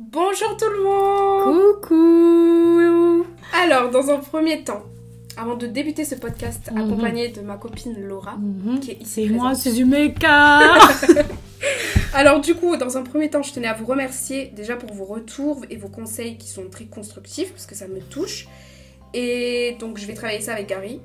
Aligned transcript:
Bonjour 0.00 0.56
tout 0.56 0.64
le 0.70 0.82
monde 0.82 1.74
Coucou 1.74 3.26
Alors, 3.52 3.90
dans 3.90 4.08
un 4.08 4.16
premier 4.16 4.64
temps, 4.64 4.82
avant 5.36 5.56
de 5.56 5.66
débuter 5.66 6.06
ce 6.06 6.14
podcast 6.14 6.70
Mhm. 6.72 6.78
accompagné 6.78 7.28
de 7.28 7.42
ma 7.42 7.56
copine 7.56 8.00
Laura, 8.00 8.36
Mhm. 8.38 8.80
qui 8.80 8.92
est 8.92 9.02
ici 9.02 9.26
C'est 9.26 9.34
moi, 9.34 9.54
Suzumeka 9.54 10.60
Alors 12.14 12.40
du 12.40 12.54
coup, 12.54 12.76
dans 12.78 12.96
un 12.96 13.02
premier 13.02 13.28
temps, 13.28 13.42
je 13.42 13.52
tenais 13.52 13.68
à 13.68 13.74
vous 13.74 13.84
remercier 13.84 14.46
déjà 14.56 14.74
pour 14.76 14.92
vos 14.94 15.04
retours 15.04 15.66
et 15.68 15.76
vos 15.76 15.88
conseils 15.88 16.38
qui 16.38 16.48
sont 16.48 16.68
très 16.70 16.86
constructifs 16.86 17.52
parce 17.52 17.66
que 17.66 17.74
ça 17.74 17.86
me 17.86 18.00
touche. 18.00 18.48
Et 19.12 19.76
donc 19.80 19.98
je 19.98 20.06
vais 20.06 20.14
travailler 20.14 20.40
ça 20.40 20.54
avec 20.54 20.68
Gary, 20.68 21.00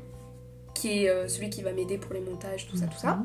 qui 0.73 1.04
est 1.04 1.09
euh, 1.09 1.27
celui 1.27 1.50
qui 1.50 1.62
va 1.64 1.73
m'aider 1.73 1.98
pour 1.98 2.14
les 2.14 2.21
montages, 2.21 2.66
tout 2.70 2.77
ça, 2.77 2.86
tout 2.86 2.98
ça. 3.00 3.20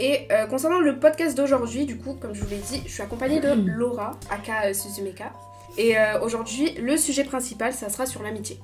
Et 0.00 0.28
euh, 0.30 0.46
concernant 0.46 0.80
le 0.80 0.98
podcast 0.98 1.36
d'aujourd'hui, 1.36 1.84
du 1.84 1.96
coup, 1.96 2.14
comme 2.14 2.34
je 2.34 2.42
vous 2.42 2.50
l'ai 2.50 2.58
dit, 2.58 2.82
je 2.86 2.90
suis 2.90 3.02
accompagnée 3.02 3.40
de. 3.40 3.48
Laura, 3.66 4.12
aka 4.30 4.66
euh, 4.68 4.72
Suzumeka. 4.72 5.32
Et 5.76 5.98
euh, 5.98 6.20
aujourd'hui, 6.20 6.72
le 6.74 6.96
sujet 6.96 7.24
principal, 7.24 7.72
ça 7.72 7.88
sera 7.88 8.06
sur 8.06 8.22
l'amitié. 8.22 8.60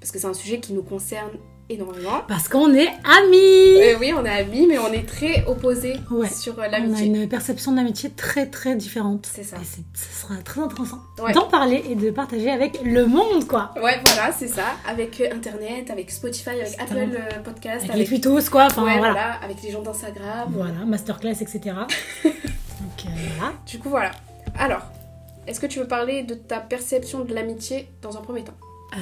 Parce 0.00 0.12
que 0.12 0.18
c'est 0.18 0.26
un 0.26 0.34
sujet 0.34 0.60
qui 0.60 0.72
nous 0.72 0.82
concerne 0.82 1.30
énormément. 1.68 2.22
Parce 2.28 2.48
qu'on 2.48 2.72
est 2.74 2.88
amis 3.04 3.80
Euh, 3.82 3.96
oui, 4.00 4.12
on 4.16 4.24
est 4.24 4.28
amis, 4.30 4.66
mais 4.66 4.78
on 4.78 4.92
est 4.92 5.06
très 5.06 5.44
opposés 5.46 5.96
Ouais. 6.10 6.28
sur 6.28 6.52
euh, 6.58 6.62
On 6.62 6.62
a 6.64 6.68
l'amitié. 6.68 7.06
une 7.06 7.28
perception 7.28 7.72
de 7.72 7.76
l'amitié 7.78 8.10
très 8.10 8.46
très 8.46 8.76
différente. 8.76 9.28
C'est 9.32 9.42
ça. 9.44 9.56
Et 9.56 9.64
ce 9.64 10.20
sera 10.22 10.36
très 10.42 10.60
intéressant 10.60 10.98
Ouais. 11.22 11.32
d'en 11.32 11.46
parler 11.48 11.82
et 11.88 11.94
de 11.94 12.10
partager 12.10 12.50
avec 12.50 12.80
le 12.84 13.06
monde, 13.06 13.46
quoi. 13.46 13.70
Ouais, 13.76 14.00
voilà, 14.04 14.32
c'est 14.32 14.48
ça. 14.48 14.64
Avec 14.88 15.20
euh, 15.20 15.34
Internet, 15.34 15.90
avec 15.90 16.10
Spotify, 16.10 16.50
avec 16.50 16.80
Apple 16.80 16.96
euh, 16.98 17.40
Podcast, 17.42 17.84
Avec, 17.84 17.90
avec, 17.90 17.96
les 18.10 18.20
tweetos, 18.20 18.50
quoi. 18.50 18.66
Enfin, 18.66 18.84
ouais, 18.84 18.98
voilà. 18.98 19.12
voilà, 19.12 19.32
avec 19.42 19.62
les 19.62 19.70
gens 19.70 19.82
d'Instagram. 19.82 20.48
Voilà, 20.50 20.84
masterclass, 20.86 21.40
etc. 21.40 21.60
Donc 22.24 22.34
euh, 23.06 23.08
voilà. 23.36 23.52
Du 23.66 23.78
coup, 23.78 23.88
voilà. 23.88 24.10
Alors, 24.58 24.82
est-ce 25.46 25.60
que 25.60 25.66
tu 25.66 25.78
veux 25.78 25.86
parler 25.88 26.22
de 26.22 26.34
ta 26.34 26.58
perception 26.60 27.24
de 27.24 27.34
l'amitié 27.34 27.88
dans 28.02 28.16
un 28.16 28.20
premier 28.20 28.44
temps? 28.44 28.54
Euh, 28.96 28.98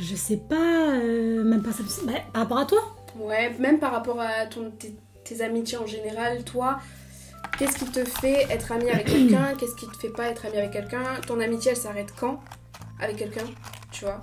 je 0.00 0.14
sais 0.14 0.36
pas, 0.38 0.90
euh, 0.94 1.44
même 1.44 1.62
pas 1.62 1.72
ça. 1.72 1.82
bah, 2.04 2.12
par 2.32 2.42
rapport 2.42 2.58
à 2.58 2.66
toi? 2.66 2.78
Ouais, 3.18 3.54
même 3.58 3.78
par 3.78 3.92
rapport 3.92 4.20
à 4.20 4.46
ton, 4.46 4.70
tes, 4.70 4.94
tes 5.24 5.40
amitiés 5.42 5.78
en 5.78 5.86
général, 5.86 6.42
toi, 6.44 6.78
qu'est-ce 7.58 7.78
qui 7.78 7.86
te 7.86 8.04
fait 8.04 8.46
être 8.50 8.72
ami 8.72 8.90
avec 8.90 9.06
quelqu'un? 9.06 9.54
Qu'est-ce 9.58 9.76
qui 9.76 9.86
te 9.86 9.96
fait 9.96 10.10
pas 10.10 10.24
être 10.24 10.46
ami 10.46 10.58
avec 10.58 10.72
quelqu'un? 10.72 11.04
Ton 11.26 11.40
amitié, 11.40 11.70
elle 11.70 11.76
s'arrête 11.76 12.12
quand? 12.18 12.40
Avec 13.00 13.16
quelqu'un 13.16 13.44
Tu 13.92 14.04
vois? 14.04 14.22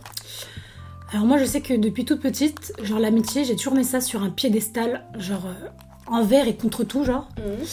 Alors 1.12 1.26
moi 1.28 1.38
je 1.38 1.46
sais 1.46 1.62
que 1.62 1.76
depuis 1.76 2.06
toute 2.06 2.22
petite, 2.22 2.74
genre 2.82 3.00
l'amitié, 3.00 3.44
j'ai 3.44 3.56
toujours 3.56 3.76
mis 3.76 3.86
ça 3.86 4.02
sur 4.02 4.24
un 4.24 4.32
piédestal, 4.32 5.06
genre 5.20 5.46
euh, 5.46 5.68
envers 6.08 6.48
et 6.48 6.56
contre 6.56 6.84
tout, 6.84 7.04
genre. 7.04 7.30
Mhm. 7.38 7.66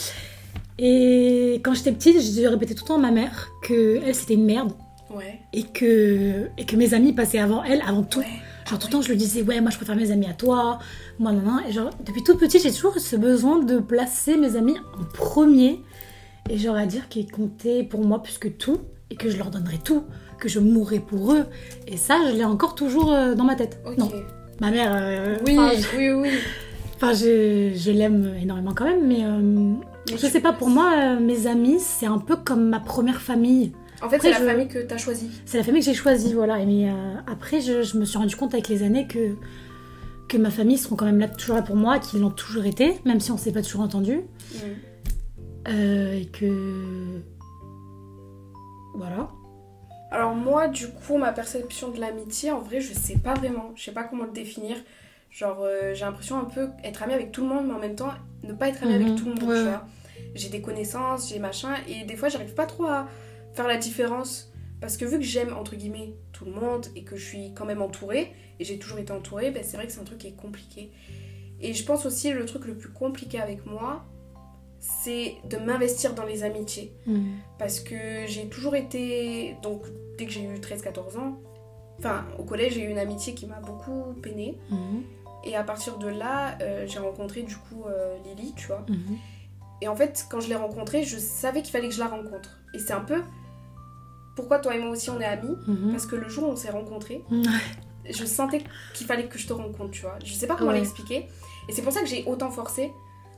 Et 0.78 1.60
quand 1.64 1.74
j'étais 1.74 1.92
petite, 1.92 2.20
je 2.20 2.46
répétais 2.46 2.74
tout 2.74 2.84
le 2.84 2.88
temps 2.88 2.94
à 2.96 2.98
ma 2.98 3.10
mère 3.10 3.48
que 3.62 4.00
elle 4.04 4.14
c'était 4.14 4.34
une 4.34 4.44
merde 4.44 4.72
Ouais. 5.14 5.40
et 5.52 5.64
que, 5.64 6.48
et 6.56 6.64
que 6.66 6.76
mes 6.76 6.94
amis 6.94 7.12
passaient 7.12 7.38
avant 7.38 7.64
elle, 7.64 7.82
avant 7.86 8.02
tout. 8.02 8.20
Ouais. 8.20 8.26
Genre 8.68 8.78
tout 8.78 8.86
le 8.86 8.92
temps 8.92 9.02
je 9.02 9.08
lui 9.08 9.16
disais 9.16 9.42
ouais 9.42 9.60
moi 9.60 9.70
je 9.70 9.76
préfère 9.76 9.96
mes 9.96 10.10
amis 10.12 10.26
à 10.26 10.32
toi, 10.34 10.78
moi 11.18 11.32
non 11.32 11.40
non. 11.42 11.58
Et 11.68 11.72
genre 11.72 11.90
depuis 12.06 12.22
toute 12.22 12.38
petite 12.38 12.62
j'ai 12.62 12.70
toujours 12.72 12.96
eu 12.96 13.00
ce 13.00 13.16
besoin 13.16 13.58
de 13.58 13.78
placer 13.78 14.36
mes 14.36 14.54
amis 14.56 14.76
en 14.98 15.04
premier 15.12 15.80
et 16.48 16.56
genre 16.58 16.76
à 16.76 16.86
dire 16.86 17.08
qu'ils 17.08 17.30
comptaient 17.30 17.82
pour 17.82 18.04
moi 18.04 18.22
plus 18.22 18.38
que 18.38 18.48
tout 18.48 18.78
et 19.10 19.16
que 19.16 19.28
je 19.28 19.36
leur 19.38 19.50
donnerais 19.50 19.78
tout, 19.82 20.04
que 20.38 20.48
je 20.48 20.60
mourrais 20.60 21.00
pour 21.00 21.32
eux. 21.32 21.44
Et 21.88 21.96
ça 21.96 22.18
je 22.30 22.36
l'ai 22.36 22.44
encore 22.44 22.74
toujours 22.76 23.12
euh, 23.12 23.34
dans 23.34 23.44
ma 23.44 23.56
tête. 23.56 23.80
Ok. 23.84 23.98
Non, 23.98 24.10
ma 24.60 24.70
mère. 24.70 24.92
euh, 24.94 25.36
Oui, 25.44 25.56
je- 25.56 25.96
oui, 25.96 26.10
oui. 26.12 26.28
Enfin, 26.96 27.14
je, 27.14 27.72
je 27.74 27.90
l'aime 27.90 28.34
énormément 28.40 28.74
quand 28.74 28.84
même, 28.84 29.06
mais 29.08 29.24
euh, 29.24 29.72
je 30.10 30.26
sais 30.26 30.40
pas, 30.40 30.52
pour 30.52 30.68
moi, 30.68 30.92
euh, 30.98 31.18
mes 31.18 31.46
amis, 31.46 31.78
c'est 31.80 32.04
un 32.04 32.18
peu 32.18 32.36
comme 32.36 32.68
ma 32.68 32.78
première 32.78 33.22
famille. 33.22 33.72
En 34.02 34.08
fait, 34.08 34.18
c'est 34.20 34.30
la 34.30 34.38
je- 34.38 34.44
famille 34.44 34.68
que 34.68 34.78
t'as 34.78 34.96
choisie. 34.98 35.30
C'est 35.44 35.58
la 35.58 35.64
famille 35.64 35.80
que 35.80 35.86
j'ai 35.86 35.94
choisie, 35.94 36.32
voilà. 36.34 36.58
Et 36.60 36.66
mais 36.66 36.88
euh, 36.90 37.14
après, 37.26 37.60
je, 37.60 37.82
je 37.82 37.98
me 37.98 38.04
suis 38.04 38.18
rendu 38.18 38.34
compte 38.36 38.54
avec 38.54 38.68
les 38.68 38.82
années 38.82 39.06
que, 39.06 39.34
que 40.28 40.36
ma 40.38 40.50
famille 40.50 40.78
seront 40.78 40.96
quand 40.96 41.04
même 41.04 41.18
là, 41.20 41.28
toujours 41.28 41.56
là 41.56 41.62
pour 41.62 41.76
moi, 41.76 41.98
qu'ils 41.98 42.20
l'ont 42.20 42.30
toujours 42.30 42.64
été, 42.64 42.94
même 43.04 43.20
si 43.20 43.30
on 43.30 43.36
s'est 43.36 43.52
pas 43.52 43.62
toujours 43.62 43.82
entendu. 43.82 44.20
Mhm. 44.54 44.60
Euh, 45.68 46.14
et 46.20 46.26
que. 46.26 47.20
Voilà. 48.94 49.28
Alors 50.10 50.34
moi, 50.34 50.66
du 50.68 50.88
coup, 50.88 51.16
ma 51.18 51.32
perception 51.32 51.90
de 51.90 52.00
l'amitié, 52.00 52.50
en 52.50 52.60
vrai, 52.60 52.80
je 52.80 52.92
sais 52.92 53.16
pas 53.18 53.34
vraiment. 53.34 53.70
Je 53.76 53.84
sais 53.84 53.92
pas 53.92 54.04
comment 54.04 54.24
le 54.24 54.32
définir. 54.32 54.76
Genre, 55.30 55.58
euh, 55.60 55.94
j'ai 55.94 56.04
l'impression 56.04 56.38
un 56.38 56.44
peu 56.44 56.68
être 56.82 57.02
amie 57.04 57.14
avec 57.14 57.30
tout 57.30 57.42
le 57.42 57.48
monde, 57.48 57.66
mais 57.68 57.74
en 57.74 57.78
même 57.78 57.94
temps, 57.94 58.10
ne 58.42 58.52
pas 58.52 58.68
être 58.68 58.82
amie 58.82 58.94
Mhm, 58.96 59.02
avec 59.04 59.14
tout 59.16 59.26
le 59.26 59.34
monde, 59.34 59.42
ouais, 59.44 59.62
tu. 59.62 60.30
J'ai 60.34 60.48
des 60.48 60.60
connaissances, 60.60 61.28
j'ai 61.28 61.38
machin, 61.38 61.74
et 61.88 62.04
des 62.04 62.16
fois, 62.16 62.28
j'arrive 62.28 62.54
pas 62.54 62.66
trop 62.66 62.84
à 62.86 63.06
faire 63.54 63.66
la 63.68 63.76
différence. 63.76 64.52
Parce 64.80 64.96
que 64.96 65.04
vu 65.04 65.18
que 65.18 65.24
j'aime, 65.24 65.54
entre 65.56 65.76
guillemets, 65.76 66.14
tout 66.32 66.44
le 66.46 66.52
monde, 66.52 66.86
et 66.96 67.02
que 67.04 67.16
je 67.16 67.24
suis 67.24 67.52
quand 67.54 67.66
même 67.66 67.82
entourée, 67.82 68.32
et 68.58 68.64
j'ai 68.64 68.78
toujours 68.78 68.98
été 68.98 69.12
entourée, 69.12 69.50
ben, 69.50 69.62
c'est 69.62 69.76
vrai 69.76 69.86
que 69.86 69.92
c'est 69.92 70.00
un 70.00 70.04
truc 70.04 70.18
qui 70.18 70.28
est 70.28 70.36
compliqué. 70.36 70.90
Et 71.60 71.74
je 71.74 71.84
pense 71.84 72.06
aussi, 72.06 72.32
le 72.32 72.46
truc 72.46 72.64
le 72.66 72.74
plus 72.74 72.88
compliqué 72.90 73.38
avec 73.40 73.66
moi, 73.66 74.04
c'est 74.78 75.34
de 75.44 75.58
m'investir 75.58 76.14
dans 76.14 76.24
les 76.24 76.42
amitiés 76.42 76.94
Mhm. 77.06 77.34
parce 77.58 77.80
que 77.80 78.26
j'ai 78.26 78.48
toujours 78.48 78.74
été 78.74 79.54
donc 79.62 79.82
dès 80.16 80.24
que 80.24 80.32
j'ai 80.32 80.42
eu 80.42 80.58
13-14 80.58 81.18
ans 81.18 81.38
enfin 81.98 82.24
au 82.38 82.44
collège 82.44 82.72
j'ai 82.74 82.84
eu 82.84 82.88
une 82.88 82.98
amitié 82.98 83.34
qui 83.34 83.44
m'a 83.46 83.60
beaucoup 83.60 84.14
peinée 84.22 84.56
Mhm. 84.70 85.02
et 85.44 85.54
à 85.54 85.62
partir 85.64 85.98
de 85.98 86.08
là 86.08 86.56
euh, 86.62 86.86
j'ai 86.86 86.98
rencontré 86.98 87.42
du 87.42 87.56
coup 87.56 87.84
euh, 87.88 88.16
Lily 88.24 88.54
tu 88.56 88.68
vois 88.68 88.86
Mhm. 88.88 89.18
Et 89.82 89.88
en 89.88 89.96
fait 89.96 90.26
quand 90.30 90.40
je 90.40 90.48
l'ai 90.48 90.54
rencontrée 90.56 91.04
je 91.04 91.18
savais 91.18 91.62
qu'il 91.62 91.70
fallait 91.72 91.88
que 91.88 91.94
je 91.94 92.00
la 92.00 92.08
rencontre 92.08 92.50
et 92.74 92.78
c'est 92.78 92.92
un 92.92 93.00
peu 93.00 93.22
pourquoi 94.36 94.58
toi 94.58 94.74
et 94.74 94.78
moi 94.78 94.90
aussi 94.90 95.10
on 95.10 95.20
est 95.20 95.24
amis 95.24 95.56
Mhm. 95.66 95.90
parce 95.92 96.06
que 96.06 96.16
le 96.16 96.28
jour 96.28 96.48
où 96.48 96.52
on 96.52 96.56
s'est 96.56 96.70
rencontrés 96.70 97.24
je 98.08 98.24
sentais 98.24 98.62
qu'il 98.94 99.06
fallait 99.06 99.26
que 99.26 99.38
je 99.38 99.46
te 99.46 99.52
rencontre 99.52 99.90
tu 99.90 100.02
vois 100.02 100.18
je 100.24 100.32
sais 100.32 100.46
pas 100.46 100.56
comment 100.56 100.70
Ouais. 100.70 100.78
l'expliquer 100.78 101.28
et 101.68 101.72
c'est 101.72 101.82
pour 101.82 101.92
ça 101.92 102.00
que 102.00 102.06
j'ai 102.06 102.24
autant 102.26 102.50
forcé 102.50 102.90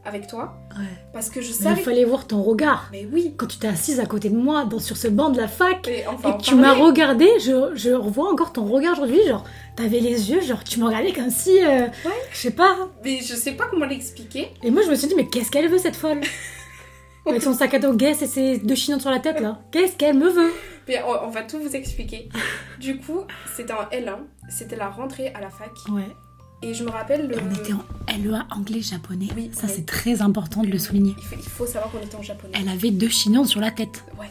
avec 0.05 0.27
toi 0.27 0.55
Ouais. 0.79 0.85
parce 1.13 1.29
que 1.31 1.41
je 1.41 1.49
Mais 1.49 1.53
savais 1.55 1.81
il 1.81 1.85
fallait 1.85 2.05
voir 2.05 2.27
ton 2.27 2.43
regard. 2.43 2.89
mais 2.93 3.07
oui 3.13 3.35
Quand 3.37 3.47
tu 3.47 3.59
t'es 3.59 3.69
assise 3.69 4.01
à 4.01 4.07
côté 4.07 4.31
de 4.31 4.37
moi, 4.37 4.65
dans, 4.65 4.79
sur 4.79 4.97
ce 4.97 5.07
banc 5.09 5.31
de 5.31 5.39
la 5.39 5.49
fac, 5.49 5.87
et, 5.89 6.07
enfin, 6.07 6.31
Et 6.31 6.33
en 6.33 6.39
que 6.39 6.43
tu 6.43 6.55
m'as 6.55 6.73
regardé, 6.75 7.29
je, 7.41 7.73
je 7.75 7.91
revois 7.91 8.31
encore 8.33 8.53
ton 8.53 8.65
regard 8.65 8.93
aujourd'hui, 8.95 9.27
genre, 9.29 9.45
t'avais 9.77 10.01
les 10.01 10.31
yeux, 10.31 10.41
genre, 10.41 10.65
tu 10.65 10.81
me 10.81 10.87
regardais 10.87 11.13
comme 11.13 11.31
si, 11.31 11.63
euh, 11.65 11.87
Ouais. 11.87 12.13
je 12.33 12.37
sais 12.39 12.51
pas. 12.53 12.77
mais 13.05 13.21
je 13.21 13.35
sais 13.35 13.53
pas 13.53 13.65
comment 13.71 13.87
l'expliquer 13.87 14.49
Et 14.63 14.71
moi, 14.71 14.83
je 14.85 14.91
me 14.91 14.95
suis 14.95 15.09
dit, 15.09 15.15
mais 15.15 15.27
qu'est-ce 15.29 15.51
qu'elle 15.51 15.69
veut, 15.69 15.79
cette 15.79 15.97
folle? 15.97 16.21
Avec 17.27 17.41
son 17.41 17.55
sac 17.55 17.73
à 17.75 17.79
dos 17.79 17.95
Guess 17.95 18.23
et 18.23 18.27
ses 18.27 18.59
deux 18.59 18.75
chignons 18.75 18.99
sur 18.99 19.11
la 19.11 19.21
tête, 19.21 19.39
là. 19.41 19.61
Qu'est-ce 19.71 19.93
qu'elle 19.97 20.17
me 20.19 20.29
veut? 20.29 20.51
Mais 20.89 21.01
on, 21.07 21.27
on 21.27 21.31
va 21.31 21.43
tout 21.43 21.61
vous 21.61 21.77
expliquer. 21.77 22.29
Du 22.81 22.99
coup, 22.99 23.21
c'était 23.55 23.73
en 23.73 23.85
L1, 23.93 24.17
c'était 24.51 24.75
la 24.75 24.89
rentrée 24.89 25.29
à 25.29 25.41
la 25.41 25.49
fac. 25.49 25.71
Ouais. 25.93 26.09
Et 26.63 26.75
je 26.75 26.85
me 26.85 26.91
rappelle 26.91 27.29
le. 27.29 27.37
On 27.39 27.55
était 27.55 27.73
en 27.73 27.83
LEA 28.09 28.47
anglais-japonais. 28.51 29.29
Oui, 29.37 29.51
Ça, 29.53 29.67
ouais. 29.67 29.73
c'est 29.75 29.87
très 29.87 30.23
important 30.23 30.63
de 30.63 30.69
le 30.69 30.79
souligner. 30.79 31.15
Il 31.19 31.25
faut, 31.25 31.37
il 31.37 31.43
faut 31.43 31.67
savoir 31.67 31.91
qu'on 31.91 31.99
était 31.99 32.15
en 32.15 32.23
japonais. 32.23 32.53
Elle 32.61 32.69
avait 32.69 32.91
deux 32.91 33.09
chignons 33.09 33.45
sur 33.45 33.61
la 33.61 33.71
tête. 33.71 34.05
Ouais. 34.19 34.29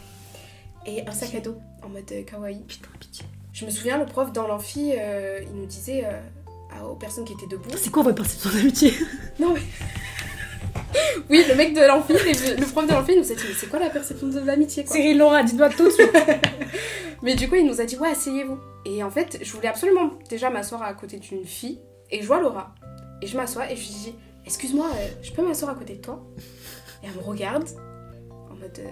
Et 0.86 1.06
un 1.08 1.12
sac 1.12 1.36
à 1.36 1.41
dos 1.41 1.58
en 1.84 1.90
mode 1.90 2.03
euh, 2.12 2.24
kawaii. 2.24 2.59
Putain, 2.68 2.88
pitié. 3.00 3.25
Je 3.53 3.66
me 3.66 3.70
souviens, 3.70 3.97
le 3.97 4.06
prof 4.06 4.31
dans 4.31 4.47
l'amphi, 4.47 4.94
euh, 4.97 5.41
il 5.44 5.59
nous 5.59 5.66
disait 5.66 6.06
euh, 6.06 6.86
aux 6.86 6.96
personnes 6.96 7.25
qui 7.25 7.34
étaient 7.34 7.47
debout. 7.47 7.70
C'est 7.75 7.91
quoi 7.91 8.03
votre 8.03 8.16
perception 8.16 8.50
d'amitié 8.50 8.94
Non, 9.40 9.53
mais. 9.53 9.62
oui, 11.30 11.44
le 11.50 11.56
mec 11.56 11.74
de 11.74 11.81
l'amphi, 11.81 12.14
le 12.14 12.72
prof 12.72 12.88
de 12.88 12.94
l'amphi, 12.94 13.12
il 13.14 13.20
nous 13.20 13.31
a 13.31 13.36
dit 13.36 13.44
Mais 13.47 13.53
c'est 13.53 13.68
quoi 13.68 13.80
la 13.80 13.90
perception 13.90 14.28
de 14.28 14.40
l'amitié 14.40 14.86
Cyril 14.88 15.18
Laura, 15.18 15.44
dis-moi 15.44 15.70
tout 15.70 15.86
de 15.86 15.91
suite. 15.91 16.12
Mais 17.24 17.36
du 17.36 17.47
coup, 17.47 17.56
il 17.56 17.68
nous 17.68 17.80
a 17.81 17.86
dit 17.86 17.97
ouais, 17.97 18.09
asseyez-vous. 18.09 18.58
Et 18.86 19.03
en 19.03 19.12
fait, 19.12 19.38
je 19.41 19.52
voulais 19.52 19.68
absolument 19.68 20.12
déjà 20.30 20.50
m'asseoir 20.50 20.81
à 20.81 20.94
côté 20.94 21.20
d'une 21.20 21.46
fille. 21.46 21.80
Et 22.12 22.22
je 22.22 22.28
vois 22.28 22.42
Laura. 22.42 22.74
Et 23.22 23.28
je 23.28 23.38
m'assois 23.38 23.72
et 23.72 23.76
je 23.76 23.82
lui 23.82 23.90
dis 23.90 24.16
excuse-moi, 24.46 24.88
euh, 24.96 25.08
je 25.22 25.32
peux 25.32 25.46
m'asseoir 25.48 25.72
à 25.72 25.76
côté 25.76 25.96
de 25.96 26.02
toi? 26.02 26.22
Et 27.04 27.08
elle 27.08 27.14
me 27.16 27.22
regarde 27.22 27.66
en 28.50 28.56
mode 28.56 28.80
euh, 28.80 28.90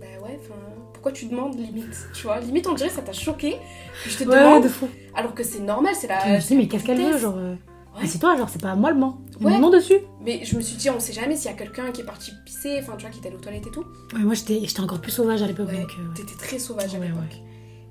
bah 0.00 0.06
ouais, 0.26 0.38
enfin, 0.42 0.54
pourquoi 0.92 1.12
tu 1.12 1.26
demandes 1.26 1.56
limite? 1.58 2.08
Tu 2.14 2.22
vois, 2.24 2.38
limite 2.40 2.66
on 2.66 2.74
dirait 2.74 2.88
ça 2.90 3.02
t'a 3.02 3.12
choqué 3.12 3.56
que 4.04 4.10
je 4.10 4.18
te 4.18 4.24
Ouais, 4.28 4.36
demande, 4.38 4.62
de 4.64 4.68
fou. 4.68 4.88
alors 5.14 5.34
que 5.34 5.42
c'est 5.44 5.60
normal, 5.60 5.94
c'est 5.94 6.06
la. 6.08 6.20
Je 6.38 6.44
me 6.44 6.48
dis, 6.48 6.56
mais 6.56 6.68
qu'est-ce 6.68 6.84
qu'elle 6.84 7.00
veut, 7.02 7.18
genre. 7.18 7.36
euh, 7.36 7.54
Ouais. 7.96 8.04
Assieds-toi, 8.04 8.36
genre, 8.36 8.48
c'est 8.48 8.62
pas 8.62 8.76
moi 8.76 8.92
le 8.92 9.00
banc. 9.00 9.18
Ouais. 9.40 9.50
Mon 9.50 9.58
nom 9.58 9.68
dessus. 9.70 9.98
Mais 10.20 10.44
je 10.44 10.54
me 10.54 10.60
suis 10.60 10.76
dit, 10.76 10.88
on 10.90 11.00
sait 11.00 11.12
jamais 11.12 11.34
s'il 11.34 11.50
y 11.50 11.54
a 11.54 11.56
quelqu'un 11.56 11.90
qui 11.90 12.02
est 12.02 12.04
parti 12.04 12.30
pisser, 12.46 12.78
enfin 12.80 12.92
tu 12.96 13.04
vois, 13.04 13.10
qui 13.10 13.18
est 13.20 13.26
allé 13.26 13.34
aux 13.34 13.40
toilettes 13.40 13.66
et 13.66 13.70
tout. 13.72 13.84
Ouais, 14.14 14.20
moi, 14.20 14.34
j'étais 14.34 14.80
encore 14.80 15.00
plus 15.00 15.10
sauvage 15.10 15.42
à 15.42 15.48
l'époque, 15.48 15.70
euh. 15.72 16.14
T'étais 16.14 16.36
très 16.38 16.60
sauvage 16.60 16.94
à 16.94 16.98
l'époque. 17.00 17.42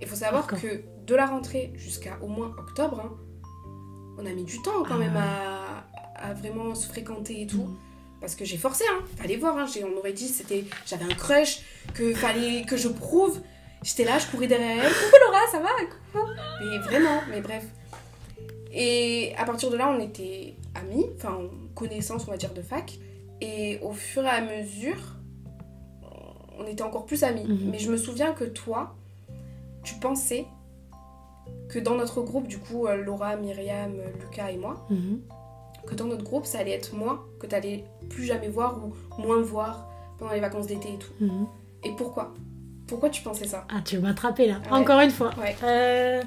Il 0.01 0.07
faut 0.07 0.15
savoir 0.15 0.47
que 0.47 0.83
de 1.05 1.15
la 1.15 1.25
rentrée 1.25 1.73
jusqu'à 1.75 2.17
au 2.23 2.27
moins 2.27 2.53
octobre, 2.57 3.01
hein, 3.03 3.11
on 4.19 4.25
a 4.25 4.31
mis 4.31 4.43
du 4.43 4.61
temps 4.61 4.83
quand 4.87 4.95
Ah 4.95 4.97
même 4.97 5.13
ouais. 5.15 5.21
à, 6.15 6.29
à 6.29 6.33
vraiment 6.33 6.75
se 6.75 6.87
fréquenter 6.87 7.41
et 7.41 7.47
tout. 7.47 7.69
Parce 8.21 8.35
que 8.35 8.43
j'ai 8.43 8.57
forcé, 8.57 8.83
hein. 8.91 9.01
Fallait 9.17 9.37
voir, 9.37 9.57
hein. 9.57 9.65
On 9.83 9.97
aurait 9.97 10.13
dit 10.13 10.27
c'était 10.27 10.65
j'avais 10.85 11.05
un 11.05 11.15
crush, 11.15 11.61
que 11.93 12.13
fallait 12.13 12.63
que 12.63 12.75
je 12.77 12.89
prouve. 12.89 13.39
J'étais 13.81 14.03
là, 14.03 14.19
je 14.19 14.27
courais 14.27 14.47
derrière 14.47 14.83
elle. 14.83 14.91
Coucou 14.91 15.15
Laura, 15.25 15.39
ça 15.49 15.59
va? 15.59 15.69
Coucou. 16.13 16.27
Mais 16.61 16.77
vraiment, 16.79 17.21
mais 17.29 17.39
bref. 17.39 17.65
Et 18.73 19.33
à 19.37 19.45
partir 19.45 19.69
de 19.71 19.77
là, 19.77 19.89
on 19.89 19.99
était 20.01 20.55
amis, 20.75 21.05
enfin 21.15 21.39
connaissances, 21.75 22.25
on 22.27 22.31
va 22.31 22.37
dire, 22.37 22.53
de 22.53 22.61
fac. 22.61 22.99
Et 23.39 23.79
au 23.81 23.93
fur 23.93 24.23
et 24.25 24.29
à 24.29 24.41
mesure, 24.41 25.15
on 26.57 26.67
était 26.67 26.83
encore 26.83 27.05
plus 27.05 27.23
amis. 27.23 27.45
Mhm. 27.45 27.69
Mais 27.71 27.79
je 27.79 27.89
me 27.89 27.95
souviens 27.95 28.33
que 28.33 28.43
toi, 28.43 28.97
tu 29.83 29.95
pensais 29.95 30.45
que 31.69 31.79
dans 31.79 31.95
notre 31.95 32.21
groupe, 32.21 32.47
du 32.47 32.57
coup, 32.57 32.87
euh, 32.87 32.95
Laura, 32.97 33.35
Myriam, 33.37 33.91
euh, 33.99 34.07
Lucas 34.19 34.49
et 34.51 34.57
moi, 34.57 34.85
Mhm. 34.89 35.21
que 35.87 35.95
dans 35.95 36.05
notre 36.05 36.23
groupe, 36.23 36.45
ça 36.45 36.59
allait 36.59 36.71
être 36.71 36.93
moi 36.95 37.25
que 37.39 37.47
tu 37.47 37.55
allais 37.55 37.85
plus 38.09 38.25
jamais 38.25 38.49
voir 38.49 38.79
ou 38.83 39.21
moins 39.21 39.41
voir 39.41 39.87
pendant 40.17 40.33
les 40.33 40.39
vacances 40.39 40.67
d'été 40.67 40.89
et 40.93 40.97
tout. 40.97 41.13
Mhm. 41.23 41.45
Et 41.83 41.91
pourquoi? 41.95 42.33
Pourquoi 42.87 43.09
tu 43.09 43.21
pensais 43.21 43.45
ça? 43.47 43.65
Ah, 43.69 43.81
tu 43.85 43.95
veux 43.95 44.01
m'attraper 44.01 44.47
là. 44.47 44.55
Ouais. 44.71 44.77
Encore 44.79 44.99
une 44.99 45.11
fois. 45.11 45.29
Ouais. 45.39 45.55
Euh, 45.63 46.21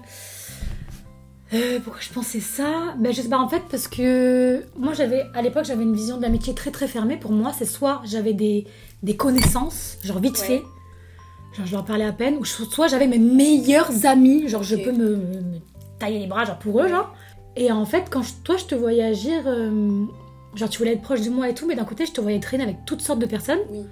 euh, 1.54 1.80
pourquoi 1.84 2.00
je 2.00 2.10
pensais 2.12 2.40
ça? 2.40 2.94
Ben 2.98 3.12
je 3.12 3.20
sais 3.20 3.28
pas 3.28 3.38
en 3.38 3.48
fait 3.48 3.62
parce 3.70 3.86
que 3.88 4.64
moi 4.78 4.94
j'avais 4.94 5.24
à 5.34 5.42
l'époque 5.42 5.64
j'avais 5.66 5.82
une 5.82 5.94
vision 5.94 6.16
de 6.16 6.22
l'amitié 6.22 6.54
très 6.54 6.70
très 6.70 6.86
fermée. 6.88 7.16
Pour 7.18 7.32
moi 7.32 7.52
c'est 7.52 7.66
soit 7.66 8.00
j'avais 8.04 8.32
des, 8.32 8.66
des 9.02 9.16
connaissances 9.16 9.98
genre 10.02 10.18
vite 10.20 10.38
Ouais. 10.40 10.46
fait, 10.46 10.62
genre 11.52 11.66
je 11.66 11.72
leur 11.72 11.84
parlais 11.84 12.04
à 12.04 12.12
peine, 12.12 12.36
ou 12.38 12.44
soit 12.44 12.88
j'avais 12.88 13.06
mes 13.06 13.18
meilleurs 13.18 14.06
amis, 14.06 14.48
genre 14.48 14.62
je 14.62 14.76
peux 14.76 14.92
me, 14.92 15.18
tailler 15.98 16.18
les 16.20 16.26
bras 16.26 16.44
genre 16.44 16.58
pour 16.58 16.80
eux 16.80 16.88
genre. 16.88 17.14
Et 17.56 17.70
en 17.70 17.84
fait 17.84 18.04
quand 18.10 18.22
je- 18.22 18.32
toi 18.44 18.56
je 18.56 18.64
te 18.64 18.74
voyais 18.74 19.02
agir, 19.02 19.42
euh, 19.46 20.04
genre 20.54 20.68
tu 20.70 20.78
voulais 20.78 20.92
être 20.94 21.02
proche 21.02 21.20
de 21.22 21.30
moi 21.30 21.48
et 21.48 21.54
tout, 21.54 21.66
mais 21.66 21.74
d'un 21.76 21.84
côté 21.84 22.06
je 22.06 22.12
te 22.12 22.20
voyais 22.20 22.40
traîner 22.40 22.64
avec 22.64 22.84
toutes 22.86 23.02
sortes 23.02 23.18
de 23.20 23.26
personnes, 23.26 23.60
Oui. 23.70 23.84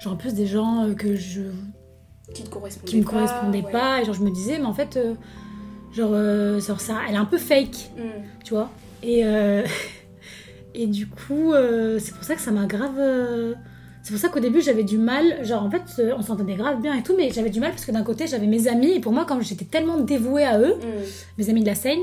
genre 0.00 0.12
en 0.12 0.16
plus 0.16 0.34
des 0.34 0.46
gens 0.46 0.84
euh, 0.84 0.94
que 0.94 1.16
je 1.16 1.42
Qui 2.34 2.42
te 2.44 2.50
correspondait 2.50 2.90
qui 2.90 2.96
me 2.98 3.04
pas, 3.04 3.10
correspondait 3.10 3.62
ouais. 3.62 3.72
pas 3.72 4.00
et 4.02 4.04
genre 4.04 4.14
je 4.14 4.22
me 4.22 4.30
disais 4.30 4.58
mais 4.58 4.66
en 4.66 4.74
fait 4.74 4.96
euh, 4.96 5.14
genre, 5.94 6.10
euh, 6.12 6.60
genre 6.60 6.80
ça 6.80 6.98
elle 7.08 7.14
est 7.14 7.18
un 7.18 7.24
peu 7.24 7.38
fake 7.38 7.90
Hmm. 7.96 8.22
tu 8.44 8.52
vois 8.54 8.70
et 9.02 9.22
et 10.74 10.86
du 10.86 11.06
coup 11.08 11.52
euh, 11.54 11.98
c'est 11.98 12.14
pour 12.14 12.24
ça 12.24 12.34
que 12.34 12.40
ça 12.42 12.50
m'a 12.50 12.66
grave 12.66 12.96
euh, 12.98 13.54
c'est 14.06 14.12
pour 14.12 14.20
ça 14.20 14.28
qu'au 14.28 14.38
début 14.38 14.60
j'avais 14.60 14.84
du 14.84 14.98
mal 14.98 15.44
genre 15.44 15.64
en 15.64 15.70
fait 15.70 15.82
euh, 15.98 16.12
on 16.16 16.22
s'entendait 16.22 16.54
grave 16.54 16.80
bien 16.80 16.94
et 16.94 17.02
tout 17.02 17.14
mais 17.16 17.30
j'avais 17.32 17.50
du 17.50 17.58
mal 17.58 17.70
parce 17.70 17.84
que 17.84 17.90
d'un 17.90 18.04
côté 18.04 18.28
j'avais 18.28 18.46
mes 18.46 18.68
amis 18.68 18.92
et 18.92 19.00
pour 19.00 19.10
moi 19.12 19.24
quand 19.26 19.40
j'étais 19.40 19.64
tellement 19.64 19.98
dévouée 19.98 20.44
à 20.44 20.60
eux 20.60 20.74
Hmm. 20.76 21.02
mes 21.38 21.50
amis 21.50 21.62
de 21.62 21.66
la 21.66 21.74
Seine 21.74 21.98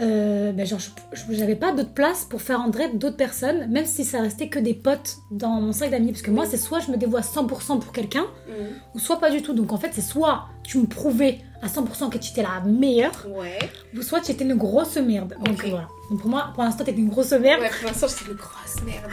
euh, 0.00 0.52
ben 0.52 0.64
genre 0.66 0.78
je- 0.80 1.34
j'avais 1.34 1.54
pas 1.54 1.72
d'autre 1.72 1.92
place 1.92 2.24
pour 2.24 2.40
faire 2.40 2.60
entrer 2.60 2.88
d'autres 2.94 3.16
personnes 3.18 3.70
même 3.70 3.84
si 3.84 4.04
ça 4.04 4.20
restait 4.22 4.48
que 4.48 4.58
des 4.58 4.72
potes 4.72 5.16
dans 5.30 5.60
mon 5.60 5.72
sac 5.72 5.90
d'amis 5.90 6.12
parce 6.12 6.22
que 6.22 6.30
moi 6.30 6.46
c'est 6.46 6.56
soit 6.56 6.80
je 6.80 6.90
me 6.90 6.96
dévoue 6.96 7.18
à 7.18 7.20
100% 7.22 7.78
pour 7.78 7.92
quelqu'un 7.92 8.24
Hmm. 8.48 8.74
ou 8.94 8.98
soit 8.98 9.18
pas 9.20 9.30
du 9.30 9.40
tout. 9.42 9.52
Donc 9.54 9.72
en 9.72 9.76
fait, 9.78 9.90
c'est 9.92 10.00
soit 10.02 10.44
tu 10.62 10.78
me 10.78 10.86
prouvais 10.86 11.38
à 11.62 11.68
100% 11.68 12.10
que 12.10 12.18
tu 12.18 12.30
étais 12.32 12.42
la 12.42 12.60
meilleure, 12.66 13.26
Ouais. 13.34 13.58
ou 13.96 14.02
soit 14.02 14.20
tu 14.20 14.32
étais 14.32 14.44
une 14.44 14.54
grosse 14.56 14.96
merde. 14.96 15.34
Donc 15.44 15.60
voilà. 15.66 15.88
Donc 16.10 16.20
pour 16.20 16.28
moi, 16.28 16.50
pour 16.54 16.62
l'instant, 16.64 16.84
t'étais 16.84 17.00
une 17.00 17.08
grosse 17.08 17.30
merde. 17.32 17.60
Ouais, 17.62 17.70
pour 17.80 17.88
l'instant, 17.88 18.06
j'étais 18.08 18.30
une 18.30 18.36
grosse 18.36 18.82
merde. 18.84 19.04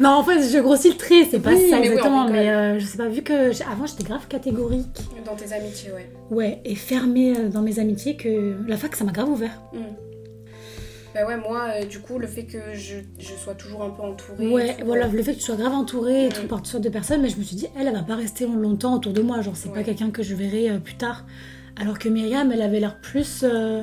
Non, 0.00 0.10
en 0.10 0.22
fait, 0.24 0.40
je 0.48 0.58
grossis 0.60 0.90
le 0.90 0.96
trait, 0.96 1.26
c'est 1.30 1.40
pas 1.40 1.50
Oui, 1.50 1.68
ça 1.68 1.78
mais 1.80 1.86
exactement. 1.88 2.28
mais 2.28 2.48
euh, 2.48 2.78
je 2.78 2.86
sais 2.86 2.96
pas, 2.96 3.08
vu 3.08 3.22
que 3.22 3.50
avant 3.70 3.86
j'étais 3.86 4.04
grave 4.04 4.26
catégorique, 4.28 5.00
Dans 5.26 5.34
tes 5.34 5.52
amitiés, 5.52 5.90
ouais. 5.92 6.10
ouais, 6.30 6.60
et 6.64 6.74
fermée 6.76 7.36
euh, 7.36 7.48
dans 7.48 7.62
mes 7.62 7.78
amitiés, 7.80 8.16
que 8.16 8.56
la 8.66 8.76
fac 8.76 8.94
ça 8.96 9.04
m'a 9.04 9.12
grave 9.12 9.28
ouvert. 9.28 9.60
Hmm. 9.72 9.78
Bah 11.18 11.26
ouais, 11.26 11.36
moi, 11.38 11.68
euh, 11.80 11.84
du 11.86 11.98
coup, 12.00 12.18
le 12.18 12.26
fait 12.26 12.44
que 12.44 12.58
je, 12.74 12.96
je 13.18 13.32
sois 13.42 13.54
toujours 13.54 13.82
un 13.82 13.88
peu 13.90 14.02
entourée. 14.02 14.48
Ouais, 14.48 14.76
voilà, 14.84 15.06
le 15.06 15.22
fait 15.22 15.32
que 15.32 15.38
tu 15.38 15.44
sois 15.44 15.56
grave 15.56 15.72
entourée 15.72 16.26
et 16.26 16.28
Mm. 16.28 16.32
tout 16.32 16.46
par 16.46 16.58
toutes 16.58 16.66
sortes 16.66 16.84
de 16.84 16.90
personnes, 16.90 17.22
mais 17.22 17.30
je 17.30 17.38
me 17.38 17.42
suis 17.42 17.56
dit, 17.56 17.68
elle, 17.78 17.86
elle 17.86 17.94
va 17.94 18.02
pas 18.02 18.16
rester 18.16 18.46
longtemps 18.46 18.94
autour 18.96 19.12
de 19.14 19.22
moi, 19.22 19.40
genre 19.40 19.56
c'est 19.56 19.72
pas 19.72 19.82
quelqu'un 19.82 20.10
que 20.10 20.22
je 20.22 20.34
verrai 20.34 20.68
euh, 20.70 20.78
plus 20.78 20.96
tard. 20.96 21.24
Alors 21.80 21.98
que 21.98 22.08
Myriam, 22.10 22.52
elle 22.52 22.60
avait 22.62 22.80
l'air 22.80 23.00
plus. 23.00 23.44
euh, 23.44 23.82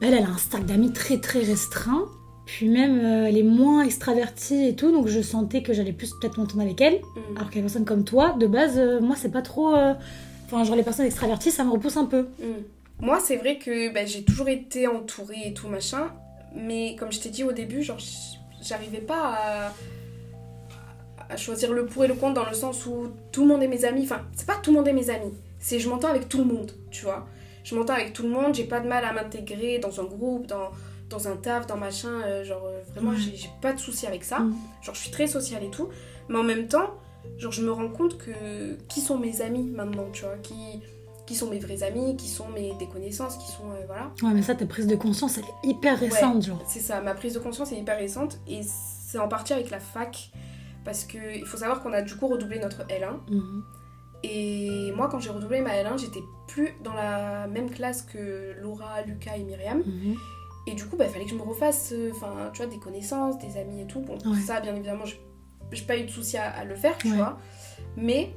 Elle, 0.00 0.14
elle 0.14 0.24
a 0.24 0.28
un 0.28 0.36
stack 0.38 0.64
d'amis 0.66 0.92
très 0.92 1.18
très 1.18 1.40
restreint, 1.40 2.04
puis 2.46 2.68
même 2.68 3.00
euh, 3.04 3.26
elle 3.26 3.38
est 3.38 3.42
moins 3.42 3.82
extravertie 3.82 4.66
et 4.68 4.76
tout, 4.76 4.92
donc 4.92 5.08
je 5.08 5.20
sentais 5.22 5.62
que 5.62 5.72
j'allais 5.72 5.92
plus 5.92 6.12
peut-être 6.20 6.36
m'entendre 6.38 6.62
avec 6.62 6.80
elle. 6.80 7.00
Hmm. 7.16 7.36
Alors 7.36 7.50
que 7.50 7.54
les 7.56 7.62
personnes 7.62 7.84
comme 7.84 8.04
toi, 8.04 8.36
de 8.38 8.46
base, 8.46 8.78
euh, 8.78 9.00
moi 9.00 9.16
c'est 9.16 9.32
pas 9.32 9.42
trop. 9.42 9.74
euh, 9.74 9.94
Enfin, 10.46 10.62
genre 10.62 10.76
les 10.76 10.82
personnes 10.82 11.06
extraverties, 11.06 11.50
ça 11.50 11.64
me 11.64 11.70
repousse 11.70 11.96
un 11.96 12.04
peu. 12.04 12.28
Hmm. 12.38 12.62
Moi, 13.00 13.18
c'est 13.18 13.36
vrai 13.36 13.56
que 13.58 13.92
bah, 13.92 14.04
j'ai 14.06 14.22
toujours 14.22 14.48
été 14.48 14.86
entourée 14.86 15.42
et 15.46 15.54
tout 15.54 15.68
machin, 15.68 16.12
mais 16.54 16.96
comme 16.96 17.12
je 17.12 17.20
t'ai 17.20 17.30
dit 17.30 17.44
au 17.44 17.52
début, 17.52 17.82
genre, 17.82 17.98
j'arrivais 18.62 19.00
pas 19.00 19.34
à, 19.36 19.72
à 21.28 21.36
choisir 21.36 21.72
le 21.72 21.86
pour 21.86 22.04
et 22.04 22.08
le 22.08 22.14
contre 22.14 22.34
dans 22.34 22.48
le 22.48 22.54
sens 22.54 22.86
où 22.86 23.08
tout 23.32 23.42
le 23.42 23.48
monde 23.48 23.62
est 23.62 23.68
mes 23.68 23.84
amis. 23.84 24.02
Enfin, 24.04 24.22
c'est 24.34 24.46
pas 24.46 24.56
tout 24.62 24.70
le 24.70 24.76
monde 24.78 24.88
est 24.88 24.92
mes 24.92 25.10
amis, 25.10 25.32
c'est 25.58 25.78
je 25.78 25.88
m'entends 25.88 26.08
avec 26.08 26.28
tout 26.28 26.38
le 26.38 26.44
monde, 26.44 26.72
tu 26.90 27.04
vois. 27.04 27.26
Je 27.64 27.74
m'entends 27.74 27.94
avec 27.94 28.12
tout 28.12 28.24
le 28.24 28.28
monde, 28.28 28.54
j'ai 28.54 28.64
pas 28.64 28.80
de 28.80 28.88
mal 28.88 29.04
à 29.04 29.12
m'intégrer 29.12 29.78
dans 29.78 30.00
un 30.00 30.04
groupe, 30.04 30.46
dans, 30.46 30.70
dans 31.08 31.28
un 31.28 31.36
taf, 31.36 31.66
dans 31.66 31.78
machin, 31.78 32.20
euh, 32.26 32.44
genre 32.44 32.64
euh, 32.66 32.80
vraiment, 32.92 33.10
Ouais. 33.12 33.16
j'ai 33.18 33.34
j'ai 33.36 33.48
pas 33.62 33.72
de 33.72 33.78
souci 33.78 34.06
avec 34.06 34.22
ça. 34.22 34.40
Mm. 34.40 34.54
Genre, 34.82 34.94
je 34.94 35.00
suis 35.00 35.10
très 35.10 35.26
sociale 35.26 35.64
et 35.64 35.70
tout, 35.70 35.88
mais 36.28 36.38
en 36.38 36.42
même 36.42 36.68
temps, 36.68 36.90
genre, 37.38 37.52
je 37.52 37.62
me 37.62 37.72
rends 37.72 37.88
compte 37.88 38.18
que 38.18 38.74
qui 38.88 39.00
sont 39.00 39.16
mes 39.18 39.40
amis 39.40 39.70
maintenant, 39.74 40.06
tu 40.12 40.24
vois, 40.24 40.36
qui 40.42 40.82
qui 41.26 41.34
sont 41.34 41.48
mes 41.48 41.58
vrais 41.58 41.82
amis, 41.82 42.16
qui 42.16 42.28
sont 42.28 42.48
mes 42.50 42.74
des 42.74 42.86
connaissances, 42.86 43.36
qui 43.38 43.50
sont 43.50 43.70
euh, 43.70 43.84
voilà. 43.86 44.10
Ouais, 44.22 44.32
mais 44.34 44.42
ça, 44.42 44.54
ta 44.54 44.66
prise 44.66 44.86
de 44.86 44.94
conscience, 44.96 45.38
elle 45.38 45.44
est 45.44 45.68
hyper 45.72 45.98
récente, 45.98 46.42
genre. 46.42 46.62
C'est 46.66 46.80
ça, 46.80 47.00
ma 47.00 47.14
prise 47.14 47.32
de 47.34 47.38
conscience 47.38 47.72
est 47.72 47.76
hyper 47.78 47.96
récente 47.98 48.38
et 48.46 48.60
c'est 48.62 49.18
en 49.18 49.28
partie 49.28 49.52
avec 49.52 49.70
la 49.70 49.80
fac 49.80 50.30
parce 50.84 51.04
que 51.04 51.36
il 51.38 51.46
faut 51.46 51.56
savoir 51.56 51.82
qu'on 51.82 51.92
a 51.94 52.02
du 52.02 52.14
coup 52.16 52.26
redoublé 52.28 52.58
notre 52.58 52.82
L1 52.88 53.16
Mhm. 53.30 53.62
et 54.22 54.92
moi 54.96 55.08
quand 55.10 55.18
j'ai 55.20 55.30
redoublé 55.30 55.60
ma 55.60 55.70
L1, 55.70 55.98
j'étais 55.98 56.22
plus 56.46 56.70
dans 56.82 56.92
la 56.94 57.46
même 57.46 57.70
classe 57.70 58.02
que 58.02 58.54
Laura, 58.60 59.02
Lucas 59.06 59.36
et 59.36 59.44
Myriam 59.44 59.78
Mhm. 59.78 60.16
et 60.66 60.74
du 60.74 60.84
coup 60.86 60.96
bah, 60.96 61.04
il 61.06 61.10
fallait 61.10 61.24
que 61.24 61.30
je 61.30 61.36
me 61.36 61.42
refasse 61.42 61.92
euh, 61.92 62.10
enfin 62.14 62.50
tu 62.52 62.62
vois 62.62 62.70
des 62.70 62.78
connaissances, 62.78 63.38
des 63.38 63.56
amis 63.58 63.80
et 63.82 63.86
tout. 63.86 64.00
Bon, 64.00 64.14
Ouais. 64.30 64.38
ça 64.46 64.60
bien 64.60 64.74
évidemment, 64.74 65.04
j'ai 65.04 65.20
j'ai 65.72 65.84
pas 65.84 65.96
eu 65.96 66.04
de 66.04 66.10
souci 66.10 66.36
à, 66.36 66.50
à 66.50 66.64
le 66.64 66.76
faire, 66.76 66.96
tu 66.98 67.08
Ouais. 67.10 67.16
vois. 67.16 67.38
Mais 67.96 68.34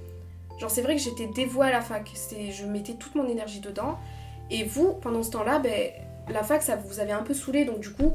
genre 0.57 0.69
c'est 0.71 0.81
vrai 0.81 0.95
que 0.95 1.01
j'étais 1.01 1.27
dévouée 1.27 1.67
à 1.67 1.71
la 1.71 1.81
fac, 1.81 2.11
je 2.51 2.65
mettais 2.65 2.93
toute 2.95 3.15
mon 3.15 3.27
énergie 3.27 3.59
dedans 3.59 3.97
et 4.49 4.63
vous 4.63 4.93
pendant 4.93 5.23
ce 5.23 5.31
temps-là 5.31 5.59
ben 5.59 5.91
la 6.29 6.43
fac 6.43 6.61
ça 6.63 6.75
vous 6.75 6.99
avait 6.99 7.11
un 7.11 7.23
peu 7.23 7.33
saoulé 7.33 7.65
donc 7.65 7.79
du 7.79 7.91
coup 7.91 8.13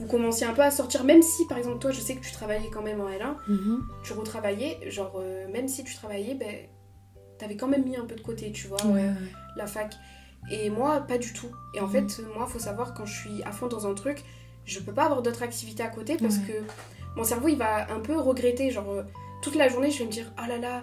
vous 0.00 0.06
commenciez 0.06 0.46
un 0.46 0.52
peu 0.54 0.62
à 0.62 0.70
sortir 0.70 1.04
même 1.04 1.22
si 1.22 1.46
par 1.46 1.56
exemple 1.58 1.78
toi 1.78 1.90
je 1.92 2.00
sais 2.00 2.14
que 2.16 2.24
tu 2.24 2.32
travaillais 2.32 2.68
quand 2.70 2.82
même 2.82 3.00
en 3.00 3.08
L1 3.08 3.36
Mhm. 3.48 3.82
tu 4.02 4.12
retravaillais 4.14 4.78
genre 4.90 5.12
euh, 5.18 5.46
même 5.52 5.68
si 5.68 5.84
tu 5.84 5.94
travaillais 5.94 6.34
ben 6.34 6.54
t'avais 7.38 7.56
quand 7.56 7.68
même 7.68 7.84
mis 7.84 7.96
un 7.96 8.04
peu 8.06 8.14
de 8.16 8.20
côté 8.20 8.50
tu 8.52 8.66
vois 8.66 8.84
Ouais, 8.86 9.02
euh, 9.02 9.08
ouais. 9.12 9.32
la 9.56 9.66
fac 9.66 9.94
et 10.50 10.68
moi 10.70 11.00
pas 11.00 11.18
du 11.18 11.32
tout 11.32 11.50
et 11.74 11.80
en 11.80 11.86
Mhm. 11.86 12.08
fait 12.08 12.22
moi 12.36 12.46
faut 12.46 12.58
savoir 12.58 12.92
quand 12.94 13.06
je 13.06 13.14
suis 13.20 13.42
à 13.44 13.52
fond 13.52 13.66
dans 13.68 13.86
un 13.86 13.94
truc 13.94 14.22
je 14.64 14.80
peux 14.80 14.92
pas 14.92 15.04
avoir 15.04 15.22
d'autres 15.22 15.42
activités 15.42 15.82
à 15.82 15.88
côté 15.88 16.16
parce 16.16 16.36
Ouais. 16.38 16.42
que 16.48 16.52
mon 17.16 17.24
cerveau 17.24 17.48
il 17.48 17.56
va 17.58 17.90
un 17.92 18.00
peu 18.00 18.16
regretter 18.18 18.70
genre 18.70 18.90
euh, 18.90 19.02
toute 19.42 19.54
la 19.54 19.68
journée 19.68 19.90
je 19.90 19.98
vais 20.00 20.06
me 20.06 20.10
dire 20.10 20.32
oh 20.42 20.48
là 20.48 20.58
là 20.58 20.82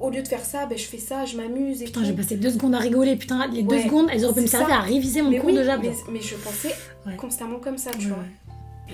au- 0.00 0.10
lieu 0.10 0.22
de 0.22 0.28
faire 0.28 0.44
ça 0.44 0.66
ben 0.66 0.76
je 0.76 0.84
fais 0.84 0.98
ça 0.98 1.24
je 1.24 1.36
m'amuse 1.36 1.82
Putain, 1.84 2.04
j'ai 2.04 2.12
passé 2.12 2.36
deux 2.36 2.50
secondes 2.50 2.74
à 2.74 2.78
rigoler. 2.78 3.16
Putain, 3.16 3.46
les 3.48 3.62
deux 3.62 3.80
secondes, 3.80 4.08
elles 4.12 4.24
auraient 4.24 4.34
pu 4.34 4.40
me 4.42 4.46
servir 4.46 4.74
à 4.76 4.80
réviser 4.80 5.22
mon 5.22 5.30
mais 5.30 5.38
cours 5.38 5.50
oui, 5.50 5.56
de 5.56 5.64
Jap. 5.64 5.80
mais, 6.10 6.20
je 6.20 6.34
pensais 6.36 6.74
Ouais. 7.06 7.16
constamment 7.16 7.58
comme 7.60 7.78
ça 7.78 7.90
tu 7.92 8.06
Ouais, 8.08 8.12
vois 8.14 8.24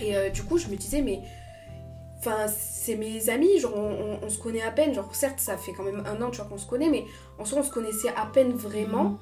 et 0.00 0.16
euh, 0.16 0.28
du 0.31 0.43
coup, 0.43 0.59
je 0.59 0.69
me 0.69 0.76
disais, 0.76 1.00
mais. 1.02 1.21
Enfin, 2.19 2.47
c'est 2.49 2.97
mes 2.97 3.28
amis, 3.31 3.59
genre, 3.61 3.75
on, 3.76 3.81
on- 3.90 4.19
on 4.26 4.28
se 4.28 4.38
connaît 4.38 4.62
à 4.62 4.71
peine. 4.71 4.93
Genre, 4.95 5.14
certes, 5.14 5.38
ça 5.38 5.57
fait 5.57 5.73
quand 5.73 5.83
même 5.85 6.02
un 6.07 6.21
an, 6.23 6.31
tu 6.31 6.37
vois, 6.38 6.47
qu'on 6.47 6.59
se 6.59 6.66
connaît, 6.66 6.88
mais 6.88 7.05
en 7.38 7.45
soi, 7.45 7.59
on 7.61 7.62
se 7.62 7.71
connaissait 7.71 8.09
à 8.09 8.26
peine 8.26 8.52
vraiment. 8.52 9.05
Mhm. 9.05 9.19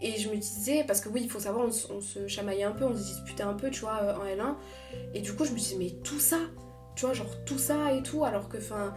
Et 0.00 0.18
je 0.18 0.28
me 0.28 0.36
disais, 0.36 0.84
parce 0.86 1.00
que 1.00 1.08
oui, 1.08 1.20
il 1.24 1.30
faut 1.30 1.38
savoir, 1.40 1.64
on, 1.66 1.70
se- 1.70 1.90
on 1.92 2.00
se 2.00 2.26
chamaillait 2.28 2.64
un 2.64 2.72
peu, 2.72 2.84
on 2.84 2.94
se 2.94 3.02
disputait 3.02 3.44
un 3.44 3.54
peu, 3.54 3.70
tu 3.70 3.80
vois, 3.80 3.98
euh, 4.02 4.14
en 4.16 4.24
L1. 4.24 4.54
Et 5.14 5.20
du 5.20 5.32
coup, 5.32 5.44
je 5.44 5.52
me 5.52 5.58
disais, 5.58 5.76
mais 5.78 5.90
tout 6.04 6.18
ça, 6.18 6.38
tu 6.96 7.06
vois, 7.06 7.14
genre, 7.14 7.44
tout 7.46 7.58
ça 7.58 7.92
et 7.92 8.02
tout, 8.02 8.24
alors 8.24 8.48
que, 8.48 8.58
enfin. 8.58 8.94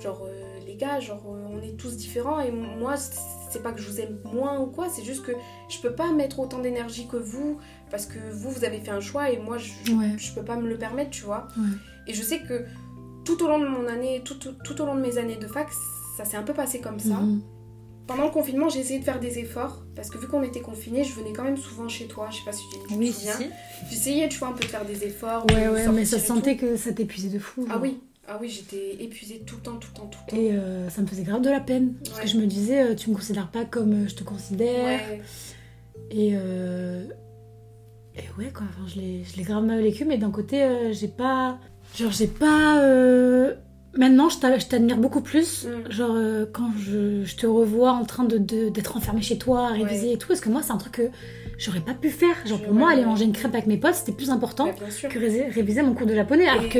Genre, 0.00 0.26
euh, 0.26 0.58
les 0.66 0.76
gars, 0.76 1.00
genre, 1.00 1.22
euh, 1.26 1.46
on 1.50 1.60
est 1.62 1.76
tous 1.76 1.96
différents. 1.96 2.40
Et 2.40 2.50
moi, 2.52 2.94
c'est 2.96 3.62
pas 3.62 3.72
que 3.72 3.80
je 3.80 3.88
vous 3.90 4.00
aime 4.00 4.18
moins 4.32 4.60
ou 4.60 4.66
quoi, 4.66 4.88
c'est 4.88 5.02
juste 5.04 5.24
que 5.24 5.32
je 5.68 5.78
peux 5.80 5.92
pas 5.94 6.12
mettre 6.12 6.38
autant 6.38 6.58
d'énergie 6.60 7.06
que 7.08 7.16
vous, 7.16 7.58
parce 7.90 8.06
que 8.06 8.18
vous, 8.32 8.50
vous 8.50 8.64
avez 8.64 8.78
fait 8.80 8.90
un 8.90 9.00
choix, 9.00 9.30
et 9.30 9.38
moi, 9.38 9.58
je, 9.58 9.70
Ouais. 9.92 10.12
je 10.18 10.32
peux 10.34 10.44
pas 10.44 10.56
me 10.56 10.68
le 10.68 10.76
permettre, 10.78 11.10
tu 11.10 11.22
vois. 11.24 11.48
Ouais. 11.56 11.64
Et 12.06 12.14
je 12.14 12.22
sais 12.22 12.40
que 12.40 12.64
tout 13.24 13.42
au 13.42 13.48
long 13.48 13.58
de 13.58 13.66
mon 13.66 13.86
année, 13.88 14.22
tout, 14.24 14.34
tout, 14.34 14.52
tout 14.64 14.80
au 14.80 14.86
long 14.86 14.94
de 14.94 15.00
mes 15.00 15.18
années 15.18 15.36
de 15.36 15.46
fac, 15.46 15.68
ça 16.16 16.24
s'est 16.24 16.36
un 16.36 16.42
peu 16.42 16.54
passé 16.54 16.80
comme 16.80 16.98
ça. 16.98 17.14
Mhm. 17.16 17.42
Pendant 18.06 18.24
le 18.24 18.30
confinement, 18.30 18.70
j'ai 18.70 18.78
essayé 18.80 18.98
de 19.00 19.04
faire 19.04 19.20
des 19.20 19.38
efforts 19.38 19.82
parce 19.94 20.08
que 20.08 20.16
vu 20.16 20.26
qu'on 20.28 20.42
était 20.42 20.62
confinés, 20.62 21.04
je 21.04 21.12
venais 21.12 21.34
quand 21.34 21.44
même 21.44 21.58
souvent 21.58 21.88
chez 21.88 22.06
toi. 22.06 22.28
Je 22.30 22.38
sais 22.38 22.44
pas 22.46 22.52
si 22.52 22.62
tu, 22.72 22.78
tu 22.88 22.94
Oui, 22.94 23.10
te 23.10 23.14
si, 23.16 23.26
souviens. 23.26 23.48
si. 23.48 23.90
J'essayais, 23.90 24.28
tu 24.30 24.38
vois, 24.38 24.48
un 24.48 24.52
peu 24.52 24.60
de 24.60 24.64
faire 24.70 24.86
des 24.86 25.04
efforts. 25.04 25.44
Ouais, 25.50 25.68
ouais, 25.68 25.86
mais 25.88 26.06
ça 26.06 26.18
tout. 26.18 26.24
sentait 26.24 26.56
que 26.56 26.76
ça 26.78 26.90
t'épuisait 26.94 27.28
de 27.28 27.38
fou. 27.38 27.66
Ah 27.68 27.74
genre. 27.74 27.82
oui, 27.82 28.00
ah 28.28 28.38
oui, 28.40 28.48
j'étais 28.48 29.02
épuisée 29.02 29.42
tout 29.46 29.56
le 29.56 29.62
temps, 29.62 29.76
tout 29.76 29.88
le 29.94 30.00
temps, 30.00 30.06
tout 30.06 30.18
le 30.26 30.30
temps. 30.30 30.36
Et 30.36 30.52
euh, 30.52 30.88
ça 30.90 31.00
me 31.02 31.06
faisait 31.06 31.22
grave 31.22 31.40
de 31.42 31.50
la 31.50 31.60
peine. 31.60 31.94
Parce 32.04 32.18
Ouais. 32.18 32.22
que 32.24 32.28
je 32.30 32.36
me 32.38 32.46
disais, 32.46 32.82
euh, 32.82 32.94
tu 32.94 33.10
me 33.10 33.14
considères 33.16 33.48
pas 33.48 33.64
comme 33.64 34.04
euh, 34.04 34.08
je 34.08 34.14
te 34.14 34.22
considère. 34.24 34.84
Ouais, 34.84 35.22
Et, 36.10 36.32
euh, 36.34 37.04
et 38.16 38.22
ouais, 38.38 38.50
quoi, 38.52 38.66
enfin, 38.68 38.86
je 38.86 39.00
l'ai 39.36 39.42
grave 39.42 39.64
mal 39.64 39.82
vécu, 39.82 40.04
mais 40.04 40.18
d'un 40.18 40.30
côté, 40.30 40.62
euh, 40.62 40.92
j'ai 40.92 41.08
pas. 41.08 41.58
Genre, 41.96 42.12
j'ai 42.12 42.26
pas. 42.26 42.82
Maintenant, 43.96 44.28
je 44.28 44.38
t'a- 44.38 44.58
je 44.58 44.66
t'admire 44.66 44.98
beaucoup 44.98 45.22
plus. 45.22 45.66
Mm. 45.66 45.90
Genre, 45.90 46.16
quand 46.52 46.70
je, 46.78 47.24
je 47.24 47.36
te 47.36 47.46
revois 47.46 47.92
en 47.92 48.04
train 48.04 48.24
d'être 48.24 48.44
de, 48.46 48.68
d'être 48.68 48.96
enfermé 48.96 49.22
chez 49.22 49.38
toi, 49.38 49.68
à 49.68 49.72
réviser 49.72 50.08
Ouais. 50.08 50.12
et 50.14 50.18
tout, 50.18 50.28
parce 50.28 50.40
que 50.40 50.50
moi, 50.50 50.62
c'est 50.62 50.72
un 50.72 50.76
truc 50.76 50.92
que 50.92 51.10
j'aurais 51.58 51.80
pas 51.80 51.94
pu 51.94 52.08
faire. 52.10 52.34
Genre, 52.46 52.62
pour 52.62 52.72
moi, 52.72 52.90
aller 52.92 53.04
manger 53.04 53.24
une 53.24 53.32
crêpe 53.32 53.52
avec 53.54 53.66
mes 53.66 53.76
potes, 53.76 53.94
c'était 53.96 54.12
plus 54.12 54.30
important 54.30 54.66
bah, 54.66 54.72
que 55.08 55.18
réviser, 55.18 55.44
réviser 55.46 55.82
mon 55.82 55.92
cours 55.94 56.06
de 56.06 56.14
japonais, 56.14 56.48
alors 56.48 56.68
que 56.68 56.78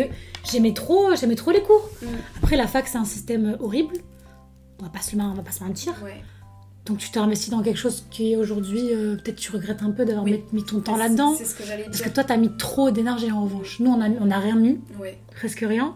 j'aimais 0.50 0.72
trop, 0.72 1.14
j'aimais 1.16 1.34
trop 1.34 1.50
les 1.50 1.62
cours. 1.62 1.88
Mm. 2.00 2.06
Après, 2.38 2.56
la 2.56 2.66
fac, 2.66 2.86
c'est 2.88 2.98
un 2.98 3.04
système 3.04 3.56
horrible. 3.60 3.94
on 4.80 4.84
va 4.84 4.88
pas 4.90 5.00
se, 5.00 5.16
on 5.16 5.34
va 5.34 5.42
pas 5.42 5.50
se 5.52 5.62
mentir. 5.64 5.92
Ouais. 6.02 6.22
Donc 6.86 6.96
tu 6.98 7.10
t'es 7.10 7.18
investi 7.18 7.50
dans 7.50 7.60
quelque 7.60 7.76
chose 7.76 8.06
qui 8.10 8.34
aujourd'hui, 8.34 8.80
euh, 8.94 9.16
peut-être 9.16 9.36
tu 9.36 9.50
regrettes 9.52 9.82
un 9.82 9.90
peu 9.90 10.06
d'avoir 10.06 10.24
Oui. 10.24 10.42
mis, 10.52 10.60
mis 10.60 10.64
ton 10.64 10.80
temps 10.80 10.96
là-dedans. 10.96 11.34
C'est 11.36 11.44
ce 11.44 11.54
que 11.54 11.62
j'allais 11.62 11.84
Parce 11.84 11.98
que 11.98 12.04
dire. 12.04 12.14
toi, 12.14 12.24
t'as 12.24 12.38
mis 12.38 12.56
trop 12.56 12.90
d'énergie 12.90 13.30
en 13.30 13.42
revanche. 13.42 13.78
Nous, 13.80 13.90
on 13.90 14.00
a, 14.00 14.08
on 14.08 14.30
a 14.30 14.38
rien 14.38 14.56
mis, 14.56 14.80
Ouais. 14.98 15.18
presque 15.36 15.60
rien. 15.68 15.94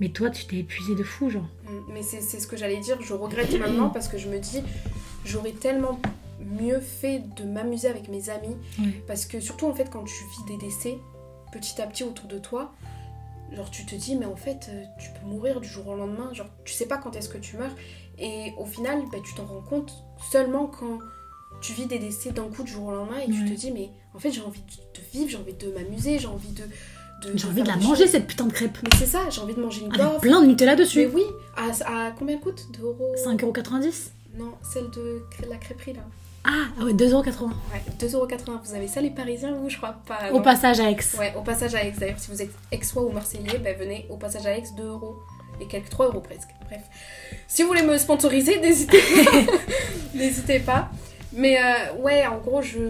Mais 0.00 0.08
toi, 0.08 0.30
tu 0.30 0.46
t'es 0.46 0.56
épuisé 0.56 0.94
de 0.94 1.02
fou, 1.02 1.28
genre. 1.28 1.46
Mm, 1.68 1.92
Mais 1.92 2.02
c'est 2.02 2.22
c'est 2.22 2.40
ce 2.40 2.46
que 2.46 2.56
j'allais 2.56 2.78
dire. 2.78 2.96
Je 3.02 3.12
regrette 3.12 3.52
maintenant 3.60 3.90
parce 3.90 4.08
que 4.08 4.16
je 4.16 4.28
me 4.28 4.38
dis, 4.38 4.62
j'aurais 5.26 5.52
tellement 5.52 6.00
mieux 6.42 6.80
fait 6.80 7.22
de 7.36 7.44
m'amuser 7.44 7.88
avec 7.88 8.08
mes 8.08 8.30
amis. 8.30 8.56
Parce 9.06 9.26
que 9.26 9.40
surtout, 9.40 9.66
en 9.66 9.74
fait, 9.74 9.88
quand 9.90 10.04
tu 10.04 10.12
vis 10.24 10.56
des 10.56 10.64
décès, 10.66 10.98
petit 11.52 11.80
à 11.80 11.86
petit 11.86 12.04
autour 12.04 12.26
de 12.28 12.38
toi, 12.38 12.72
genre 13.54 13.70
tu 13.70 13.84
te 13.84 13.94
dis, 13.94 14.16
mais 14.16 14.26
en 14.26 14.36
fait, 14.36 14.68
euh, 14.70 14.84
tu 14.98 15.08
peux 15.10 15.26
mourir 15.26 15.60
du 15.60 15.68
jour 15.68 15.86
au 15.88 15.94
lendemain. 15.96 16.32
Genre, 16.32 16.46
tu 16.64 16.72
sais 16.72 16.86
pas 16.86 16.96
quand 16.98 17.14
est-ce 17.16 17.28
que 17.28 17.38
tu 17.38 17.56
meurs. 17.56 17.74
Et 18.18 18.52
au 18.58 18.64
final, 18.66 19.02
bah, 19.10 19.18
tu 19.24 19.34
t'en 19.34 19.44
rends 19.46 19.60
compte 19.62 19.92
seulement 20.30 20.66
quand 20.66 20.98
tu 21.60 21.72
vis 21.74 21.86
des 21.86 21.98
décès 21.98 22.30
d'un 22.32 22.44
coup 22.44 22.62
du 22.62 22.72
jour 22.72 22.86
au 22.86 22.90
lendemain 22.92 23.18
et 23.18 23.26
tu 23.30 23.44
te 23.44 23.52
dis, 23.52 23.70
mais 23.70 23.90
en 24.14 24.18
fait, 24.18 24.30
j'ai 24.32 24.40
envie 24.42 24.60
de 24.62 25.00
vivre, 25.12 25.30
j'ai 25.30 25.36
envie 25.36 25.54
de 25.54 25.70
m'amuser, 25.72 26.18
j'ai 26.18 26.26
envie 26.26 26.50
de. 26.52 26.62
de- 26.62 27.36
J'ai 27.36 27.46
envie 27.46 27.62
de 27.62 27.68
la 27.68 27.76
manger, 27.76 28.06
cette 28.06 28.26
putain 28.26 28.46
de 28.46 28.52
crêpe. 28.52 28.78
Mais 28.82 28.90
c'est 28.98 29.06
ça, 29.06 29.28
j'ai 29.30 29.40
envie 29.40 29.54
de 29.54 29.60
manger 29.62 29.82
une 29.84 29.92
Avec 29.94 30.20
plein 30.20 30.40
de 30.40 30.46
Nutella 30.46 30.72
Mais 30.72 30.78
dessus. 30.78 31.08
oui, 31.14 31.22
à, 31.56 32.06
à 32.06 32.10
combien 32.12 32.34
elle 32.36 32.40
coûte? 32.42 32.66
2 32.78 32.82
euros 32.82 33.14
5,90€ 33.24 34.10
Non, 34.38 34.54
celle 34.62 34.90
de 34.90 35.22
la 35.48 35.56
crêperie 35.56 35.92
là. 35.92 36.02
Ah, 36.44 36.66
ah 36.78 36.84
ouais, 36.84 36.92
2,80€. 36.92 37.44
Ouais, 37.44 37.82
2,80€. 37.98 38.62
Vous 38.64 38.74
avez 38.74 38.88
ça 38.88 39.00
les 39.00 39.10
Parisiens 39.10 39.54
ou 39.54 39.68
je 39.68 39.76
crois 39.76 39.96
pas 40.06 40.30
Au 40.30 40.38
non 40.38 40.42
passage 40.42 40.80
à 40.80 40.90
Aix. 40.90 40.96
Ouais, 41.18 41.32
au 41.36 41.42
passage 41.42 41.74
à 41.74 41.84
Aix. 41.84 41.92
D'ailleurs, 41.96 42.18
si 42.18 42.30
vous 42.30 42.42
êtes 42.42 42.50
aixois 42.72 43.02
ou 43.02 43.10
marseillais, 43.10 43.58
ben, 43.58 43.76
venez 43.78 44.06
au 44.10 44.16
passage 44.16 44.46
à 44.46 44.56
Aix, 44.56 44.64
2 44.76 44.82
euros. 44.84 45.16
Et 45.60 45.66
quelques 45.66 45.90
3 45.90 46.06
euros 46.06 46.20
presque. 46.20 46.48
Bref. 46.64 46.82
Si 47.46 47.62
vous 47.62 47.68
voulez 47.68 47.82
me 47.82 47.96
sponsoriser, 47.96 48.60
n'hésitez 48.60 49.00
pas. 49.24 49.52
n'hésitez 50.14 50.58
pas. 50.58 50.90
Mais 51.32 51.58
euh, 51.58 51.94
ouais, 52.00 52.26
en 52.26 52.38
gros, 52.38 52.60
je. 52.60 52.80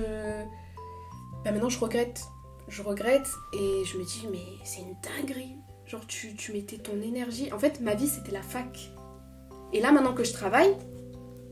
Ben, 1.45 1.53
maintenant, 1.53 1.69
je 1.69 1.79
regrette. 1.79 2.25
Je 2.69 2.83
regrette 2.83 3.29
et 3.53 3.83
je 3.85 3.99
me 3.99 4.05
dis, 4.05 4.27
mais 4.31 4.39
c'est 4.65 4.81
une 4.81 4.97
dinguerie. 5.03 5.57
Genre, 5.85 6.07
tu, 6.07 6.35
tu 6.35 6.53
mettais 6.53 6.79
ton 6.79 7.03
énergie. 7.03 7.53
En 7.53 7.59
fait, 7.59 7.81
ma 7.81 7.95
vie, 7.95 8.09
c'était 8.09 8.33
la 8.33 8.41
fac. 8.41 8.91
Et 9.75 9.81
là, 9.81 9.93
maintenant 9.93 10.15
que 10.15 10.25
je 10.25 10.33
travaille, 10.33 10.75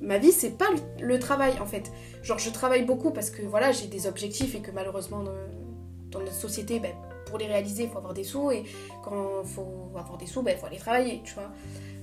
ma 0.00 0.18
vie, 0.18 0.32
c'est 0.32 0.56
pas 0.56 0.66
le, 1.00 1.06
le 1.06 1.18
travail, 1.18 1.52
en 1.60 1.66
fait. 1.66 1.90
Genre, 2.22 2.38
je 2.38 2.50
travaille 2.50 2.84
beaucoup 2.84 3.10
parce 3.10 3.30
que 3.30 3.42
voilà, 3.42 3.72
j'ai 3.72 3.86
des 3.86 4.06
objectifs 4.06 4.54
et 4.54 4.60
que 4.60 4.70
malheureusement, 4.70 5.22
dans, 5.22 5.32
dans 6.10 6.20
notre 6.20 6.32
société, 6.34 6.80
ben, 6.80 6.92
pour 7.26 7.38
les 7.38 7.46
réaliser, 7.46 7.84
il 7.84 7.88
faut 7.90 7.98
avoir 7.98 8.14
des 8.14 8.24
sous. 8.24 8.50
Et 8.50 8.64
quand 9.04 9.42
il 9.42 9.48
faut 9.48 9.90
avoir 9.96 10.18
des 10.18 10.26
sous, 10.26 10.44
il 10.46 10.56
faut 10.56 10.66
aller 10.66 10.78
travailler, 10.78 11.22
tu 11.24 11.34
vois. 11.34 11.50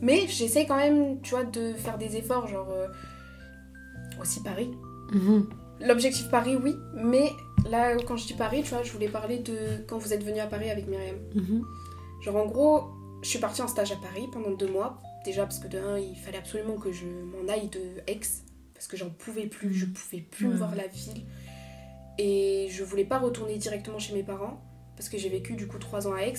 Mais 0.01 0.27
j'essaie 0.27 0.65
quand 0.65 0.77
même, 0.77 1.21
tu 1.21 1.31
vois, 1.31 1.43
de 1.43 1.73
faire 1.73 1.97
des 1.97 2.15
efforts, 2.17 2.47
genre. 2.47 2.69
euh, 2.69 2.87
aussi 4.21 4.41
Paris. 4.41 4.71
Mhm. 5.11 5.47
L'objectif 5.81 6.29
Paris, 6.29 6.55
oui, 6.55 6.75
mais 6.95 7.29
là, 7.69 7.95
quand 7.97 8.17
je 8.17 8.25
dis 8.25 8.33
Paris, 8.33 8.63
tu 8.63 8.69
vois, 8.73 8.83
je 8.83 8.91
voulais 8.91 9.09
parler 9.09 9.39
de 9.39 9.55
quand 9.87 9.97
vous 9.99 10.11
êtes 10.13 10.23
venu 10.23 10.39
à 10.39 10.47
Paris 10.47 10.71
avec 10.71 10.87
Myriam. 10.87 11.17
Mhm. 11.35 11.63
Genre, 12.21 12.35
en 12.35 12.45
gros, 12.47 12.83
je 13.21 13.29
suis 13.29 13.39
partie 13.39 13.61
en 13.61 13.67
stage 13.67 13.91
à 13.91 13.95
Paris 13.95 14.27
pendant 14.31 14.51
deux 14.51 14.67
mois. 14.71 14.97
Déjà, 15.27 15.43
parce 15.43 15.59
que 15.59 15.67
de 15.67 15.77
un, 15.77 15.99
il 15.99 16.15
fallait 16.15 16.37
absolument 16.37 16.75
que 16.77 16.89
je 16.93 17.05
m'en 17.05 17.51
aille 17.51 17.67
de 17.67 17.81
Aix, 18.07 18.21
parce 18.73 18.87
que 18.87 18.95
j'en 18.95 19.09
pouvais 19.09 19.45
plus, 19.47 19.73
je 19.73 19.85
pouvais 19.85 20.21
plus 20.21 20.47
Ouais. 20.47 20.55
voir 20.55 20.73
la 20.73 20.87
ville. 20.87 21.25
Et 22.17 22.69
je 22.71 22.81
voulais 22.85 23.03
pas 23.03 23.19
retourner 23.19 23.57
directement 23.57 23.99
chez 23.99 24.13
mes 24.13 24.23
parents, 24.23 24.61
parce 24.95 25.09
que 25.09 25.17
j'ai 25.17 25.27
vécu 25.27 25.55
du 25.57 25.67
coup 25.67 25.79
trois 25.79 26.07
ans 26.07 26.13
à 26.13 26.21
Aix. 26.21 26.35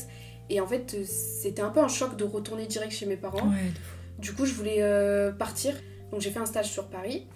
Et 0.49 0.59
en 0.63 0.67
fait, 0.67 1.05
c'était 1.05 1.61
un 1.61 1.69
peu 1.69 1.81
un 1.81 1.89
choc 1.89 2.17
de 2.17 2.25
retourner 2.25 2.65
direct 2.67 2.91
chez 2.91 3.05
mes 3.05 3.19
parents. 3.19 3.49
Ouais, 3.51 3.73
Du 4.19 4.33
coup, 4.33 4.47
je 4.47 4.55
voulais 4.55 4.79
euh, 4.81 5.33
partir. 5.33 5.75
Donc, 6.11 6.23
j'ai 6.23 6.31
fait 6.31 6.41
un 6.41 6.47
stage 6.47 6.71
sur 6.71 6.89
Paris 6.89 7.27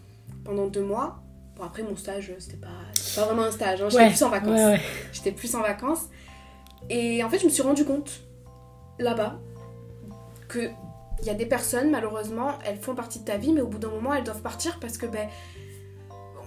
pendant 0.44 0.68
deux 0.68 0.82
mois. 0.82 1.22
Bon, 1.56 1.64
après, 1.64 1.82
mon 1.82 1.96
stage, 1.96 2.30
euh, 2.30 2.36
c'était 2.38 2.56
pas, 2.56 2.68
pas 3.14 3.26
vraiment 3.26 3.42
un 3.42 3.50
stage. 3.50 3.82
hein. 3.82 3.90
J'étais 3.90 4.02
Ouais, 4.04 4.08
plus 4.08 4.22
en 4.22 4.30
vacances. 4.30 4.58
ouais. 4.60 4.80
J'étais 5.12 5.32
plus 5.32 5.54
en 5.54 5.60
vacances. 5.60 6.08
Et 6.88 7.22
en 7.22 7.28
fait, 7.28 7.38
je 7.40 7.44
me 7.44 7.50
suis 7.50 7.62
rendu 7.62 7.84
compte, 7.84 8.22
là-bas, 8.98 9.38
que 10.48 10.70
il 11.22 11.26
y 11.28 11.30
a 11.30 11.34
des 11.34 11.46
personnes, 11.46 11.90
malheureusement, 11.90 12.58
elles 12.66 12.78
font 12.78 12.94
partie 12.94 13.20
de 13.20 13.24
ta 13.24 13.36
vie, 13.36 13.52
mais 13.52 13.60
au 13.60 13.68
bout 13.68 13.78
d'un 13.78 13.90
moment, 13.90 14.12
elles 14.12 14.24
doivent 14.24 14.42
partir 14.42 14.78
parce 14.80 14.98
que, 14.98 15.06
ben, 15.06 15.28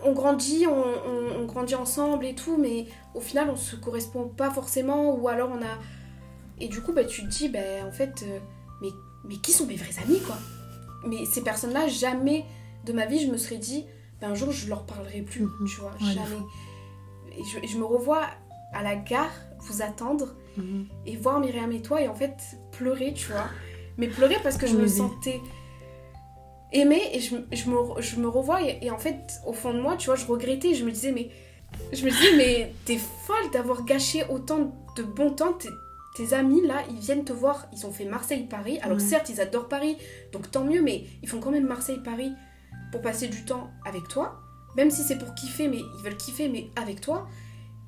on 0.04 0.12
grandit, 0.12 0.68
on, 0.68 0.74
on- 0.74 1.42
on 1.42 1.46
grandit 1.46 1.76
ensemble 1.76 2.26
et 2.26 2.36
tout, 2.36 2.58
mais 2.58 2.86
au 3.14 3.22
final, 3.22 3.50
on 3.50 3.56
se 3.56 3.76
correspond 3.76 4.28
pas 4.28 4.52
forcément, 4.52 5.16
ou 5.16 5.28
alors 5.28 5.50
on 5.52 5.62
a... 5.62 5.78
Et 6.60 6.68
du 6.68 6.82
coup, 6.82 6.94
ben, 6.94 7.06
tu 7.08 7.24
te 7.24 7.28
dis, 7.28 7.50
ben, 7.50 7.86
en 7.86 7.92
fait, 7.92 8.24
euh, 8.28 8.40
mais, 8.82 8.90
mais 9.28 9.36
qui 9.38 9.52
sont 9.52 9.66
mes 9.66 9.76
vrais 9.76 9.98
amis, 10.04 10.20
quoi? 10.22 10.38
Mais 11.08 11.26
ces 11.26 11.42
personnes-là, 11.42 11.88
jamais 11.88 12.46
de 12.86 12.94
ma 12.94 13.06
vie, 13.06 13.20
je 13.26 13.32
me 13.32 13.38
serais 13.38 13.58
dit, 13.58 13.86
ben, 14.22 14.32
un 14.32 14.36
jour, 14.36 14.52
je 14.52 14.68
leur 14.70 14.86
parlerai 14.86 15.22
plus, 15.22 15.44
Mhm. 15.44 15.68
tu 15.68 15.80
vois, 15.82 15.92
Ouais, 15.92 16.14
jamais. 16.14 16.42
Et 17.38 17.44
je, 17.44 17.60
et 17.64 17.68
je 17.68 17.78
me 17.78 17.86
revois 17.86 18.22
à 18.74 18.84
la 18.84 18.96
gare, 18.96 19.32
vous 19.60 19.82
attendre, 19.82 20.36
Mhm. 20.58 20.86
et 21.06 21.16
voir 21.18 21.40
Myriam 21.40 21.72
et 21.72 21.82
toi 21.82 22.02
et 22.02 22.08
en 22.08 22.16
fait 22.16 22.36
pleurer, 22.72 23.14
tu 23.14 23.32
vois. 23.32 23.48
Mais 23.98 24.08
pleurer 24.08 24.38
parce 24.44 24.58
que 24.58 24.68
je 24.68 24.76
me 24.76 24.88
sentais 24.88 25.40
aimée 26.72 27.02
et 27.14 27.20
je, 27.20 27.36
me- 27.36 27.46
je, 27.52 27.70
me, 27.70 28.02
je 28.02 28.16
me 28.18 28.28
revois 28.28 28.62
et, 28.62 28.80
et 28.82 28.92
en 28.92 28.98
fait 28.98 29.40
au 29.46 29.54
fond 29.54 29.74
de 29.74 29.80
moi, 29.80 29.96
tu 29.98 30.08
vois, 30.08 30.16
je 30.16 30.26
regrettais, 30.26 30.74
je 30.74 30.84
me 30.86 30.92
disais 30.92 31.12
mais 31.12 31.30
je 31.94 32.04
me 32.06 32.10
disais 32.10 32.36
mais 32.38 32.74
t'es 32.86 32.98
folle 32.98 33.52
d'avoir 33.54 33.84
gâché 33.86 34.24
autant 34.30 34.74
de 34.98 35.04
bon 35.04 35.32
temps. 35.32 35.54
Tes, 35.54 35.70
tes 36.16 36.34
amis 36.34 36.66
là, 36.66 36.84
ils 36.90 37.00
viennent 37.00 37.26
te 37.26 37.34
voir, 37.34 37.68
ils 37.74 37.86
ont 37.86 37.92
fait 37.92 38.06
Marseille-Paris. 38.06 38.80
Alors 38.82 38.98
Ouais. 38.98 39.04
certes, 39.04 39.30
ils 39.30 39.42
adorent 39.42 39.68
Paris, 39.68 39.98
donc 40.32 40.50
tant 40.52 40.64
mieux, 40.64 40.82
mais 40.82 41.04
ils 41.22 41.28
font 41.30 41.40
quand 41.40 41.52
même 41.52 41.68
Marseille-Paris 41.68 42.32
pour 42.92 43.02
passer 43.02 43.28
du 43.28 43.44
temps 43.46 43.70
avec 43.86 44.08
toi. 44.08 44.42
Même 44.78 44.90
si 44.92 45.04
c'est 45.04 45.18
pour 45.18 45.34
kiffer, 45.36 45.68
mais 45.68 45.78
ils 45.80 46.04
veulent 46.04 46.18
kiffer, 46.18 46.48
mais 46.50 46.70
avec 46.78 47.00
toi. 47.02 47.28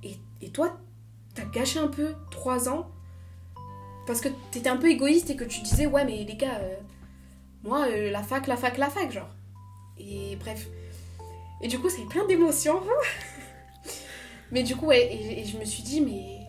Et, 0.04 0.16
et 0.42 0.50
toi, 0.52 0.78
t'as 1.36 1.46
gâché 1.46 1.80
un 1.80 1.88
peu 1.88 2.14
trois 2.32 2.68
ans 2.70 2.92
parce 4.08 4.22
que 4.22 4.30
t'étais 4.52 4.70
un 4.70 4.78
peu 4.78 4.90
égoïste 4.90 5.30
et 5.30 5.36
que 5.36 5.44
tu 5.44 5.62
disais 5.62 5.86
ouais 5.86 6.06
mais 6.06 6.24
les 6.24 6.36
gars 6.36 6.58
euh, 6.62 6.76
moi 7.64 7.86
euh, 7.90 8.10
la 8.10 8.24
fac 8.24 8.48
la 8.48 8.58
fac 8.58 8.78
la 8.78 8.90
fac 8.90 9.12
genre. 9.12 9.30
Et 10.00 10.36
bref. 10.38 10.68
Et 11.62 11.68
du 11.68 11.78
coup 11.80 11.90
eu 11.90 12.08
plein 12.08 12.26
d'émotions. 12.26 12.82
Mais 14.52 14.64
du 14.64 14.76
coup 14.76 14.86
ouais 14.88 15.02
et, 15.14 15.42
et 15.42 15.46
je 15.46 15.58
me 15.58 15.66
suis 15.66 15.84
dit 15.84 16.00
mais 16.02 16.40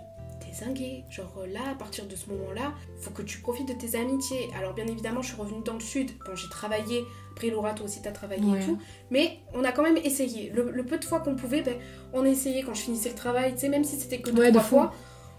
t'es 0.40 0.52
zingué 0.64 1.02
genre 1.10 1.34
euh, 1.38 1.46
là 1.46 1.60
à 1.72 1.74
partir 1.74 2.06
de 2.06 2.14
ce 2.14 2.30
moment 2.30 2.52
là 2.52 2.72
faut 3.00 3.10
que 3.10 3.22
tu 3.22 3.38
profites 3.40 3.68
de 3.68 3.72
tes 3.74 3.98
amitiés. 3.98 4.48
Alors 4.56 4.72
bien 4.74 4.86
évidemment 4.86 5.20
je 5.22 5.28
suis 5.32 5.36
revenue 5.40 5.62
dans 5.64 5.74
le 5.74 5.80
sud. 5.80 6.10
Bon 6.24 6.36
j'ai 6.36 6.48
travaillé. 6.48 7.04
Après 7.32 7.50
Laura 7.50 7.72
toi 7.74 7.86
aussi 7.86 8.00
t'as 8.02 8.12
travaillé 8.12 8.44
Ouais. 8.44 8.60
et 8.62 8.64
tout. 8.64 8.78
Mais 9.10 9.38
on 9.52 9.64
a 9.64 9.72
quand 9.72 9.82
même 9.82 9.96
essayé. 9.96 10.50
Le, 10.50 10.70
le 10.70 10.84
peu 10.84 10.98
de 10.98 11.04
fois 11.04 11.20
qu'on 11.20 11.34
pouvait 11.34 11.62
ben, 11.62 11.76
on 12.12 12.24
essayait 12.24 12.62
quand 12.62 12.74
je 12.74 12.82
finissais 12.82 13.08
le 13.08 13.14
travail 13.16 13.54
tu 13.54 13.60
sais 13.60 13.68
même 13.68 13.84
si 13.84 13.96
c'était 13.96 14.20
que 14.20 14.30
deux 14.30 14.42
Ouais, 14.42 14.52
trois 14.52 14.62
fou. 14.62 14.96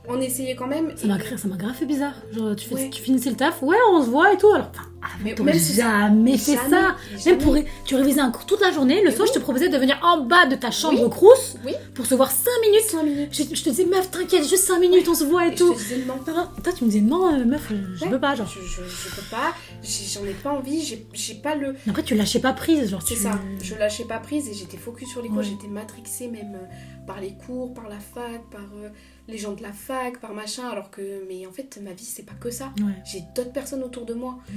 On 0.09 0.19
essayait 0.21 0.55
quand 0.55 0.67
même 0.67 0.91
Ça 0.97 1.07
m'a 1.07 1.17
grave 1.55 1.73
fait 1.75 1.85
bizarre. 1.85 2.13
Genre, 2.35 2.55
tu, 2.55 2.67
fais, 2.67 2.75
Ouais. 2.75 2.89
tu 2.89 3.01
finissais 3.01 3.29
le 3.29 3.35
taf, 3.35 3.61
ouais, 3.61 3.77
on 3.91 4.03
se 4.03 4.09
voit 4.09 4.33
et 4.33 4.37
tout. 4.37 4.51
Alors, 4.51 4.69
enfin, 4.73 4.83
ah, 5.01 5.07
Mais 5.23 5.35
même 5.41 5.53
si- 5.57 5.73
jamais 5.75 6.37
fait 6.37 6.55
Jamais, 6.55 6.69
ça. 6.69 6.95
jamais. 7.17 7.23
Même 7.25 7.37
pour, 7.37 7.55
tu 7.85 7.95
révisais 7.95 8.19
un 8.19 8.31
cours 8.31 8.45
toute 8.45 8.59
la 8.61 8.71
journée, 8.71 9.01
le 9.03 9.09
Mais 9.09 9.15
soir, 9.15 9.27
oui. 9.27 9.31
je 9.33 9.39
te 9.39 9.43
proposais 9.43 9.69
de 9.69 9.77
venir 9.77 9.99
en 10.03 10.21
bas 10.21 10.45
de 10.47 10.55
ta 10.55 10.71
chambre 10.71 11.01
Oui. 11.03 11.09
crousse 11.09 11.55
Oui. 11.65 11.73
pour 11.93 12.05
se 12.05 12.15
voir 12.15 12.31
5 12.31 12.49
minutes. 12.65 12.81
5 12.89 13.03
minutes. 13.03 13.29
Je, 13.31 13.55
je 13.55 13.63
te 13.63 13.69
disais, 13.69 13.85
meuf, 13.85 14.09
t'inquiète, 14.11 14.47
juste 14.47 14.63
5 14.65 14.79
minutes, 14.79 15.07
on 15.07 15.15
se 15.15 15.23
voit 15.23 15.47
et 15.47 15.51
Et 15.51 15.55
tout. 15.55 15.73
je 15.73 15.79
te 15.83 15.83
disais 15.95 16.05
non. 16.05 16.15
Toi, 16.25 16.73
tu 16.77 16.83
me 16.85 16.89
disais, 16.89 17.01
non, 17.01 17.33
euh, 17.33 17.45
meuf, 17.45 17.71
je 17.95 18.03
Ouais. 18.03 18.09
peux 18.09 18.19
pas, 18.19 18.35
genre. 18.35 18.47
Je, 18.47 18.59
je, 18.61 18.81
je 18.89 19.15
peux 19.15 19.27
pas, 19.29 19.53
j'en 19.83 20.25
ai 20.25 20.33
pas 20.33 20.51
envie, 20.51 20.83
j'ai 21.13 21.33
pas 21.35 21.55
le. 21.55 21.75
Après, 21.87 22.03
tu 22.03 22.15
lâchais 22.15 22.39
pas 22.39 22.53
prise, 22.53 22.89
genre. 22.89 23.01
C'est 23.05 23.15
tu... 23.15 23.21
ça, 23.21 23.39
je 23.61 23.75
lâchais 23.75 24.05
pas 24.05 24.17
prise 24.19 24.49
et 24.49 24.53
j'étais 24.53 24.77
focus 24.77 25.09
sur 25.09 25.21
les 25.21 25.29
cours, 25.29 25.37
Ouais. 25.37 25.43
j'étais 25.43 25.67
matrixée 25.67 26.27
même 26.27 26.55
euh, 26.55 27.05
par 27.05 27.21
les 27.21 27.33
cours, 27.45 27.73
par 27.73 27.87
la 27.87 27.99
fac, 27.99 28.41
par 28.51 28.61
euh, 28.77 28.89
les 29.29 29.37
gens 29.37 29.53
de 29.53 29.61
la 29.63 29.71
fac, 29.71 30.19
par 30.19 30.33
machin, 30.33 30.67
alors 30.69 30.89
que. 30.91 31.23
Mais 31.27 31.45
en 31.45 31.51
fait, 31.51 31.79
ma 31.81 31.93
vie, 31.93 32.05
c'est 32.05 32.23
pas 32.25 32.33
que 32.39 32.49
ça. 32.51 32.73
Ouais. 32.79 32.93
J'ai 33.05 33.23
d'autres 33.35 33.53
personnes 33.53 33.83
autour 33.83 34.05
de 34.05 34.13
moi. 34.13 34.39
Mm. 34.49 34.53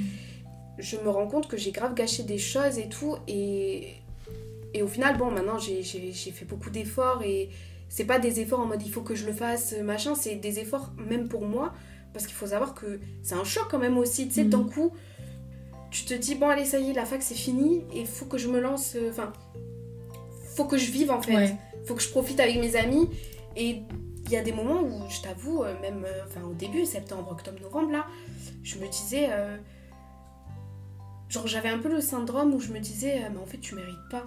Je 0.79 0.97
me 0.97 1.09
rends 1.11 1.27
compte 1.29 1.49
que 1.49 1.57
j'ai 1.57 1.71
grave 1.71 1.95
gâché 1.95 2.23
des 2.23 2.39
choses 2.39 2.79
et 2.79 2.89
tout, 2.89 3.17
et. 3.29 3.95
Et 4.75 4.83
au 4.83 4.87
final, 4.89 5.19
bon, 5.19 5.31
maintenant, 5.31 5.59
j'ai- 5.59 5.83
fait 5.83 6.47
beaucoup 6.47 6.71
d'efforts 6.71 7.23
et 7.23 7.51
c'est 7.91 8.07
pas 8.07 8.19
des 8.19 8.41
efforts 8.41 8.61
en 8.61 8.65
mode 8.65 8.81
il 8.83 8.91
faut 8.91 9.03
que 9.03 9.15
je 9.15 9.27
le 9.27 9.35
fasse, 9.35 9.75
machin, 9.85 10.15
c'est 10.15 10.37
des 10.37 10.61
efforts 10.61 10.93
même 10.97 11.29
pour 11.29 11.43
moi, 11.45 11.75
parce 12.15 12.27
qu'il 12.27 12.35
faut 12.35 12.47
savoir 12.47 12.75
que 12.75 12.99
c'est 13.23 13.35
un 13.35 13.45
choc 13.45 13.67
quand 13.71 13.79
même 13.79 13.99
aussi, 13.99 14.29
tu 14.29 14.35
sais, 14.37 14.45
Mhm. 14.45 14.49
d'un 14.51 14.65
coup, 14.65 14.93
tu 15.91 16.07
te 16.07 16.15
dis, 16.15 16.37
bon, 16.37 16.49
allez, 16.49 16.65
ça 16.65 16.79
y 16.79 16.89
est, 16.89 16.95
la 16.95 17.05
fac 17.05 17.21
c'est 17.23 17.35
fini, 17.35 17.85
et 17.95 18.07
faut 18.07 18.25
que 18.25 18.39
je 18.39 18.49
me 18.49 18.61
lance, 18.61 18.95
euh, 18.97 19.11
enfin, 19.11 19.35
faut 20.57 20.65
que 20.65 20.79
je 20.79 20.91
vive 20.91 21.11
en 21.11 21.21
fait, 21.21 21.35
Ouais. 21.37 21.55
faut 21.85 21.95
que 21.95 22.03
je 22.03 22.09
profite 22.09 22.41
avec 22.41 22.57
mes 22.59 22.75
amis, 22.75 23.11
et 23.59 23.83
il 24.33 24.37
y 24.37 24.39
a 24.39 24.43
des 24.43 24.53
moments 24.53 24.81
où, 24.83 25.03
je 25.11 25.21
t'avoue, 25.21 25.63
euh, 25.63 25.79
même 25.83 26.05
euh, 26.07 26.25
enfin, 26.27 26.41
au 26.43 26.55
début, 26.55 26.87
septembre, 26.87 27.31
octobre, 27.31 27.61
novembre, 27.61 27.93
là, 27.93 28.07
je 28.63 28.79
me 28.79 28.89
disais, 28.89 29.29
euh, 29.31 29.59
genre, 31.29 31.47
j'avais 31.47 31.69
un 31.69 31.79
peu 31.79 31.91
le 31.91 32.01
syndrome 32.01 32.55
où 32.55 32.61
je 32.61 32.73
me 32.73 32.79
disais, 32.79 33.29
mais 33.31 33.39
en 33.39 33.45
fait, 33.47 33.59
tu 33.59 33.75
mérites 33.75 34.09
pas, 34.11 34.25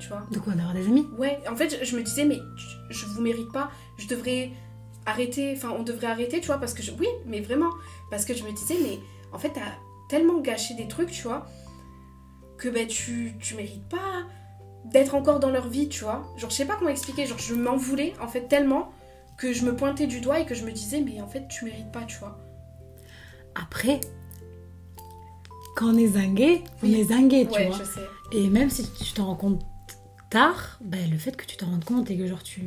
tu 0.00 0.08
vois. 0.08 0.26
De 0.32 0.38
quoi 0.40 0.54
D'avoir 0.54 0.74
des 0.74 0.86
amis? 0.86 1.06
Ouais, 1.16 1.38
en 1.48 1.54
fait, 1.56 1.70
je- 1.78 1.84
je 1.84 1.96
me 1.96 2.02
disais, 2.02 2.24
mais 2.24 2.38
je- 2.56 2.94
je 2.98 3.06
vous 3.06 3.20
mérite 3.20 3.52
pas, 3.52 3.70
je 3.96 4.08
devrais 4.08 4.50
arrêter, 5.06 5.54
enfin, 5.56 5.70
on 5.78 5.84
devrait 5.84 6.08
arrêter, 6.08 6.40
tu 6.40 6.48
vois, 6.48 6.58
parce 6.58 6.74
que 6.74 6.82
je. 6.82 6.90
Oui, 6.98 7.06
mais 7.26 7.40
vraiment, 7.40 7.70
parce 8.10 8.24
que 8.24 8.34
je 8.34 8.42
me 8.44 8.50
disais, 8.52 8.76
mais 8.82 8.98
en 9.32 9.38
fait, 9.38 9.50
t'as 9.50 9.60
tellement 10.08 10.40
gâché 10.40 10.74
des 10.74 10.88
trucs, 10.88 11.10
tu 11.10 11.22
vois. 11.22 11.46
que 12.58 12.68
ben, 12.68 12.88
tu, 12.88 13.34
tu 13.40 13.54
mérites 13.54 13.88
pas 13.88 14.26
d'être 14.86 15.14
encore 15.14 15.38
dans 15.38 15.50
leur 15.50 15.68
vie, 15.68 15.88
tu 15.88 16.02
vois. 16.02 16.24
Genre, 16.36 16.50
je 16.50 16.56
sais 16.56 16.64
pas 16.64 16.74
comment 16.74 16.90
expliquer, 16.90 17.24
genre, 17.24 17.38
je 17.38 17.54
m'en 17.54 17.76
voulais, 17.76 18.14
en 18.20 18.26
fait, 18.26 18.48
tellement 18.48 18.90
que 19.38 19.52
je 19.52 19.64
me 19.64 19.74
pointais 19.74 20.06
du 20.06 20.20
doigt 20.20 20.40
et 20.40 20.44
que 20.46 20.54
je 20.54 20.64
me 20.64 20.72
disais, 20.72 21.00
mais 21.00 21.20
en 21.22 21.26
fait, 21.28 21.46
tu 21.48 21.64
mérites 21.64 21.90
pas, 21.92 22.02
tu 22.02 22.18
vois. 22.18 22.38
Après, 23.54 24.00
quand 25.76 25.94
on 25.94 25.96
est 25.96 26.08
zingué, 26.08 26.62
on 26.82 26.86
Oui. 26.86 27.00
est 27.00 27.04
zingué, 27.04 27.46
tu 27.46 27.58
ouais, 27.58 27.66
vois. 27.68 27.78
je 27.78 27.84
sais. 27.84 28.00
Et 28.32 28.48
même 28.48 28.68
si 28.68 28.84
tu 28.92 29.12
t'en 29.12 29.26
rends 29.26 29.34
compte 29.36 29.62
tard, 30.30 30.78
ben, 30.84 31.08
le 31.10 31.16
fait 31.16 31.36
que 31.36 31.46
tu 31.46 31.56
t'en 31.56 31.66
rendes 31.66 31.84
compte 31.84 32.10
et 32.10 32.18
que 32.18 32.26
genre 32.26 32.42
tu, 32.42 32.62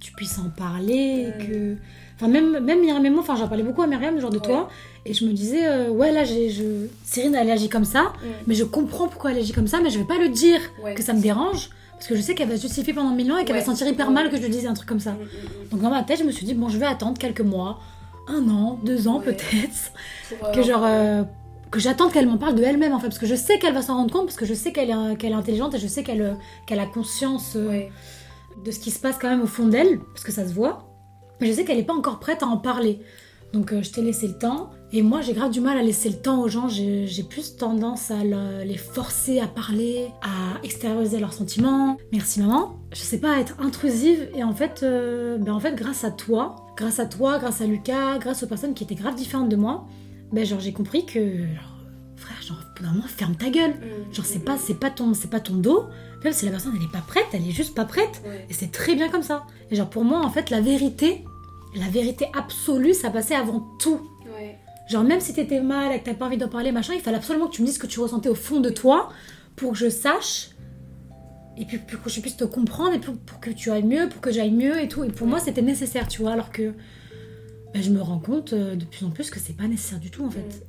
tu 0.00 0.12
puisses 0.12 0.38
en 0.38 0.48
parler, 0.50 1.26
Mm. 1.38 1.46
que... 1.46 1.76
Enfin, 2.16 2.28
même, 2.28 2.60
même 2.64 2.80
Myriam 2.80 3.04
et 3.04 3.10
moi, 3.10 3.20
enfin, 3.20 3.34
j'en 3.36 3.48
parlais 3.48 3.64
beaucoup 3.64 3.82
à 3.82 3.86
Myriam, 3.88 4.18
genre 4.20 4.30
de 4.30 4.38
Ouais. 4.38 4.42
toi, 4.44 4.68
et 5.04 5.12
je 5.14 5.26
me 5.26 5.32
disais, 5.32 5.66
euh, 5.66 5.90
ouais, 5.90 6.12
là, 6.12 6.22
j'ai, 6.24 6.48
je... 6.50 6.86
Cyrine, 7.04 7.34
elle 7.34 7.50
agit 7.50 7.68
comme 7.68 7.84
ça, 7.84 8.12
Mm. 8.22 8.26
mais 8.46 8.54
je 8.54 8.64
comprends 8.64 9.08
pourquoi 9.08 9.32
elle 9.32 9.38
agit 9.38 9.52
comme 9.52 9.66
ça, 9.66 9.80
mais 9.80 9.90
je 9.90 9.98
vais 9.98 10.04
pas 10.06 10.18
le 10.18 10.28
dire 10.28 10.60
Ouais. 10.82 10.94
que 10.94 11.02
ça 11.02 11.12
me 11.12 11.20
dérange, 11.20 11.70
parce 12.02 12.08
que 12.08 12.16
je 12.16 12.20
sais 12.22 12.34
qu'elle 12.34 12.48
va 12.48 12.56
se 12.56 12.62
justifier 12.62 12.92
pendant 12.92 13.14
mille 13.14 13.30
ans 13.30 13.38
et 13.38 13.44
qu'elle 13.44 13.54
va 13.54 13.60
Ouais. 13.60 13.64
sentir 13.66 13.86
hyper 13.86 14.10
mal 14.10 14.28
que 14.28 14.36
je 14.36 14.42
lui 14.42 14.48
dise 14.50 14.66
un 14.66 14.74
truc 14.74 14.88
comme 14.88 14.98
ça. 14.98 15.12
Mm, 15.12 15.18
mm, 15.18 15.18
mm. 15.66 15.68
Donc 15.70 15.80
dans 15.82 15.90
ma 15.90 16.02
tête, 16.02 16.18
je 16.18 16.24
me 16.24 16.32
suis 16.32 16.44
dit, 16.44 16.54
bon, 16.54 16.68
je 16.68 16.76
vais 16.76 16.86
attendre 16.86 17.16
quelques 17.16 17.42
mois, 17.42 17.78
un 18.26 18.48
an, 18.48 18.80
deux 18.82 19.06
ans 19.06 19.18
Ouais. 19.20 19.26
peut-être, 19.26 19.92
Pour, 20.40 20.48
euh, 20.48 20.52
que 20.52 20.62
genre 20.62 20.82
euh, 20.84 21.22
que 21.70 21.78
j'attende 21.78 22.10
qu'elle 22.12 22.26
m'en 22.26 22.38
parle 22.38 22.56
de 22.56 22.62
elle-même 22.64 22.92
en 22.92 22.98
fait 22.98 23.06
parce 23.06 23.20
que 23.20 23.26
je 23.26 23.36
sais 23.36 23.58
qu'elle 23.60 23.72
va 23.74 23.82
s'en 23.82 23.94
rendre 23.96 24.12
compte 24.12 24.26
parce 24.26 24.36
que 24.36 24.44
je 24.46 24.52
sais 24.54 24.72
qu'elle 24.72 24.90
est, 24.90 25.16
qu'elle 25.16 25.30
est 25.30 25.36
intelligente 25.36 25.74
et 25.74 25.78
je 25.78 25.86
sais 25.86 26.02
qu'elle 26.02 26.22
euh, 26.22 26.34
qu'elle 26.66 26.80
a 26.80 26.86
conscience 26.86 27.52
euh, 27.54 27.68
Ouais. 27.68 27.90
de 28.64 28.70
ce 28.72 28.80
qui 28.80 28.90
se 28.90 28.98
passe 28.98 29.16
quand 29.20 29.28
même 29.30 29.40
au 29.42 29.46
fond 29.46 29.66
d'elle 29.66 30.00
parce 30.12 30.24
que 30.24 30.32
ça 30.32 30.46
se 30.46 30.52
voit 30.52 30.88
mais 31.40 31.46
je 31.46 31.52
sais 31.52 31.64
qu'elle 31.64 31.78
n'est 31.78 31.82
pas 31.84 31.94
encore 31.94 32.18
prête 32.20 32.42
à 32.42 32.46
en 32.46 32.56
parler 32.58 33.00
donc 33.52 33.72
euh, 33.72 33.82
je 33.82 33.90
t'ai 33.90 34.02
laissé 34.02 34.28
le 34.28 34.34
temps. 34.34 34.70
Et 34.94 35.02
moi 35.02 35.20
j'ai 35.22 35.32
grave 35.32 35.50
du 35.50 35.60
mal 35.60 35.78
à 35.78 35.82
laisser 35.82 36.08
le 36.10 36.16
temps 36.16 36.40
aux 36.42 36.48
gens. 36.48 36.68
J'ai 36.68 37.22
plus 37.28 37.56
tendance 37.56 38.10
à 38.10 38.24
le- 38.24 38.62
les 38.64 38.76
forcer 38.76 39.40
à 39.40 39.46
parler 39.46 40.08
à 40.22 40.62
extérioriser 40.64 41.18
leurs 41.18 41.32
sentiments. 41.32 41.96
Merci 42.12 42.40
maman. 42.40 42.76
Je 42.92 43.00
sais 43.00 43.18
pas 43.18 43.38
être 43.40 43.54
intrusive 43.58 44.28
et 44.34 44.44
en 44.44 44.52
fait 44.54 44.80
euh, 44.82 45.38
ben 45.38 45.52
en 45.54 45.60
fait 45.60 45.74
grâce 45.74 46.04
à 46.04 46.10
toi 46.10 46.56
grâce 46.76 46.98
à 47.00 47.06
toi 47.06 47.38
grâce 47.38 47.60
à 47.62 47.66
Lucas 47.66 48.18
grâce 48.18 48.42
aux 48.42 48.46
personnes 48.46 48.74
qui 48.74 48.84
étaient 48.84 48.94
grave 48.94 49.14
différentes 49.14 49.48
de 49.48 49.56
moi 49.56 49.86
ben 50.32 50.44
genre 50.44 50.60
j'ai 50.60 50.72
compris 50.72 51.04
que 51.06 51.38
genre, 51.38 51.76
frère 52.16 52.42
genre 52.42 52.58
moment 52.82 53.04
ferme 53.06 53.34
ta 53.36 53.48
gueule. 53.48 53.70
Mm, 53.70 54.12
genre 54.14 54.26
c'est 54.26 54.44
pas 54.44 54.58
c'est 54.58 54.74
pas 54.74 54.90
ton 54.90 55.14
c'est 55.14 55.30
pas 55.30 55.40
ton 55.40 55.54
dos. 55.54 55.84
Même 56.24 56.32
si 56.32 56.44
la 56.44 56.50
personne 56.50 56.72
elle 56.76 56.82
est 56.84 56.92
pas 56.92 57.02
prête 57.06 57.26
elle 57.32 57.46
est 57.48 57.52
juste 57.52 57.74
pas 57.74 57.84
prête. 57.86 58.22
Et 58.50 58.52
c'est 58.52 58.70
très 58.72 58.94
bien 58.94 59.08
comme 59.08 59.22
ça. 59.22 59.44
Et 59.70 59.76
genre 59.76 59.88
pour 59.88 60.04
moi 60.04 60.20
en 60.20 60.30
fait 60.30 60.50
la 60.50 60.60
vérité 60.60 61.24
la 61.74 61.88
vérité 61.88 62.26
absolue 62.36 62.94
ça 62.94 63.10
passait 63.10 63.34
avant 63.34 63.60
tout. 63.78 64.00
Ouais. 64.38 64.58
genre 64.88 65.04
même 65.04 65.20
si 65.20 65.34
t'étais 65.34 65.60
mal 65.60 65.94
et 65.94 66.00
que 66.00 66.04
t'as 66.04 66.14
pas 66.14 66.26
envie 66.26 66.38
d'en 66.38 66.48
parler 66.48 66.72
machin 66.72 66.94
il 66.94 67.00
fallait 67.00 67.16
absolument 67.16 67.48
que 67.48 67.54
tu 67.54 67.62
me 67.62 67.66
dises 67.66 67.76
ce 67.76 67.80
que 67.80 67.86
tu 67.86 68.00
ressentais 68.00 68.28
au 68.28 68.34
fond 68.34 68.60
de 68.60 68.70
toi 68.70 69.10
pour 69.56 69.72
que 69.72 69.78
je 69.78 69.90
sache 69.90 70.50
et 71.56 71.64
puis 71.64 71.78
pour 71.78 72.02
que 72.02 72.10
je 72.10 72.20
puisse 72.20 72.36
te 72.36 72.44
comprendre 72.44 72.94
et 72.94 72.98
pour, 72.98 73.16
pour 73.16 73.40
que 73.40 73.50
tu 73.50 73.70
ailles 73.70 73.82
mieux 73.84 74.08
pour 74.08 74.20
que 74.20 74.30
j'aille 74.32 74.52
mieux 74.52 74.80
et 74.80 74.88
tout. 74.88 75.04
Et 75.04 75.08
pour 75.10 75.26
moi 75.26 75.38
c'était 75.40 75.62
nécessaire 75.62 76.08
tu 76.08 76.22
vois 76.22 76.32
alors 76.32 76.50
que 76.50 76.72
ben, 77.72 77.82
je 77.82 77.90
me 77.90 78.00
rends 78.02 78.18
compte 78.18 78.52
euh, 78.52 78.74
de 78.76 78.84
plus 78.84 79.04
en 79.04 79.10
plus 79.10 79.30
que 79.30 79.38
c'est 79.38 79.56
pas 79.56 79.66
nécessaire 79.66 79.98
du 79.98 80.10
tout 80.10 80.24
en 80.24 80.30
fait. 80.30 80.66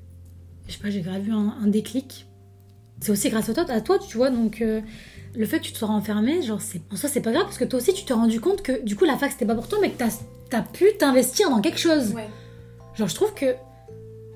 Je 0.67 0.73
sais 0.73 0.79
pas, 0.79 0.89
j'ai 0.89 1.01
grave 1.01 1.27
eu 1.27 1.31
un, 1.31 1.57
un 1.61 1.67
déclic. 1.67 2.25
C'est 3.01 3.11
aussi 3.11 3.29
grâce 3.29 3.49
à 3.49 3.53
toi, 3.53 3.65
à 3.69 3.81
toi, 3.81 3.99
tu 3.99 4.15
vois, 4.15 4.29
donc 4.29 4.61
euh, 4.61 4.79
le 5.35 5.45
fait 5.45 5.59
que 5.59 5.65
tu 5.65 5.71
te 5.73 5.77
sois 5.77 5.87
renfermé, 5.87 6.41
genre, 6.41 6.61
c'est, 6.61 6.81
en 6.91 6.95
soi, 6.95 7.09
c'est 7.09 7.21
pas 7.21 7.31
grave 7.31 7.43
parce 7.45 7.57
que 7.57 7.65
toi 7.65 7.79
aussi, 7.79 7.93
tu 7.93 8.05
t'es 8.05 8.13
rendu 8.13 8.39
compte 8.39 8.61
que 8.61 8.83
du 8.83 8.95
coup, 8.95 9.05
la 9.05 9.17
fac, 9.17 9.31
c'était 9.31 9.45
pas 9.45 9.55
pour 9.55 9.67
toi, 9.67 9.79
mais 9.81 9.91
que 9.91 9.97
t'as, 10.49 10.61
pu 10.61 10.85
t'investir 10.99 11.49
dans 11.49 11.61
quelque 11.61 11.79
chose. 11.79 12.13
Ouais. 12.13 12.29
Genre, 12.95 13.07
je 13.07 13.15
trouve 13.15 13.33
que, 13.33 13.55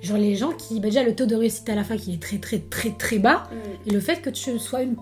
genre, 0.02 0.18
les 0.18 0.36
gens 0.36 0.52
qui, 0.52 0.80
bah, 0.80 0.88
déjà, 0.88 1.04
le 1.04 1.16
taux 1.16 1.26
de 1.28 1.36
réussite 1.36 1.70
à 1.70 1.76
la 1.76 1.84
fac, 1.84 2.06
il 2.08 2.16
est 2.16 2.22
très, 2.22 2.38
très, 2.40 2.60
très, 2.60 2.92
très 2.92 3.20
bas, 3.20 3.48
Mm. 3.52 3.90
et 3.90 3.94
le 3.94 4.00
fait 4.00 4.22
que 4.22 4.30
tu 4.32 4.58
sois 4.58 4.82
une, 4.82 4.96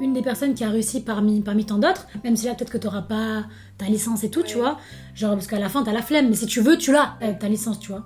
une 0.00 0.12
des 0.14 0.22
personnes 0.22 0.54
qui 0.54 0.64
a 0.64 0.70
réussi 0.70 1.02
parmi, 1.02 1.40
parmi 1.42 1.66
tant 1.66 1.78
d'autres, 1.78 2.06
même 2.24 2.36
si 2.36 2.46
là, 2.46 2.54
peut-être 2.54 2.72
que 2.72 2.78
t'auras 2.78 3.02
pas 3.02 3.44
ta 3.76 3.84
licence 3.86 4.24
et 4.24 4.30
tout, 4.30 4.42
tu 4.42 4.56
vois, 4.56 4.78
genre, 5.14 5.34
parce 5.34 5.46
qu'à 5.46 5.58
la 5.58 5.68
fin, 5.68 5.82
t'as 5.82 5.92
la 5.92 6.02
flemme, 6.02 6.30
mais 6.30 6.36
si 6.36 6.46
tu 6.46 6.60
veux, 6.60 6.78
tu 6.78 6.92
l'as, 6.92 7.16
euh, 7.22 7.32
ta 7.38 7.48
licence, 7.48 7.78
tu 7.78 7.90
vois 7.92 8.04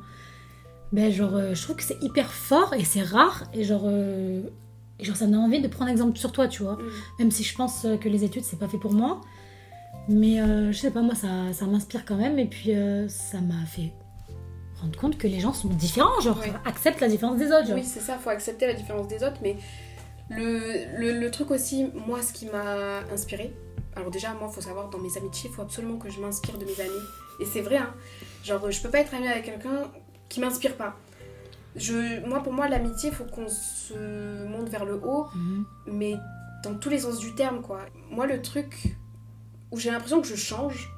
ben 0.90 1.12
genre 1.12 1.36
euh, 1.36 1.54
je 1.54 1.62
trouve 1.62 1.76
que 1.76 1.82
c'est 1.82 2.02
hyper 2.02 2.32
fort 2.32 2.72
et 2.72 2.82
c'est 2.82 3.02
rare 3.02 3.44
et 3.52 3.62
genre 3.62 3.82
euh, 3.84 4.40
et 4.98 5.04
genre 5.04 5.16
ça 5.16 5.26
me 5.26 5.32
donne 5.32 5.40
envie 5.42 5.61
de 5.61 5.68
prendre 5.68 5.90
exemple 5.90 6.18
sur 6.18 6.32
toi 6.32 6.48
tu 6.48 6.62
vois 6.62 6.74
Mm. 6.74 6.90
même 7.20 7.30
si 7.30 7.44
je 7.44 7.54
pense 7.54 7.84
euh, 7.84 7.96
que 7.96 8.08
les 8.08 8.24
études 8.24 8.44
c'est 8.44 8.58
pas 8.58 8.68
fait 8.68 8.78
pour 8.78 8.92
moi 8.92 9.20
mais 10.08 10.40
euh, 10.40 10.72
je 10.72 10.78
sais 10.78 10.90
pas 10.90 11.02
moi 11.02 11.14
ça, 11.14 11.52
ça 11.52 11.66
m'inspire 11.66 12.04
quand 12.04 12.16
même 12.16 12.38
et 12.38 12.46
puis 12.46 12.74
euh, 12.74 13.08
ça 13.08 13.40
m'a 13.40 13.64
fait 13.66 13.92
rendre 14.80 14.98
compte 14.98 15.18
que 15.18 15.26
les 15.26 15.40
gens 15.40 15.52
sont 15.52 15.68
différents 15.68 16.20
genre 16.20 16.38
Ouais. 16.38 16.52
accepte 16.64 17.00
la 17.00 17.08
différence 17.08 17.37
des 17.38 17.46
autres 17.46 17.66
genre. 17.66 17.76
Oui, 17.76 17.84
c'est 17.84 18.00
ça, 18.00 18.16
faut 18.16 18.30
accepter 18.30 18.66
la 18.66 18.74
différence 18.74 19.08
des 19.08 19.16
autres, 19.24 19.38
mais 19.42 19.56
le, 20.30 21.00
le, 21.00 21.18
le 21.18 21.30
truc 21.30 21.50
aussi, 21.50 21.87
moi, 22.06 22.22
ce 22.22 22.32
qui 22.32 22.46
m'a 22.46 23.00
inspiré, 23.12 23.52
alors 23.96 24.11
déjà, 24.11 24.34
moi, 24.34 24.48
faut 24.48 24.61
savoir, 24.61 24.88
dans 24.90 24.98
mes 24.98 25.16
amitiés, 25.16 25.48
il 25.50 25.54
faut 25.56 25.62
absolument 25.62 25.96
que 25.96 26.11
je 26.11 26.20
m'inspire 26.20 26.58
de 26.58 26.64
mes 26.66 26.80
amis. 26.80 27.02
Et 27.40 27.44
c'est 27.46 27.62
vrai, 27.62 27.78
hein. 27.78 27.92
Genre, 28.44 28.70
je 28.70 28.80
peux 28.82 28.90
pas 28.90 28.98
être 29.00 29.14
amie 29.14 29.26
avec 29.26 29.46
quelqu'un 29.46 29.90
qui 30.28 30.38
m'inspire 30.40 30.76
pas. 30.76 30.96
Je, 31.76 32.26
moi, 32.26 32.42
pour 32.42 32.52
moi, 32.52 32.68
l'amitié, 32.68 33.11
faut 33.11 33.24
qu'on 33.24 33.48
se 33.48 34.46
monte 34.48 34.68
vers 34.68 34.85
le 34.85 34.94
haut, 34.94 35.26
Mhm. 35.35 35.64
mais 35.87 36.14
dans 36.64 36.74
tous 36.74 36.88
les 36.90 37.00
sens 37.00 37.18
du 37.18 37.35
terme, 37.35 37.61
quoi. 37.62 37.81
Moi, 38.11 38.26
le 38.26 38.42
truc 38.42 38.96
où 39.70 39.78
j'ai 39.78 39.90
l'impression 39.90 40.20
que 40.20 40.26
je 40.26 40.35
change, 40.35 40.90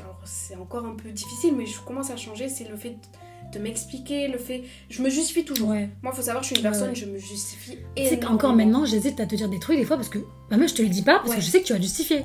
alors 0.00 0.20
c'est 0.24 0.56
encore 0.56 0.84
un 0.84 0.94
peu 0.94 1.10
difficile, 1.10 1.54
mais 1.56 1.64
je 1.64 1.80
commence 1.80 2.10
à 2.10 2.16
changer, 2.16 2.48
c'est 2.50 2.68
le 2.68 2.76
fait 2.76 2.90
de, 2.90 3.58
de 3.58 3.62
m'expliquer, 3.62 4.28
le 4.28 4.36
fait... 4.36 4.64
Je 4.90 5.00
me 5.00 5.08
justifie 5.08 5.44
toujours. 5.44 5.68
ouais 5.70 5.88
Moi, 6.02 6.12
faut 6.12 6.20
savoir, 6.20 6.42
je 6.42 6.48
suis 6.48 6.56
une 6.56 6.62
personne, 6.62 6.88
ouais. 6.90 6.94
je 6.94 7.06
me 7.06 7.16
justifie. 7.18 7.78
sais 7.96 8.02
énormément. 8.02 8.30
qu'encore 8.32 8.52
maintenant 8.54 8.84
j'hésite 8.84 9.20
à 9.20 9.26
te 9.26 9.34
dire 9.36 9.48
des 9.48 9.58
trucs 9.60 9.78
des 9.78 9.84
fois 9.84 9.96
parce 9.96 10.08
que 10.10 10.18
bah 10.50 10.56
moi 10.58 10.66
je 10.66 10.74
te 10.74 10.82
le 10.82 10.88
dis 10.88 11.02
pas 11.02 11.18
parce 11.18 11.30
Ouais. 11.30 11.36
que 11.36 11.40
je 11.42 11.46
sais 11.50 11.60
que 11.62 11.66
tu 11.66 11.72
vas 11.72 11.80
justifier 11.80 12.24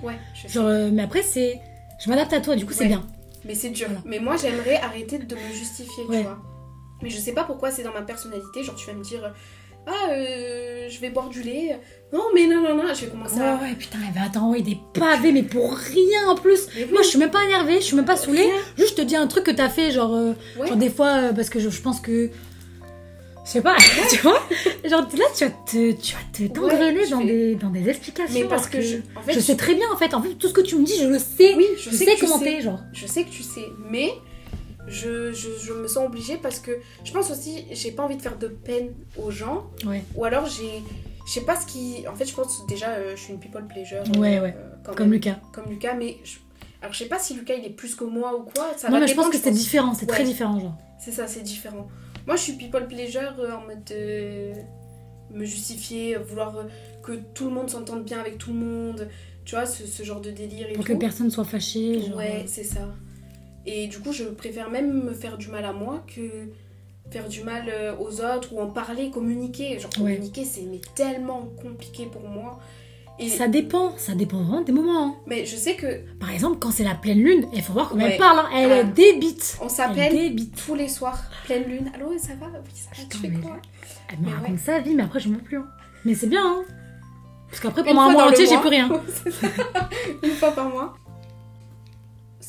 genre 0.49 0.65
euh, 0.65 0.89
mais 0.91 1.03
après 1.03 1.21
c'est 1.21 1.61
je 2.03 2.09
m'adapte 2.09 2.33
à 2.33 2.41
toi 2.41 2.55
du 2.55 2.65
coup 2.65 2.73
c'est 2.73 2.87
bien 2.87 3.03
Mais 3.45 3.55
c'est 3.55 3.69
dur. 3.69 3.87
Voilà. 3.87 4.01
Mais 4.05 4.19
moi, 4.19 4.35
j'aimerais 4.35 4.77
arrêter 4.77 5.17
de 5.19 5.35
me 5.35 5.53
justifier, 5.53 6.03
tu 6.09 6.21
vois. 6.23 6.39
Mais 7.01 7.09
je 7.09 7.17
sais 7.17 7.33
pas 7.33 7.43
pourquoi 7.43 7.71
c'est 7.71 7.83
dans 7.83 7.93
ma 7.93 8.01
personnalité. 8.01 8.63
Genre, 8.63 8.75
tu 8.75 8.87
vas 8.87 8.93
me 8.93 9.03
dire, 9.03 9.33
ah, 9.87 10.09
euh, 10.11 10.87
je 10.89 10.99
vais 10.99 11.09
boire 11.09 11.29
du 11.29 11.41
lait. 11.41 11.79
Non, 12.13 12.23
mais 12.35 12.45
non, 12.47 12.61
non, 12.61 12.75
non, 12.75 12.93
je 12.93 13.05
vais 13.05 13.11
commencer 13.11 13.37
ouais 13.39 13.45
à. 13.45 13.55
ouais 13.55 13.73
putain 13.77 13.97
elle 14.07 14.21
va 14.21 14.29
t'envoyer 14.29 14.63
des 14.63 14.77
pavés 14.93 15.31
mais 15.31 15.43
pour 15.43 15.73
rien 15.73 16.27
en 16.29 16.35
plus 16.35 16.67
Mais 16.75 16.83
oui, 16.83 16.91
Moi, 16.91 17.01
je 17.03 17.07
suis 17.07 17.17
même 17.19 17.31
pas 17.31 17.43
énervée, 17.45 17.75
je 17.75 17.85
suis 17.85 17.95
même 17.95 18.05
pas 18.05 18.17
saoulée. 18.17 18.41
Rien. 18.43 18.53
Juste, 18.77 18.91
je 18.91 18.95
te 18.95 19.01
dis 19.01 19.15
un 19.15 19.27
truc 19.27 19.43
que 19.45 19.51
t'as 19.51 19.69
fait, 19.69 19.91
genre, 19.91 20.13
euh, 20.13 20.33
Ouais. 20.59 20.67
genre 20.67 20.77
des 20.77 20.89
fois, 20.89 21.07
euh, 21.07 21.33
parce 21.33 21.49
que 21.49 21.59
je, 21.59 21.69
je 21.69 21.81
pense 21.81 21.99
que. 21.99 22.29
Je 23.43 23.49
sais 23.49 23.61
pas, 23.61 23.75
tu 24.11 24.17
vois 24.17 24.39
Genre 24.87 25.01
là, 25.01 25.25
tu 25.35 25.45
vas 25.45 25.49
te, 25.49 25.91
tu 25.93 26.13
vas 26.13 26.19
te 26.31 26.53
t'engrainer 26.53 26.99
Ouais, 26.99 27.09
dans, 27.09 27.21
des, 27.21 27.55
dans 27.55 27.69
des 27.71 27.89
explications. 27.89 28.39
Mais 28.39 28.47
parce 28.47 28.67
que 28.67 28.81
je. 28.81 28.97
En 29.15 29.21
fait, 29.23 29.33
je 29.33 29.39
sais 29.39 29.55
très 29.55 29.73
bien, 29.73 29.87
en 29.91 29.97
fait. 29.97 30.13
En 30.13 30.21
fait, 30.21 30.35
tout 30.35 30.47
ce 30.47 30.53
que 30.53 30.61
tu 30.61 30.75
me 30.75 30.83
dis, 30.85 30.95
je 30.99 31.07
le 31.07 31.17
sais. 31.17 31.55
Oui, 31.55 31.65
je, 31.75 31.89
je, 31.89 31.95
sais, 31.95 32.05
sais, 32.05 32.13
que 32.13 32.19
tu 32.19 32.25
comment 32.25 32.37
sais. 32.37 32.45
t'es, 32.45 32.61
genre. 32.61 32.79
Je 32.93 33.07
sais 33.07 33.23
que 33.23 33.31
tu 33.31 33.41
sais. 33.41 33.65
Mais. 33.89 34.11
Je, 34.87 35.31
je, 35.31 35.49
je 35.63 35.73
me 35.73 35.87
sens 35.87 36.05
obligée 36.05 36.37
parce 36.37 36.59
que 36.59 36.71
je 37.03 37.11
pense 37.11 37.29
aussi 37.31 37.65
j'ai 37.71 37.91
pas 37.91 38.03
envie 38.03 38.17
de 38.17 38.21
faire 38.21 38.37
de 38.37 38.47
peine 38.47 38.89
aux 39.21 39.29
gens 39.31 39.67
Ouais. 39.85 40.03
ou 40.15 40.25
alors 40.25 40.47
j'ai 40.47 40.81
je 41.27 41.31
sais 41.31 41.41
pas 41.41 41.55
ce 41.55 41.67
qui 41.67 42.07
en 42.07 42.15
fait 42.15 42.25
je 42.25 42.33
pense 42.33 42.65
déjà 42.67 42.87
euh, 42.89 43.15
je 43.15 43.21
suis 43.21 43.33
une 43.33 43.39
people 43.39 43.65
pleasure 43.67 44.01
Ouais, 44.17 44.37
euh, 44.39 44.41
ouais. 44.41 44.55
quand 44.83 44.93
Comme 44.95 45.05
même. 45.07 45.13
Lucas. 45.13 45.39
comme 45.53 45.69
Lucas, 45.69 45.93
mais 45.93 46.17
je... 46.23 46.37
alors 46.81 46.93
je 46.93 46.97
sais 46.99 47.05
pas 47.05 47.19
si 47.19 47.35
Lucas 47.35 47.53
il 47.55 47.65
est 47.65 47.69
plus 47.69 47.93
que 47.95 48.03
moi 48.03 48.35
ou 48.35 48.41
quoi. 48.43 48.71
Ça 48.75 48.89
non, 48.89 48.99
mais 48.99 49.07
je 49.07 49.13
pense 49.15 49.29
que 49.29 49.37
c'est 49.37 49.51
différent, 49.51 49.93
c'est 49.93 50.07
très 50.07 50.19
Ouais. 50.23 50.25
différent, 50.29 50.59
genre. 50.59 50.75
C'est 50.99 51.11
ça, 51.11 51.27
c'est 51.27 51.41
différent. 51.43 51.87
Moi 52.25 52.35
je 52.35 52.41
suis 52.41 52.53
people 52.53 52.87
pleasure 52.87 53.33
euh, 53.39 53.51
en 53.51 53.61
mode 53.67 53.89
euh, 53.91 54.53
me 55.31 55.45
justifier, 55.45 56.17
vouloir 56.17 56.57
euh, 56.57 56.63
que 57.03 57.13
tout 57.35 57.45
le 57.45 57.51
monde 57.51 57.69
s'entende 57.69 58.03
bien 58.03 58.19
avec 58.19 58.39
tout 58.39 58.51
le 58.51 58.59
monde, 58.59 59.07
tu 59.45 59.53
vois, 59.55 59.65
ce, 59.67 59.85
ce 59.85 60.01
genre 60.03 60.21
de 60.21 60.31
délire 60.31 60.69
et 60.69 60.73
Pour 60.73 60.85
tout. 60.85 60.93
que 60.93 60.97
personne 60.97 61.29
soit 61.29 61.45
fâché. 61.45 61.99
Genre, 62.01 62.17
Ouais, 62.17 62.43
c'est 62.47 62.63
ça. 62.63 62.87
Et 63.65 63.87
du 63.87 63.99
coup, 63.99 64.11
je 64.13 64.23
préfère 64.25 64.69
même 64.69 65.03
me 65.03 65.13
faire 65.13 65.37
du 65.37 65.47
mal 65.49 65.65
à 65.65 65.73
moi 65.73 66.03
que 66.13 66.21
faire 67.11 67.27
du 67.27 67.43
mal 67.43 67.65
euh, 67.67 67.93
aux 67.99 68.21
autres 68.21 68.53
ou 68.53 68.59
en 68.59 68.67
parler, 68.67 69.11
communiquer. 69.11 69.77
Genre 69.79 69.91
Ouais. 69.99 70.15
communiquer, 70.15 70.45
c'est 70.45 70.61
mais 70.63 70.81
tellement 70.95 71.41
compliqué 71.61 72.05
pour 72.11 72.27
moi. 72.27 72.59
Et... 73.19 73.29
Ça 73.29 73.47
dépend, 73.47 73.95
ça 73.97 74.15
dépend 74.15 74.37
vraiment 74.41 74.61
des 74.61 74.71
moments. 74.71 75.03
hein. 75.09 75.15
Mais 75.27 75.45
je 75.45 75.55
sais 75.55 75.75
que 75.75 75.99
Par 76.19 76.31
exemple, 76.31 76.57
quand 76.59 76.71
c'est 76.71 76.83
la 76.85 76.95
pleine 76.95 77.19
lune, 77.21 77.45
il 77.53 77.61
faut 77.61 77.73
voir 77.73 77.89
comment 77.89 78.03
Ouais. 78.03 78.13
elle 78.13 78.17
parle. 78.17 78.39
hein. 78.39 78.49
Elle 78.55 78.71
Ah. 78.71 78.83
débite. 78.83 79.57
on 79.61 79.65
Elle 79.65 79.69
s'appelle 79.69 80.11
débite. 80.15 80.55
tous 80.65 80.73
les 80.73 80.87
soirs, 80.87 81.21
pleine 81.45 81.65
lune. 81.65 81.91
Allô, 81.93 82.17
ça 82.17 82.33
va? 82.39 82.47
Oui, 82.47 82.71
ça 82.73 82.89
va, 82.99 83.07
tu 83.09 83.17
fais 83.17 83.29
quoi? 83.29 83.57
Elle 84.11 84.19
me 84.25 84.31
raconte 84.33 84.51
ouais. 84.51 84.57
sa 84.57 84.79
vie, 84.79 84.95
mais 84.95 85.03
après, 85.03 85.19
je 85.19 85.29
ne 85.29 85.35
plus. 85.35 85.57
hein. 85.57 85.67
Mais 86.05 86.15
c'est 86.15 86.27
bien, 86.27 86.41
hein. 86.43 86.63
Parce 87.49 87.59
qu'après, 87.61 87.83
pendant 87.83 88.01
un 88.01 88.11
mois 88.13 88.29
entier, 88.29 88.47
j'ai 88.47 88.57
plus 88.57 88.69
rien. 88.69 88.89
Une 90.23 90.31
fois 90.31 90.51
par 90.51 90.69
mois. 90.69 90.93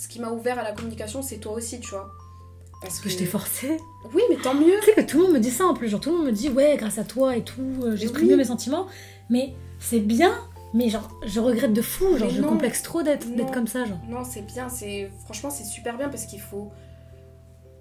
Ce 0.03 0.09
qui 0.09 0.21
m'a 0.21 0.31
ouvert 0.31 0.59
à 0.59 0.65
la 0.65 0.73
communication, 0.73 1.23
c'est 1.23 1.39
toi 1.39 1.53
aussi, 1.53 1.79
tu 1.79 1.91
vois. 1.91 2.11
Parce 2.81 2.99
que 2.99 3.09
je 3.09 3.17
t'ai 3.17 3.25
forcé. 3.25 3.77
Oui, 4.13 4.23
mais 4.29 4.35
tant 4.35 4.53
mieux. 4.53 4.75
Tu 4.81 4.87
sais 4.87 4.95
que 4.95 5.01
tout 5.03 5.19
le 5.19 5.23
monde 5.27 5.35
me 5.35 5.39
dit 5.39 5.53
ça 5.53 5.65
en 5.65 5.75
plus. 5.75 5.89
Genre, 5.89 6.01
tout 6.01 6.11
le 6.11 6.17
monde 6.17 6.27
me 6.27 6.33
dit, 6.33 6.49
ouais, 6.49 6.77
grâce 6.77 6.99
à 6.99 7.05
toi 7.05 7.37
et 7.37 7.45
tout, 7.45 7.63
euh, 7.85 7.95
j'exprime 7.95 8.27
mieux 8.31 8.37
mes 8.37 8.47
sentiments. 8.47 8.89
Mais 9.31 9.55
c'est 9.79 10.01
bien, 10.01 10.37
mais 10.75 10.89
genre, 10.89 11.09
je 11.25 11.39
regrette 11.39 11.73
de 11.73 11.83
fou. 11.83 12.17
Genre, 12.19 12.27
Mais 12.27 12.35
je 12.35 12.43
non. 12.43 12.49
complexe 12.49 12.83
trop 12.83 13.05
d'être 13.05 13.29
comme 13.53 13.69
ça, 13.69 13.85
genre. 13.85 14.01
Non, 14.09 14.25
c'est 14.25 14.43
bien, 14.43 14.69
c'est 14.69 15.09
franchement 15.23 15.51
c'est 15.51 15.63
super 15.63 15.97
bien 15.97 16.09
parce 16.09 16.27
qu'il 16.27 16.41
faut 16.41 16.73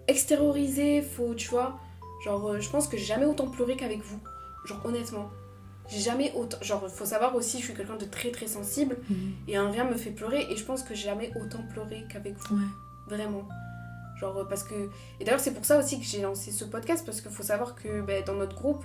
extérioriser, 0.08 1.02
faut 1.02 1.34
tu 1.34 1.50
vois, 1.50 1.80
genre 2.24 2.50
euh, 2.50 2.60
je 2.60 2.70
pense 2.70 2.88
que 2.88 2.98
j'ai 2.98 3.06
jamais 3.06 3.26
autant 3.26 3.48
pleuré 3.48 3.76
qu'avec 3.76 4.02
vous, 4.04 4.20
genre 4.66 4.86
honnêtement. 4.86 5.32
J'ai 5.92 6.00
jamais 6.00 6.32
autant. 6.34 6.58
Genre, 6.62 6.90
faut 6.90 7.06
savoir 7.06 7.36
aussi, 7.36 7.60
je 7.60 7.66
suis 7.66 7.74
quelqu'un 7.74 7.98
de 7.98 8.06
très 8.06 8.32
très 8.32 8.48
sensible 8.48 8.98
Mhm. 9.10 9.34
et 9.48 9.58
un 9.58 9.70
rien 9.70 9.84
me 9.84 9.96
fait 9.98 10.12
pleurer 10.12 10.48
et 10.50 10.56
je 10.56 10.64
pense 10.64 10.82
que 10.84 10.96
j'ai 10.96 11.06
jamais 11.06 11.32
autant 11.42 11.62
pleuré 11.72 12.06
qu'avec 12.10 12.36
vous. 12.38 12.56
Ouais. 12.56 12.62
Vraiment. 13.08 13.44
Genre, 14.20 14.38
euh, 14.38 14.46
parce 14.46 14.64
que. 14.64 14.90
Et 15.20 15.24
d'ailleurs, 15.26 15.40
c'est 15.42 15.54
pour 15.54 15.66
ça 15.66 15.78
aussi 15.78 16.00
que 16.00 16.06
j'ai 16.06 16.22
lancé 16.22 16.52
ce 16.52 16.64
podcast 16.66 17.06
parce 17.06 17.22
qu'il 17.22 17.32
faut 17.32 17.44
savoir 17.44 17.76
que 17.76 18.02
ben, 18.02 18.24
dans 18.24 18.36
notre 18.36 18.56
groupe, 18.56 18.84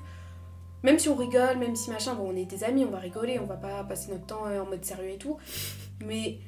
même 0.83 0.99
si 0.99 1.09
on 1.09 1.15
rigole, 1.15 1.59
même 1.59 1.77
si 1.77 1.91
machin, 1.91 2.15
bon, 2.15 2.31
on 2.33 2.37
est 2.37 2.45
des 2.45 2.65
amis, 2.65 2.85
on 2.85 2.91
va 2.91 2.99
rigoler, 2.99 3.39
on 3.39 3.47
va 3.47 3.57
pas 3.57 3.85
passer 3.85 4.11
notre 4.13 4.27
temps 4.27 4.47
euh, 4.47 4.61
en 4.63 4.67
mode 4.67 4.85
sérieux 4.85 5.11
et 5.11 5.19
tout. 5.19 5.37
Mais 6.05 6.39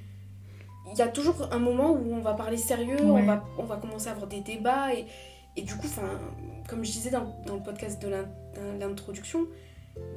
il 0.90 0.96
y 0.98 1.02
a 1.02 1.08
toujours 1.08 1.48
un 1.52 1.58
moment 1.58 1.92
où 1.92 2.14
on 2.14 2.20
va 2.20 2.32
parler 2.34 2.56
sérieux, 2.56 2.96
on, 3.02 3.22
va, 3.22 3.44
on 3.58 3.64
va 3.64 3.76
commencer 3.76 4.08
à 4.08 4.12
avoir 4.12 4.26
des 4.26 4.40
débats. 4.40 4.94
Et, 4.94 5.04
et 5.56 5.62
du 5.62 5.74
coup, 5.76 5.86
comme 6.68 6.84
je 6.84 6.90
disais 6.92 7.10
dans, 7.10 7.36
dans 7.46 7.56
le 7.56 7.62
podcast 7.62 8.00
de 8.00 8.08
l'in- 8.08 8.22
de 8.22 8.80
l'introduction, 8.80 9.46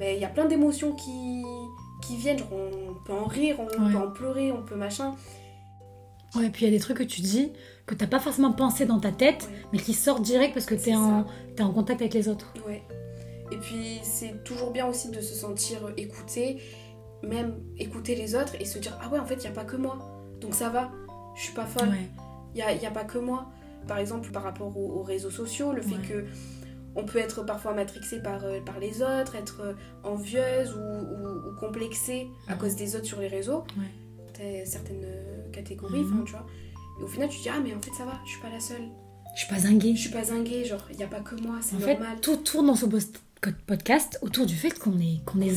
il 0.00 0.18
y 0.18 0.24
a 0.24 0.28
plein 0.28 0.46
d'émotions 0.46 0.92
qui, 0.94 1.42
qui 2.02 2.16
viennent. 2.16 2.38
Genre, 2.38 2.48
on 2.52 2.94
peut 3.04 3.12
en 3.12 3.24
rire, 3.26 3.56
on 3.58 3.64
Ouais. 3.64 3.92
peut 3.92 3.98
en 3.98 4.10
pleurer, 4.10 4.52
on 4.52 4.62
peut 4.62 4.76
machin. 4.76 5.14
Ouais, 6.34 6.48
puis 6.50 6.64
il 6.64 6.72
y 6.72 6.74
a 6.74 6.76
des 6.76 6.80
trucs 6.82 6.96
que 6.98 7.02
tu 7.02 7.20
dis 7.20 7.52
que 7.86 7.94
t'as 7.94 8.06
pas 8.06 8.18
forcément 8.20 8.52
pensé 8.52 8.86
dans 8.86 8.98
ta 9.00 9.12
tête, 9.12 9.48
Ouais. 9.50 9.58
mais 9.74 9.78
qui 9.78 9.92
sortent 9.92 10.22
direct 10.22 10.54
parce 10.54 10.66
que 10.66 10.74
t'es 10.74 10.94
en, 10.94 11.26
t'es 11.56 11.62
en 11.62 11.72
contact 11.72 12.00
avec 12.00 12.14
les 12.14 12.28
autres. 12.28 12.52
Ouais. 12.66 12.82
Et 13.50 13.56
puis 13.58 14.00
c'est 14.02 14.42
toujours 14.44 14.70
bien 14.70 14.86
aussi 14.86 15.10
de 15.10 15.20
se 15.20 15.34
sentir 15.34 15.78
écouté, 15.98 16.62
même 17.22 17.60
écouter 17.76 18.14
les 18.14 18.34
autres 18.34 18.54
et 18.58 18.64
se 18.64 18.78
dire 18.78 18.98
ah 19.02 19.08
ouais 19.10 19.18
en 19.18 19.26
fait 19.26 19.34
il 19.34 19.40
n'y 19.42 19.46
a 19.48 19.50
pas 19.50 19.64
que 19.64 19.76
moi, 19.76 19.98
donc 20.40 20.54
ça 20.54 20.70
va, 20.70 20.90
je 21.36 21.42
suis 21.42 21.52
pas 21.52 21.66
folle, 21.66 21.90
Ouais. 21.90 22.08
il 22.54 22.56
n'y 22.56 22.62
a, 22.62 22.72
y 22.72 22.86
a 22.86 22.90
pas 22.90 23.04
que 23.04 23.18
moi. 23.18 23.48
Par 23.86 23.98
exemple 23.98 24.30
par 24.30 24.44
rapport 24.44 24.74
aux, 24.76 25.00
aux 25.00 25.02
réseaux 25.02 25.30
sociaux, 25.30 25.72
le 25.72 25.82
fait 25.82 25.96
Ouais. 25.96 26.08
que 26.08 26.24
on 26.94 27.04
peut 27.04 27.18
être 27.18 27.44
parfois 27.44 27.72
matrixé 27.74 28.20
par, 28.20 28.44
euh, 28.44 28.60
par 28.60 28.78
les 28.78 29.02
autres, 29.02 29.34
être 29.36 29.60
euh, 29.62 29.72
envieuse 30.04 30.74
ou, 30.76 30.80
ou, 30.80 31.48
ou 31.50 31.56
complexée 31.58 32.28
à 32.48 32.54
Mhm. 32.54 32.58
cause 32.60 32.76
des 32.76 32.96
autres 32.96 33.06
sur 33.06 33.20
les 33.20 33.28
réseaux, 33.28 33.64
Ouais. 33.78 34.62
certaines 34.66 35.04
euh, 35.04 35.50
catégories, 35.52 36.02
Mhm. 36.02 36.24
tu 36.24 36.32
vois. 36.32 36.46
Et 37.00 37.04
au 37.04 37.06
final 37.06 37.28
tu 37.28 37.38
te 37.38 37.42
dis 37.44 37.48
ah 37.48 37.60
mais 37.62 37.74
en 37.74 37.80
fait 37.80 37.92
ça 37.96 38.04
va, 38.04 38.20
je 38.24 38.30
suis 38.32 38.40
pas 38.40 38.50
la 38.50 38.60
seule, 38.60 38.88
Je 39.34 39.40
suis 39.44 39.48
pas 39.48 39.60
zinguée. 39.60 39.94
je 39.94 40.00
suis 40.00 40.10
pas 40.10 40.24
zinguée, 40.24 40.64
genre 40.64 40.84
il 40.90 40.96
n'y 40.98 41.04
a 41.04 41.06
pas 41.08 41.20
que 41.20 41.34
moi, 41.36 41.56
c'est 41.62 41.76
En 41.76 41.78
fait, 41.78 41.94
normal. 41.94 42.18
tout 42.20 42.36
tourne 42.36 42.66
dans 42.66 42.74
ce 42.74 42.84
podcast 43.66 44.18
autour 44.22 44.46
du 44.46 44.54
fait 44.54 44.70
qu'on 44.78 44.98
est, 45.00 45.24
qu'on 45.24 45.40
est 45.40 45.48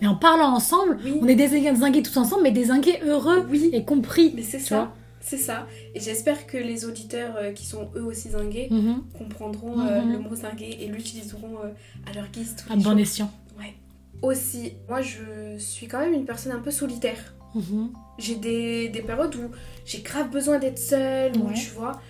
mais 0.00 0.06
en 0.06 0.14
parlant 0.14 0.52
ensemble, 0.54 0.98
Oui. 1.04 1.18
on 1.20 1.26
est 1.28 1.34
des 1.34 1.48
zingués 1.74 2.02
tous 2.02 2.16
ensemble, 2.16 2.42
mais 2.44 2.52
des 2.52 2.66
zingués 2.66 3.00
heureux 3.04 3.44
Oui. 3.50 3.70
et 3.72 3.84
compris. 3.84 4.32
Mais 4.36 4.42
c'est 4.42 4.58
ça, 4.60 4.76
vois. 4.76 4.94
C'est 5.22 5.38
ça. 5.38 5.66
Et 5.94 6.00
j'espère 6.00 6.46
que 6.46 6.56
les 6.58 6.84
auditeurs 6.84 7.36
euh, 7.36 7.52
qui 7.52 7.64
sont 7.64 7.90
eux 7.96 8.02
aussi 8.04 8.30
zingués 8.30 8.68
Mhm. 8.70 9.04
comprendront 9.16 9.80
euh, 9.80 10.02
Mhm. 10.02 10.12
le 10.12 10.18
mot 10.18 10.34
zingué 10.34 10.76
et 10.80 10.86
l'utiliseront 10.88 11.56
euh, 11.64 11.70
à 12.10 12.12
leur 12.12 12.28
guise 12.28 12.54
tous 12.56 12.70
À 12.70 12.76
les 12.76 12.82
bon 12.82 12.90
jours. 12.90 12.98
escient. 13.00 13.30
Ouais. 13.58 13.74
Aussi, 14.20 14.74
moi 14.88 15.00
je 15.00 15.56
suis 15.58 15.86
quand 15.88 16.00
même 16.00 16.12
une 16.12 16.24
personne 16.26 16.52
un 16.52 16.60
peu 16.60 16.70
solitaire. 16.70 17.34
Mhm. 17.54 17.92
J'ai 18.18 18.34
des, 18.36 18.88
des 18.88 19.02
périodes 19.02 19.34
où 19.36 19.50
j'ai 19.84 20.00
grave 20.02 20.30
besoin 20.30 20.58
d'être 20.58 20.78
seule, 20.78 21.32
ou 21.36 21.52
tu 21.52 21.70
vois. 21.70 22.00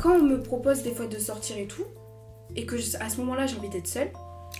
Quand 0.00 0.14
on 0.16 0.22
me 0.22 0.40
propose 0.42 0.82
des 0.82 0.92
fois 0.92 1.06
de 1.06 1.18
sortir 1.18 1.56
et 1.58 1.66
tout, 1.66 1.84
et 2.56 2.64
que 2.66 2.76
je- 2.78 2.96
à 2.98 3.08
ce 3.08 3.16
moment-là 3.18 3.46
j'ai 3.46 3.56
envie 3.58 3.68
d'être 3.68 3.86
seule, 3.88 4.08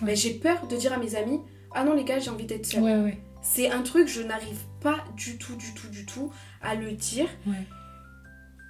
Ouais. 0.03 0.09
ben, 0.09 0.17
j'ai 0.17 0.35
peur 0.35 0.67
de 0.67 0.77
dire 0.77 0.93
à 0.93 0.99
mes 0.99 1.15
amis 1.15 1.41
Ah 1.75 1.85
non 1.85 1.95
les 1.95 2.05
gars, 2.05 2.19
j'ai 2.19 2.31
envie 2.31 2.47
d'être 2.47 2.65
seule. 2.67 2.83
Ouais, 2.83 2.97
ouais. 2.97 3.19
C'est 3.43 3.71
un 3.71 3.83
truc, 3.83 4.09
je 4.09 4.23
n'arrive 4.23 4.61
pas 4.81 4.97
du 5.17 5.37
tout, 5.39 5.55
du 5.57 5.73
tout, 5.75 5.89
du 5.89 6.07
tout 6.07 6.31
à 6.63 6.75
le 6.75 6.93
dire. 6.93 7.29
Ouais. 7.47 7.53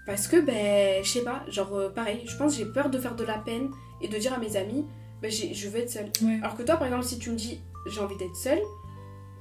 Parce 0.08 0.26
que, 0.26 0.40
ben, 0.40 1.04
je 1.04 1.08
sais 1.08 1.20
pas, 1.22 1.42
genre, 1.50 1.68
euh, 1.76 1.90
pareil, 1.90 2.22
je 2.26 2.34
pense 2.36 2.52
que 2.56 2.58
j'ai 2.64 2.64
peur 2.64 2.88
de 2.88 2.98
faire 2.98 3.14
de 3.14 3.24
la 3.24 3.36
peine 3.36 3.68
et 4.00 4.08
de 4.08 4.16
dire 4.16 4.32
à 4.32 4.38
mes 4.38 4.56
amis, 4.56 4.86
ben, 5.20 5.30
je 5.30 5.68
veux 5.68 5.80
être 5.80 5.90
seule. 5.90 6.10
Ouais. 6.22 6.38
Alors 6.42 6.56
que 6.56 6.62
toi, 6.62 6.76
par 6.76 6.86
exemple, 6.86 7.04
si 7.04 7.18
tu 7.18 7.28
me 7.30 7.36
dis, 7.36 7.60
j'ai 7.86 8.00
envie 8.00 8.16
d'être 8.16 8.34
seule, 8.34 8.60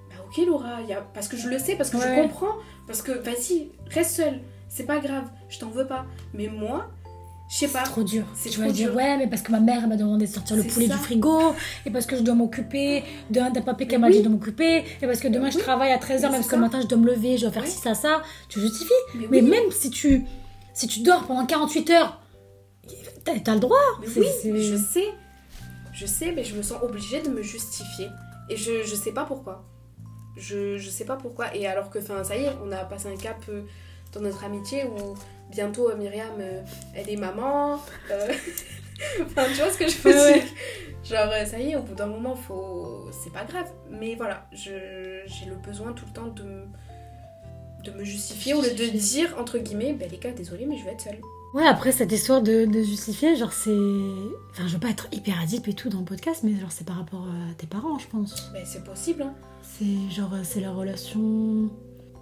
bah 0.10 0.15
ok, 0.27 0.45
Laura, 0.45 0.82
y 0.82 0.91
a... 0.91 0.99
parce 1.01 1.30
que 1.30 1.38
je 1.38 1.47
le 1.47 1.58
sais, 1.58 1.75
parce 1.77 1.89
que 1.89 1.95
Ouais. 1.95 2.03
je 2.17 2.21
comprends, 2.21 2.56
parce 2.86 3.01
que, 3.01 3.13
vas-y, 3.13 3.69
reste 3.91 4.17
seule, 4.17 4.41
c'est 4.67 4.84
pas 4.86 4.99
grave, 4.99 5.30
je 5.47 5.58
t'en 5.58 5.69
veux 5.69 5.88
pas. 5.88 6.06
Mais 6.34 6.47
moi, 6.47 6.88
je 7.49 7.56
sais 7.60 7.67
C'est 7.67 7.73
pas. 7.73 7.84
trop 7.84 8.03
dur. 8.03 8.25
C'est 8.36 8.49
tu 8.49 8.60
vas 8.60 8.69
dire, 8.69 8.93
ouais, 8.93 9.15
mais 9.17 9.27
parce 9.27 9.41
que 9.43 9.53
ma 9.53 9.62
mère 9.62 9.88
m'a 9.88 9.95
demandé 9.95 10.25
de 10.25 10.30
sortir 10.32 10.58
le 10.58 10.63
C'est 10.63 10.67
poulet 10.67 10.88
ça. 10.88 10.95
du 10.95 10.99
frigo, 10.99 11.53
et 11.86 11.91
parce 11.91 12.06
que 12.06 12.17
je 12.17 12.23
dois 12.23 12.36
m'occuper 12.36 13.06
d'un 13.30 13.51
papier 13.51 13.88
qu'elle 13.88 14.01
m'a 14.01 14.10
dit 14.10 14.21
de 14.21 14.27
m'occuper, 14.27 14.84
et 15.01 15.08
parce 15.08 15.21
que 15.21 15.30
demain 15.30 15.49
je 15.49 15.60
travaille 15.60 15.93
à 15.93 15.97
13h, 15.97 16.08
Mais 16.08 16.12
même 16.12 16.19
c'est 16.19 16.30
parce 16.39 16.47
que 16.47 16.56
le 16.56 16.62
matin 16.62 16.82
je 16.82 16.88
dois 16.88 16.97
me 16.97 17.08
lever, 17.08 17.38
je 17.38 17.43
dois 17.43 17.51
faire 17.51 17.65
ci, 17.67 17.77
ça, 17.77 17.93
ça. 17.93 18.21
Tu 18.49 18.60
justifies. 18.60 18.91
Mais, 19.15 19.27
Mais 19.32 19.41
oui, 19.41 19.49
même 19.49 19.71
si 19.71 19.89
tu, 19.91 20.25
si 20.77 20.87
tu 20.87 20.99
dors 21.01 21.25
pendant 21.25 21.45
48 21.45 21.89
heures, 21.91 22.21
t'as 23.25 23.39
t'as 23.39 23.53
le 23.53 23.59
droit. 23.59 23.77
mais 24.01 24.07
oui, 24.51 24.63
je 24.63 24.75
sais. 24.77 25.07
Je 25.93 26.05
sais, 26.05 26.31
mais 26.31 26.43
je 26.43 26.55
me 26.55 26.61
sens 26.61 26.77
obligée 26.83 27.21
de 27.21 27.29
me 27.29 27.41
justifier. 27.41 28.07
Et 28.49 28.55
je, 28.55 28.83
je 28.83 28.95
sais 28.95 29.11
pas 29.11 29.25
pourquoi. 29.25 29.63
Je, 30.37 30.77
je 30.77 30.89
sais 30.89 31.05
pas 31.05 31.15
pourquoi. 31.15 31.55
Et 31.55 31.65
alors 31.65 31.89
que, 31.89 31.97
enfin, 31.99 32.23
ça 32.23 32.37
y 32.37 32.43
est, 32.43 32.51
on 32.63 32.71
a 32.71 32.85
passé 32.85 33.07
un 33.11 33.17
cap 33.17 33.37
euh, 33.49 33.63
dans 34.13 34.21
notre 34.21 34.43
amitié 34.43 34.85
où 34.85 35.15
bientôt 35.49 35.89
euh, 35.89 35.95
Myriam, 35.95 36.29
euh, 36.39 36.61
elle 36.93 37.09
est 37.09 37.15
maman. 37.17 37.81
euh, 38.11 38.31
Enfin, 39.21 39.45
tu 39.47 39.55
vois 39.61 39.71
ce 39.71 39.77
que 39.79 39.87
je 39.87 39.97
veux 39.97 40.13
Ouais, 40.13 40.33
dire? 40.33 40.43
Genre, 41.03 41.47
ça 41.47 41.59
y 41.59 41.71
est, 41.71 41.75
au 41.75 41.81
bout 41.81 41.95
d'un 41.95 42.07
moment, 42.07 42.35
faut... 42.35 43.09
c'est 43.11 43.31
pas 43.33 43.43
grave. 43.45 43.69
Mais 43.89 44.13
voilà, 44.15 44.47
je- 44.51 45.21
j'ai 45.25 45.45
le 45.47 45.55
besoin 45.55 45.93
tout 45.93 46.05
le 46.05 46.13
temps 46.13 46.27
de, 46.27 46.43
me- 46.43 46.67
de 47.83 47.91
me 47.91 48.03
justifier 48.03 48.53
au 48.53 48.61
lieu 48.61 48.71
de 48.71 48.85
dire, 48.97 49.35
entre 49.39 49.57
guillemets, 49.57 49.93
ben 49.93 50.09
les 50.11 50.17
gars, 50.17 50.31
désolé, 50.31 50.65
mais 50.65 50.77
je 50.77 50.83
vais 50.85 50.91
être 50.91 51.01
seule. 51.01 51.19
Ouais, 51.53 51.65
après 51.65 51.91
cette 51.93 52.11
histoire 52.11 52.41
de, 52.41 52.65
de 52.65 52.83
justifier, 52.83 53.35
genre 53.35 53.53
c'est. 53.53 53.69
Enfin, 54.51 54.67
je 54.67 54.73
veux 54.73 54.79
pas 54.79 54.89
être 54.89 55.07
hyper 55.13 55.39
adip 55.41 55.67
et 55.67 55.73
tout 55.73 55.89
dans 55.89 55.99
le 55.99 56.05
podcast, 56.05 56.41
mais 56.43 56.59
genre 56.59 56.71
c'est 56.71 56.85
par 56.85 56.97
rapport 56.97 57.25
à 57.25 57.53
tes 57.53 57.67
parents, 57.67 57.97
je 57.97 58.07
pense. 58.07 58.51
Ben 58.53 58.63
c'est 58.65 58.83
possible, 58.83 59.23
hein. 59.23 59.33
C'est 59.61 60.13
genre, 60.13 60.33
euh, 60.33 60.41
c'est 60.43 60.59
la 60.59 60.71
relation. 60.71 61.69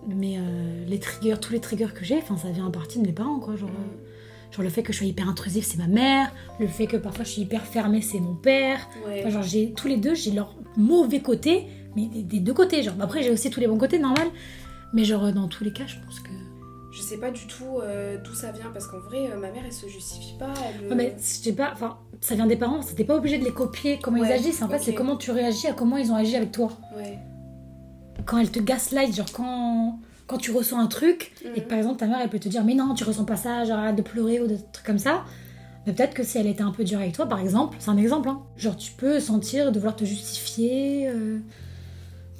Mais 0.08 0.36
euh, 0.38 0.86
les 0.86 1.00
triggers, 1.00 1.38
tous 1.42 1.52
les 1.54 1.60
triggers 1.60 1.88
que 1.94 2.06
j'ai, 2.06 2.18
enfin, 2.18 2.38
ça 2.38 2.50
vient 2.52 2.68
en 2.68 2.72
partie 2.72 3.00
de 3.00 3.08
mes 3.08 3.14
parents, 3.14 3.40
quoi. 3.40 3.56
Genre, 3.56 3.70
euh, 3.70 4.52
genre 4.54 4.62
le 4.64 4.70
fait 4.70 4.84
que 4.84 4.94
je 4.94 5.00
sois 5.00 5.08
hyper 5.08 5.28
intrusif, 5.28 5.66
c'est 5.66 5.78
ma 5.80 5.88
mère. 5.88 6.32
Le 6.60 6.68
fait 6.68 6.86
que 6.86 6.98
parfois 6.98 7.26
je 7.26 7.32
suis 7.32 7.42
hyper 7.42 7.66
fermée, 7.66 8.02
c'est 8.02 8.20
mon 8.20 8.36
père. 8.36 8.88
Ouais. 9.08 9.22
Enfin, 9.22 9.32
genre, 9.32 9.44
j'ai 9.44 9.74
tous 9.74 9.88
les 9.88 9.98
deux, 9.98 10.14
j'ai 10.14 10.32
leur 10.32 10.54
mauvais 10.78 11.22
côté, 11.22 11.66
mais 11.96 12.06
des, 12.06 12.22
des 12.22 12.40
deux 12.40 12.54
côtés. 12.54 12.84
Genre, 12.84 12.94
après, 13.02 13.24
j'ai 13.24 13.32
aussi 13.32 13.50
tous 13.50 13.60
les 13.60 13.68
bons 13.68 13.80
côtés, 13.80 13.98
normal. 13.98 14.28
Mais 14.96 15.04
genre, 15.06 15.26
euh, 15.26 15.32
dans 15.32 15.48
tous 15.48 15.64
les 15.64 15.72
cas, 15.74 15.86
je 15.86 15.96
pense 16.04 16.20
que. 16.20 16.30
Je 16.92 17.02
sais 17.02 17.18
pas 17.18 17.30
du 17.30 17.46
tout 17.48 17.80
euh, 17.84 18.18
d'où 18.24 18.34
ça 18.34 18.52
vient 18.54 18.70
parce 18.72 18.88
qu'en 18.88 19.00
vrai, 19.00 19.30
euh, 19.30 19.36
ma 19.38 19.52
mère 19.52 19.64
elle 19.66 19.74
se 19.74 19.88
justifie 19.90 20.36
pas. 20.40 20.54
Elle, 20.82 20.88
Ouais, 20.88 20.96
mais 20.96 21.16
je 21.20 21.24
sais 21.24 21.52
pas, 21.52 21.72
enfin, 21.74 21.98
ça 22.22 22.36
vient 22.36 22.48
des 22.48 22.56
parents, 22.56 22.82
c'était 22.82 23.04
pas 23.04 23.18
obligé 23.18 23.38
de 23.38 23.44
les 23.44 23.52
copier 23.52 24.00
comment 24.02 24.24
ils 24.24 24.32
agissent. 24.32 24.62
En 24.62 24.70
fait, 24.70 24.80
c'est 24.80 24.94
comment 24.94 25.18
tu 25.18 25.32
réagis 25.32 25.68
à 25.68 25.74
comment 25.74 25.98
ils 25.98 26.12
ont 26.14 26.16
agi 26.16 26.38
avec 26.38 26.54
toi. 26.54 26.72
Ouais. 26.96 27.20
Quand 28.26 28.38
elle 28.38 28.50
te 28.50 28.60
gaslight, 28.60 29.14
genre 29.14 29.30
quand, 29.34 30.00
quand 30.26 30.38
tu 30.38 30.52
ressens 30.52 30.80
un 30.80 30.88
truc, 30.88 31.34
et 31.44 31.60
que 31.60 31.60
Mhm. 31.60 31.68
par 31.68 31.78
exemple 31.80 31.98
ta 31.98 32.08
mère 32.08 32.20
elle 32.24 32.30
peut 32.30 32.40
te 32.40 32.48
dire 32.48 32.64
mais 32.64 32.76
non, 32.76 32.94
tu 32.94 33.04
ressens 33.04 33.26
pas 33.26 33.36
ça, 33.36 33.66
genre 33.66 33.78
arrête 33.80 33.98
de 33.98 34.02
pleurer 34.02 34.40
ou 34.40 34.48
des 34.48 34.58
trucs 34.72 34.86
comme 34.86 34.98
ça. 34.98 35.26
Mais 35.86 35.92
peut-être 35.94 36.14
que 36.14 36.24
si 36.24 36.38
elle 36.38 36.48
était 36.48 36.64
un 36.64 36.72
peu 36.72 36.86
dure 36.86 37.00
avec 37.00 37.12
toi, 37.12 37.28
par 37.28 37.40
exemple, 37.42 37.76
c'est 37.80 37.90
un 37.92 37.98
exemple, 37.98 38.30
hein, 38.30 38.40
genre 38.56 38.78
tu 38.78 38.94
peux 38.94 39.20
sentir 39.20 39.74
de 39.74 39.78
vouloir 39.80 39.98
te 39.98 40.06
justifier 40.06 41.10
euh, 41.10 41.40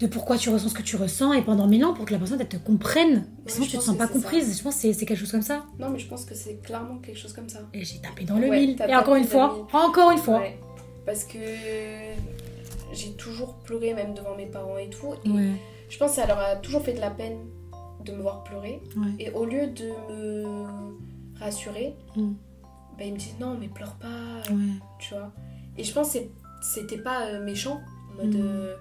de 0.06 0.12
pourquoi 0.12 0.38
tu 0.38 0.50
ressens 0.50 0.70
ce 0.70 0.74
que 0.74 0.82
tu 0.84 0.96
ressens 0.96 1.34
et 1.34 1.42
pendant 1.42 1.68
mille 1.68 1.84
ans 1.86 1.94
pour 1.94 2.06
que 2.06 2.12
la 2.14 2.20
personne 2.20 2.40
elle 2.42 2.48
te 2.48 2.58
comprenne. 2.58 3.26
Sinon 3.48 3.66
tu 3.66 3.78
te 3.78 3.82
sens 3.84 3.98
pas 3.98 4.08
ça. 4.08 4.14
comprise. 4.14 4.58
Je 4.58 4.64
pense 4.64 4.76
que 4.76 4.82
c'est- 4.94 5.06
quelque 5.06 5.18
chose 5.20 5.32
comme 5.32 5.42
ça. 5.42 5.66
Non, 5.80 5.90
mais 5.90 6.00
je 6.00 6.08
pense 6.08 6.26
que 6.26 6.36
c'est 6.36 6.56
clairement 6.62 6.98
quelque 7.00 7.18
chose 7.18 7.34
comme 7.34 7.50
ça. 7.50 7.60
Et 7.74 7.84
j'ai 7.84 8.00
tapé 8.00 8.24
dans 8.26 8.38
le 8.38 8.48
Ouais, 8.50 8.60
mille. 8.68 8.78
Et 8.88 8.96
encore 8.96 9.16
une 9.16 9.26
fois, 9.26 9.68
encore 9.74 10.12
une 10.12 10.18
fois. 10.20 10.40
Ouais. 10.40 10.60
Parce 11.06 11.24
que 11.24 11.38
j'ai 12.94 13.12
toujours 13.14 13.56
pleuré, 13.56 13.94
même 13.94 14.14
devant 14.14 14.36
mes 14.36 14.46
parents 14.46 14.78
et 14.78 14.90
tout. 14.90 15.14
Et 15.26 15.52
je 15.90 15.98
pense 15.98 16.12
que 16.12 16.16
ça 16.18 16.28
leur 16.28 16.40
a 16.40 16.56
toujours 16.58 16.82
fait 16.82 16.94
de 16.94 17.02
la 17.02 17.12
peine 17.12 17.38
de 18.04 18.12
me 18.12 18.22
voir 18.22 18.44
pleurer. 18.44 18.82
Et 19.20 19.32
au 19.32 19.46
lieu 19.46 19.68
de 19.68 19.90
me 20.14 20.44
rassurer, 21.40 21.96
Mm. 22.16 22.34
bah, 22.98 23.04
ils 23.06 23.14
me 23.14 23.18
disent 23.18 23.36
non, 23.40 23.58
mais 23.60 23.68
pleure 23.68 23.96
pas, 23.96 24.42
tu 25.00 25.14
vois. 25.14 25.32
Et 25.78 25.84
je 25.84 25.94
pense 25.94 26.14
que 26.14 26.20
c'était 26.62 26.98
pas 26.98 27.28
euh, 27.28 27.44
méchant, 27.44 27.82
en 28.14 28.24
mode 28.24 28.36
Mm. 28.36 28.42
euh, 28.42 28.76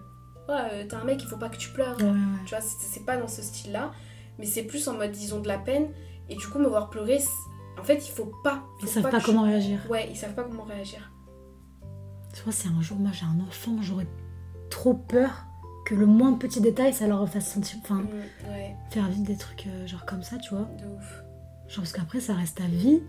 ouais, 0.49 0.55
euh, 0.73 0.85
t'es 0.87 0.95
un 0.95 1.05
mec, 1.05 1.23
il 1.23 1.29
faut 1.29 1.37
pas 1.37 1.49
que 1.49 1.57
tu 1.57 1.71
pleures. 1.71 1.97
Ouais, 1.99 2.05
ouais. 2.05 2.15
Tu 2.47 2.55
vois, 2.55 2.63
c'est 2.63 3.05
pas 3.05 3.17
dans 3.17 3.29
ce 3.29 3.43
style-là, 3.43 3.93
mais 4.39 4.47
c'est 4.47 4.63
plus 4.65 4.87
en 4.89 4.95
mode 4.95 5.17
ils 5.17 5.35
ont 5.35 5.41
de 5.41 5.49
la 5.49 5.59
peine 5.59 5.89
et 6.29 6.37
du 6.37 6.47
coup 6.47 6.59
me 6.59 6.69
voir 6.69 6.91
pleurer, 6.91 7.19
en 7.79 7.85
fait 7.85 8.07
il 8.07 8.11
faut 8.11 8.33
pas. 8.43 8.63
Ils 8.81 8.87
faut 8.87 9.01
savent 9.01 9.11
pas 9.11 9.21
comment 9.21 9.43
réagir. 9.43 9.81
Ouais, 9.91 10.09
ils 10.11 10.17
savent 10.17 10.35
pas 10.35 10.45
comment 10.45 10.65
réagir. 10.65 11.11
Tu 12.35 12.43
vois, 12.43 12.53
c'est 12.53 12.69
un 12.69 12.81
jour, 12.83 12.99
moi 12.99 13.11
j'ai 13.13 13.27
un 13.27 13.41
enfant, 13.47 13.77
j'aurais 13.81 14.09
trop 14.71 14.95
peur 14.95 15.31
que 15.87 15.95
le 15.95 16.07
moins 16.07 16.33
petit 16.33 16.61
détail 16.61 16.93
ça 16.95 17.07
leur 17.07 17.29
fasse 17.29 17.53
sentir. 17.53 17.79
Enfin, 17.83 17.97
Mm, 18.03 18.51
ouais, 18.51 18.75
faire 18.91 19.07
vivre 19.09 19.25
des 19.27 19.37
trucs 19.37 19.67
euh, 19.67 19.87
genre 19.87 20.05
comme 20.07 20.23
ça, 20.23 20.37
tu 20.39 20.51
vois. 20.55 20.69
de 20.81 20.87
ouf. 20.87 21.23
Genre 21.69 21.79
parce 21.79 21.93
qu'après 21.93 22.21
ça 22.21 22.35
reste 22.35 22.57
ta 22.59 22.65
vie. 22.65 23.03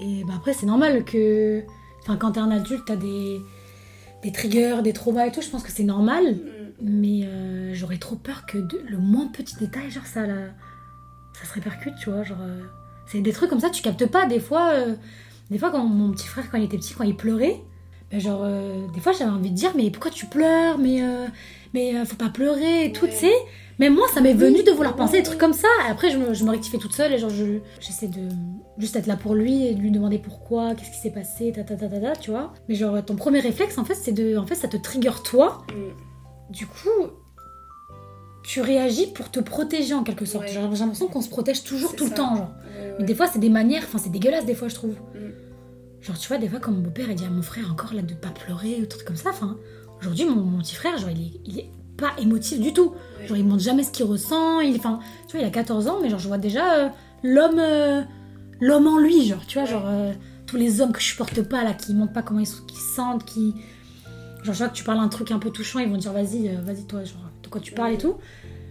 Et 0.00 0.24
bah 0.24 0.34
après 0.36 0.52
c'est 0.52 0.66
normal 0.66 1.04
que. 1.04 1.64
Enfin, 2.02 2.16
quand 2.16 2.32
t'es 2.32 2.40
un 2.40 2.50
adulte, 2.50 2.82
t'as 2.86 2.96
des. 2.96 3.40
Des 4.22 4.32
triggers, 4.32 4.78
des 4.82 4.92
traumas 4.92 5.26
et 5.26 5.32
tout, 5.32 5.40
je 5.42 5.48
pense 5.48 5.62
que 5.62 5.72
c'est 5.72 5.84
normal. 5.84 6.34
Mm, 6.34 6.38
Mais 6.84 7.20
euh, 7.24 7.74
j'aurais 7.74 7.98
trop 7.98 8.16
peur 8.16 8.44
que 8.46 8.58
de- 8.58 8.82
le 8.88 8.98
moins 8.98 9.28
petit 9.28 9.54
détail, 9.56 9.90
genre 9.90 10.06
ça, 10.06 10.26
la- 10.26 10.48
ça 11.32 11.46
se 11.48 11.54
répercute, 11.54 11.94
tu 12.00 12.10
vois. 12.10 12.22
Genre, 12.24 12.38
euh, 12.40 12.60
c'est 13.06 13.20
des 13.20 13.32
trucs 13.32 13.50
comme 13.50 13.60
ça, 13.60 13.70
tu 13.70 13.82
captes 13.82 14.06
pas. 14.06 14.26
Des 14.26 14.40
fois, 14.40 14.70
euh, 14.74 14.94
des 15.50 15.58
fois 15.58 15.70
quand 15.70 15.84
mon 15.84 16.10
petit 16.12 16.26
frère, 16.26 16.50
quand 16.50 16.58
il 16.58 16.64
était 16.64 16.76
petit, 16.78 16.94
quand 16.94 17.04
il 17.04 17.16
pleurait, 17.16 17.60
bah, 18.10 18.18
genre, 18.18 18.44
des 18.92 19.00
fois 19.00 19.12
j'avais 19.12 19.30
envie 19.30 19.50
de 19.50 19.54
dire, 19.56 19.72
mais 19.76 19.90
pourquoi 19.90 20.10
tu 20.10 20.26
pleures? 20.26 20.78
Mais, 20.78 21.00
mais 21.74 22.04
faut 22.04 22.16
pas 22.16 22.28
pleurer 22.30 22.86
et 22.86 22.92
tout, 22.92 23.04
Ouais. 23.06 23.10
tu 23.10 23.16
sais. 23.18 23.32
Mais 23.82 23.90
moi, 23.90 24.06
ça 24.14 24.20
m'est 24.20 24.32
venu 24.32 24.62
de 24.62 24.70
vouloir 24.70 24.94
penser 24.94 25.16
des 25.16 25.22
trucs 25.24 25.40
comme 25.40 25.52
ça. 25.52 25.66
Et 25.88 25.90
après, 25.90 26.08
je 26.12 26.16
me, 26.16 26.34
je 26.34 26.44
me 26.44 26.50
rectifiais 26.50 26.78
toute 26.78 26.92
seule 26.92 27.12
et 27.12 27.18
genre, 27.18 27.30
je- 27.30 27.58
j'essaie 27.80 28.06
de 28.06 28.28
juste 28.78 28.94
être 28.94 29.08
là 29.08 29.16
pour 29.16 29.34
lui 29.34 29.66
et 29.66 29.74
de 29.74 29.80
lui 29.80 29.90
demander 29.90 30.18
pourquoi, 30.18 30.76
qu'est-ce 30.76 30.92
qui 30.92 30.98
s'est 30.98 31.10
passé, 31.10 31.50
ta 31.50 31.64
ta 31.64 31.74
ta 31.74 31.88
ta 31.88 31.98
ta, 31.98 32.12
tu 32.14 32.30
vois. 32.30 32.52
Mais 32.68 32.76
genre, 32.76 33.04
ton 33.04 33.16
premier 33.16 33.40
réflexe, 33.40 33.78
en 33.78 33.84
fait, 33.84 33.96
c'est 33.96 34.12
de. 34.12 34.36
En 34.36 34.46
fait, 34.46 34.54
ça 34.54 34.68
te 34.68 34.76
trigger 34.76 35.10
toi. 35.24 35.64
Mm. 35.74 36.52
Du 36.52 36.66
coup, 36.68 37.08
tu 38.44 38.60
réagis 38.60 39.08
pour 39.08 39.32
te 39.32 39.40
protéger 39.40 39.94
en 39.94 40.04
quelque 40.04 40.26
sorte. 40.26 40.44
Ouais. 40.44 40.52
J'ai 40.52 40.60
l'impression 40.60 41.08
qu'on 41.08 41.20
se 41.20 41.28
protège 41.28 41.64
toujours 41.64 41.96
tout 41.96 42.04
le 42.04 42.12
temps, 42.12 42.36
genre. 42.36 42.52
Ouais. 42.78 42.94
Mais 43.00 43.04
des 43.04 43.16
fois, 43.16 43.26
c'est 43.26 43.40
des 43.40 43.50
manières, 43.50 43.82
enfin, 43.84 43.98
c'est 43.98 44.10
dégueulasse 44.12 44.46
des 44.46 44.54
fois, 44.54 44.68
je 44.68 44.76
trouve. 44.76 44.92
Mm. 44.92 46.02
Genre, 46.02 46.18
tu 46.18 46.28
vois, 46.28 46.38
des 46.38 46.48
fois, 46.48 46.60
comme 46.60 46.74
mon 46.76 46.82
beau-père, 46.82 47.06
il 47.10 47.16
dit 47.16 47.24
à 47.24 47.30
mon 47.30 47.42
frère 47.42 47.68
encore 47.72 47.94
là 47.94 48.02
de 48.02 48.14
pas 48.14 48.28
pleurer 48.30 48.78
ou 48.80 48.86
trucs 48.86 49.04
comme 49.04 49.16
ça. 49.16 49.30
Enfin, 49.30 49.56
aujourd'hui, 50.00 50.24
mon, 50.24 50.36
mon 50.40 50.58
petit 50.58 50.76
frère, 50.76 50.96
genre, 50.98 51.10
il 51.10 51.20
est, 51.20 51.40
il 51.46 51.58
est 51.58 51.70
pas 51.96 52.12
émotif 52.18 52.60
du 52.60 52.72
tout. 52.72 52.92
Genre, 53.26 53.36
il 53.36 53.44
montre 53.46 53.62
jamais 53.62 53.82
ce 53.84 53.90
qu'il 53.90 54.04
ressent. 54.06 54.60
Il, 54.60 54.76
enfin, 54.76 54.98
tu 55.28 55.36
vois, 55.36 55.44
il 55.44 55.48
a 55.48 55.50
14 55.50 55.86
ans, 55.88 55.98
mais 56.02 56.08
genre, 56.10 56.18
je 56.18 56.28
vois 56.28 56.38
déjà 56.38 56.74
euh, 56.74 56.88
l'homme, 57.22 57.58
euh, 57.58 58.02
l'homme 58.60 58.86
en 58.86 58.98
lui, 58.98 59.26
genre, 59.26 59.46
tu 59.46 59.58
vois, 59.58 59.66
genre, 59.68 59.84
euh, 59.86 60.12
tous 60.46 60.56
les 60.56 60.80
hommes 60.80 60.92
que 60.92 61.00
je 61.00 61.06
supporte 61.06 61.40
pas, 61.42 61.62
là, 61.64 61.72
qui 61.74 61.94
montrent 61.94 62.12
pas 62.12 62.22
comment 62.22 62.40
ils, 62.40 62.46
sont- 62.46 62.66
se 62.68 62.94
sentent, 62.96 63.24
qui. 63.24 63.54
Genre, 64.42 64.54
je 64.54 64.58
vois 64.58 64.68
que 64.68 64.74
tu 64.74 64.82
parles 64.84 64.98
un 64.98 65.08
truc 65.08 65.30
un 65.30 65.38
peu 65.38 65.50
touchant, 65.50 65.78
ils 65.78 65.88
vont 65.88 65.96
dire, 65.98 66.12
vas-y, 66.12 66.48
vas-y, 66.64 66.84
toi, 66.86 67.04
genre, 67.04 67.16
de 67.42 67.48
quoi 67.48 67.60
tu 67.60 67.72
parles 67.72 67.92
et 67.92 67.98
tout. 67.98 68.14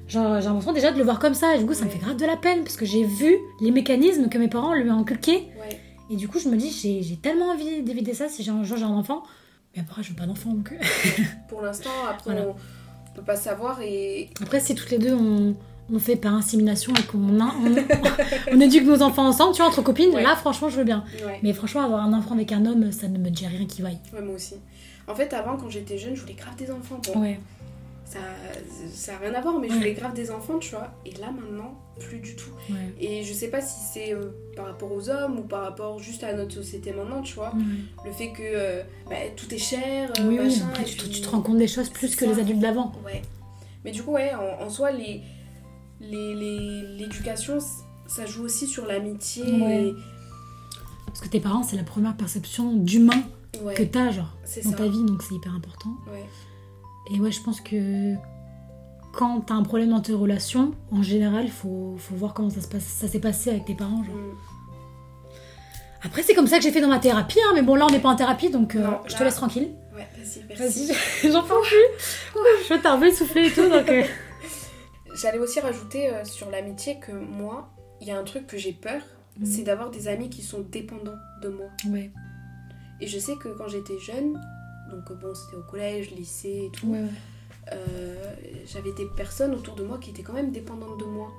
Genre, 0.10 0.42
j'ai 0.42 0.48
l'impression 0.48 0.74
déjà 0.74 0.92
de 0.92 0.98
le 0.98 1.06
voir 1.06 1.20
comme 1.20 1.34
ça, 1.34 1.56
et 1.56 1.60
du 1.60 1.66
coup, 1.66 1.74
ça 1.74 1.86
me 1.86 1.90
fait 1.90 2.00
grave 2.00 2.18
de 2.18 2.26
la 2.26 2.36
peine, 2.36 2.64
parce 2.64 2.76
que 2.76 2.86
j'ai 2.86 3.06
vu 3.06 3.38
les 3.62 3.72
mécanismes 3.72 4.28
que 4.28 4.38
mes 4.38 4.50
parents 4.50 4.74
lui 4.74 4.90
ont 4.92 5.00
inculqués. 5.00 5.48
Ouais. 5.62 5.80
Et 6.10 6.18
du 6.18 6.28
coup, 6.28 6.40
je 6.40 6.50
me 6.50 6.58
dis, 6.58 6.70
j'ai 6.70 7.16
tellement 7.16 7.52
envie 7.52 7.82
d'éviter 7.84 8.14
ça 8.14 8.28
si 8.28 8.44
j'ai 8.44 8.52
un 8.52 8.64
jour 8.66 8.76
j'ai 8.78 8.84
un 8.84 8.90
enfant. 8.90 9.24
Mais 9.74 9.82
après, 9.82 10.04
je 10.04 10.10
veux 10.10 10.16
pas 10.18 10.26
d'enfant. 10.26 10.50
Donc... 10.50 10.74
Pour 11.48 11.62
l'instant, 11.62 11.90
après, 12.10 12.32
Voilà. 12.34 12.48
on, 12.50 12.56
on 13.12 13.16
peut 13.16 13.22
pas 13.24 13.36
savoir 13.36 13.82
et 13.82 14.30
Après, 14.42 14.60
si 14.60 14.74
toutes 14.76 14.90
les 14.92 14.98
deux 15.00 15.14
on, 15.14 15.56
on 15.94 16.00
fait 16.00 16.16
par 16.16 16.34
insémination 16.34 16.94
et 16.98 17.04
qu'on 17.04 17.40
a- 17.42 17.54
on, 17.64 18.56
on 18.56 18.60
éduque 18.62 18.86
nos 18.86 19.02
enfants 19.02 19.28
ensemble, 19.28 19.54
tu 19.54 19.62
vois, 19.62 19.68
entre 19.70 19.82
copines, 19.82 20.14
Ouais. 20.14 20.24
là, 20.24 20.36
franchement, 20.36 20.70
je 20.70 20.78
veux 20.78 20.84
bien. 20.86 21.04
ouais. 21.26 21.40
Mais 21.44 21.54
franchement, 21.54 21.82
avoir 21.82 22.04
un 22.06 22.14
enfant 22.14 22.34
avec 22.36 22.52
un 22.52 22.66
homme, 22.66 22.92
ça 22.92 23.08
ne 23.08 23.18
me 23.18 23.30
dit 23.30 23.46
rien 23.48 23.66
qui 23.66 23.82
vaille. 23.82 24.00
Ouais, 24.14 24.22
moi 24.22 24.36
aussi. 24.36 24.56
En 25.08 25.16
fait, 25.16 25.34
avant, 25.34 25.58
quand 25.58 25.70
j'étais 25.70 25.98
jeune, 25.98 26.16
je 26.16 26.22
voulais 26.22 26.36
grave 26.36 26.56
des 26.56 26.72
enfants. 26.72 27.00
Bon, 27.14 27.22
Ouais. 27.22 27.40
Ça, 28.14 28.20
ça 28.94 29.16
a 29.16 29.18
rien 29.20 29.34
à 29.34 29.42
voir, 29.42 29.60
mais 29.60 29.70
je 29.70 29.74
voulais 29.76 29.94
grave 29.94 30.14
des 30.14 30.32
enfants, 30.32 30.60
tu 30.60 30.72
vois. 30.72 30.92
Et 31.06 31.12
là, 31.16 31.32
maintenant, 31.32 31.80
plus 32.00 32.20
du 32.20 32.36
tout. 32.36 32.50
Ouais. 32.70 32.94
Et 33.00 33.24
je 33.24 33.34
sais 33.34 33.48
pas 33.50 33.62
si 33.62 33.80
c'est 33.94 34.14
euh, 34.14 34.32
par 34.56 34.66
rapport 34.66 34.92
aux 34.92 35.10
hommes 35.10 35.40
ou 35.40 35.44
par 35.44 35.62
rapport 35.64 36.00
juste 36.00 36.24
à 36.24 36.34
notre 36.34 36.54
société 36.54 36.92
maintenant, 36.94 37.22
tu 37.22 37.36
vois. 37.36 37.54
Le 38.06 38.12
fait 38.12 38.32
que 38.32 38.42
euh, 38.42 38.84
bah, 39.10 39.16
tout 39.38 39.54
est 39.54 39.58
cher, 39.58 40.12
euh, 40.20 40.28
oui, 40.28 40.38
machin, 40.38 40.66
après, 40.70 40.84
et 40.84 40.86
tu, 40.86 40.98
te- 40.98 41.04
puis- 41.04 41.12
tu 41.12 41.22
te 41.22 41.30
rends 41.30 41.42
compte 41.42 41.58
des 41.58 41.68
choses 41.68 41.90
plus 41.90 42.16
que 42.16 42.26
ça. 42.26 42.32
les 42.34 42.40
adultes 42.40 42.60
d'avant. 42.60 42.92
Ouais. 43.06 43.22
Mais 43.86 43.92
du 43.92 44.04
coup, 44.04 44.12
ouais, 44.12 44.32
en, 44.36 44.66
en 44.66 44.70
soi, 44.70 44.92
les, 44.92 45.22
les, 46.00 46.36
les- 46.36 46.82
l'éducation, 46.98 47.60
ça 48.08 48.26
joue 48.26 48.44
aussi 48.44 48.68
sur 48.68 48.86
l'amitié. 48.86 49.44
Ouais. 49.44 49.94
Parce 51.08 51.22
que 51.22 51.28
tes 51.28 51.40
parents, 51.40 51.64
c'est 51.64 51.76
la 51.78 51.84
première 51.84 52.16
perception 52.16 52.74
d'humain 52.74 53.24
ouais, 53.64 53.74
que 53.74 53.84
t'as, 53.84 54.12
genre, 54.12 54.36
dans 54.64 54.72
ça. 54.72 54.78
ta 54.78 54.88
vie, 54.88 55.04
donc 55.04 55.22
c'est 55.24 55.36
hyper 55.36 55.54
important. 55.54 55.90
Ouais. 56.12 56.26
Et 57.14 57.20
ouais, 57.20 57.32
je 57.32 57.42
pense 57.42 57.60
que 57.62 58.16
quand 59.14 59.42
t'as 59.42 59.56
un 59.56 59.64
problème 59.64 59.90
dans 59.90 60.00
tes 60.00 60.14
relations, 60.14 60.74
en 60.92 61.04
général, 61.04 61.44
il 61.46 61.52
faut, 61.52 61.96
faut 61.98 62.16
voir 62.16 62.34
comment 62.34 62.50
ça 62.50 62.62
se 62.62 62.68
passe, 62.68 62.84
ça 62.84 63.08
s'est 63.08 63.20
passé 63.20 63.50
avec 63.50 63.66
tes 63.66 63.76
parents. 63.76 64.04
Genre. 64.04 64.16
Mm. 64.16 64.36
Après, 66.04 66.24
c'est 66.24 66.34
comme 66.34 66.48
ça 66.48 66.58
que 66.58 66.64
j'ai 66.64 66.72
fait 66.72 66.82
dans 66.82 66.88
ma 66.88 67.00
thérapie, 67.00 67.40
hein, 67.46 67.52
mais 67.54 67.62
bon, 67.62 67.76
là, 67.76 67.86
on 67.88 67.92
n'est 67.92 68.00
pas 68.00 68.10
en 68.10 68.16
thérapie, 68.16 68.50
donc 68.50 68.76
euh, 68.76 68.80
Non, 68.84 69.00
je 69.06 69.14
te 69.14 69.20
là- 69.20 69.26
laisse 69.26 69.36
tranquille. 69.36 69.70
Ouais, 69.96 70.08
vas-y, 70.18 70.44
merci. 70.48 70.88
Vas-y, 71.22 71.32
j'en 71.32 71.44
peux 71.44 71.62
plus. 71.62 72.44
Je 72.68 72.74
vais 72.74 72.80
t'arriver 72.82 73.14
souffler 73.14 73.48
et 73.48 73.52
tout, 73.52 73.70
donc. 73.70 73.88
euh, 73.90 74.04
J'allais 75.22 75.38
aussi 75.40 75.60
rajouter 75.60 76.10
euh, 76.10 76.24
sur 76.24 76.50
l'amitié 76.50 76.98
que 77.00 77.12
moi, 77.12 77.70
il 78.00 78.08
y 78.08 78.12
a 78.12 78.18
un 78.18 78.24
truc 78.24 78.48
que 78.48 78.58
j'ai 78.58 78.74
peur, 78.74 79.02
Mhm. 79.40 79.46
c'est 79.46 79.62
d'avoir 79.64 79.90
des 79.92 80.08
amis 80.10 80.30
qui 80.30 80.42
sont 80.42 80.60
dépendants 80.60 81.16
de 81.42 81.48
moi. 81.50 81.68
Ouais, 81.90 82.12
Et 83.00 83.08
je 83.08 83.18
sais 83.18 83.36
que 83.36 83.48
quand 83.58 83.68
j'étais 83.70 83.98
jeune, 84.00 84.42
donc 84.92 85.10
euh, 85.10 85.16
bon, 85.16 85.34
c'était 85.34 85.56
au 85.58 85.64
collège, 85.64 86.12
lycée 86.12 86.66
et 86.68 86.72
tout, 86.72 86.88
ouais, 86.88 87.00
ouais. 87.00 87.08
euh, 87.74 88.36
j'avais 88.66 88.92
des 88.94 89.06
personnes 89.16 89.54
autour 89.56 89.76
de 89.76 89.84
moi 89.84 89.98
qui 89.98 90.10
étaient 90.12 90.24
quand 90.24 90.34
même 90.34 90.52
dépendantes 90.52 91.00
de 91.00 91.06
moi. 91.06 91.32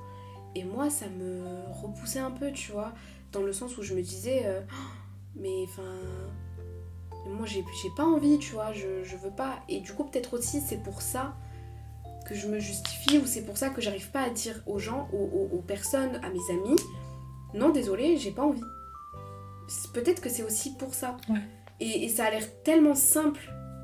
Et 0.54 0.64
moi, 0.64 0.90
ça 0.90 1.06
me 1.08 1.42
repoussait 1.82 2.18
un 2.18 2.30
peu, 2.30 2.52
tu 2.52 2.72
vois, 2.72 2.92
dans 3.32 3.42
le 3.42 3.52
sens 3.52 3.78
où 3.78 3.82
je 3.82 3.94
me 3.94 4.02
disais, 4.02 4.42
euh, 4.46 4.60
Oh, 4.70 4.74
mais 5.36 5.64
enfin, 5.64 5.82
moi 7.26 7.46
j'ai 7.46 7.64
pas 7.96 8.04
envie, 8.04 8.38
tu 8.38 8.52
vois, 8.52 8.72
je, 8.72 9.02
je 9.04 9.16
veux 9.16 9.30
pas. 9.30 9.60
Et 9.68 9.80
du 9.80 9.92
coup, 9.92 10.04
peut-être 10.04 10.34
aussi, 10.36 10.60
c'est 10.60 10.82
pour 10.82 11.00
ça 11.00 11.34
que 12.28 12.34
je 12.34 12.46
me 12.46 12.58
justifie 12.60 13.18
ou 13.18 13.26
c'est 13.26 13.42
pour 13.44 13.56
ça 13.56 13.70
que 13.70 13.80
j'arrive 13.80 14.10
pas 14.10 14.22
à 14.22 14.30
dire 14.30 14.62
aux 14.66 14.78
gens, 14.78 15.08
aux, 15.12 15.16
aux- 15.16 15.56
aux 15.56 15.62
personnes, 15.62 16.16
à 16.22 16.28
mes 16.30 16.50
amis, 16.50 16.76
non, 17.54 17.70
désolé, 17.70 18.16
j'ai 18.18 18.30
pas 18.30 18.42
envie. 18.42 18.62
Peut-être 19.94 20.20
que 20.20 20.28
c'est 20.28 20.42
aussi 20.42 20.74
pour 20.76 20.94
ça. 20.94 21.16
Ouais. 21.28 21.40
Et, 21.82 22.04
et 22.04 22.08
ça 22.08 22.24
a 22.26 22.30
l'air 22.30 22.44
tellement 22.62 22.94
simple 22.94 23.40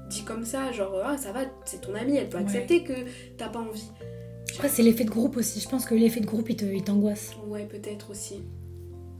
dit 0.08 0.22
comme 0.24 0.44
ça, 0.44 0.72
genre 0.72 0.94
ah 1.04 1.18
ça 1.18 1.32
va, 1.32 1.40
c'est 1.66 1.80
ton 1.82 1.94
amie, 1.94 2.16
elle 2.16 2.28
peut 2.28 2.38
Ouais. 2.38 2.44
accepter 2.44 2.82
que 2.84 2.92
t'as 3.37 3.48
pas 3.48 3.58
envie. 3.61 3.90
Après, 4.54 4.68
c'est 4.68 4.82
l'effet 4.82 5.04
de 5.04 5.11
groupe 5.11 5.37
aussi. 5.37 5.61
Je 5.61 5.68
pense 5.68 5.84
que 5.84 5.94
l'effet 5.94 6.20
de 6.20 6.26
groupe, 6.26 6.48
il 6.48 6.56
te- 6.56 6.64
il 6.64 6.82
t'angoisse. 6.82 7.32
Ouais, 7.46 7.64
peut-être 7.66 8.11
aussi. 8.11 8.42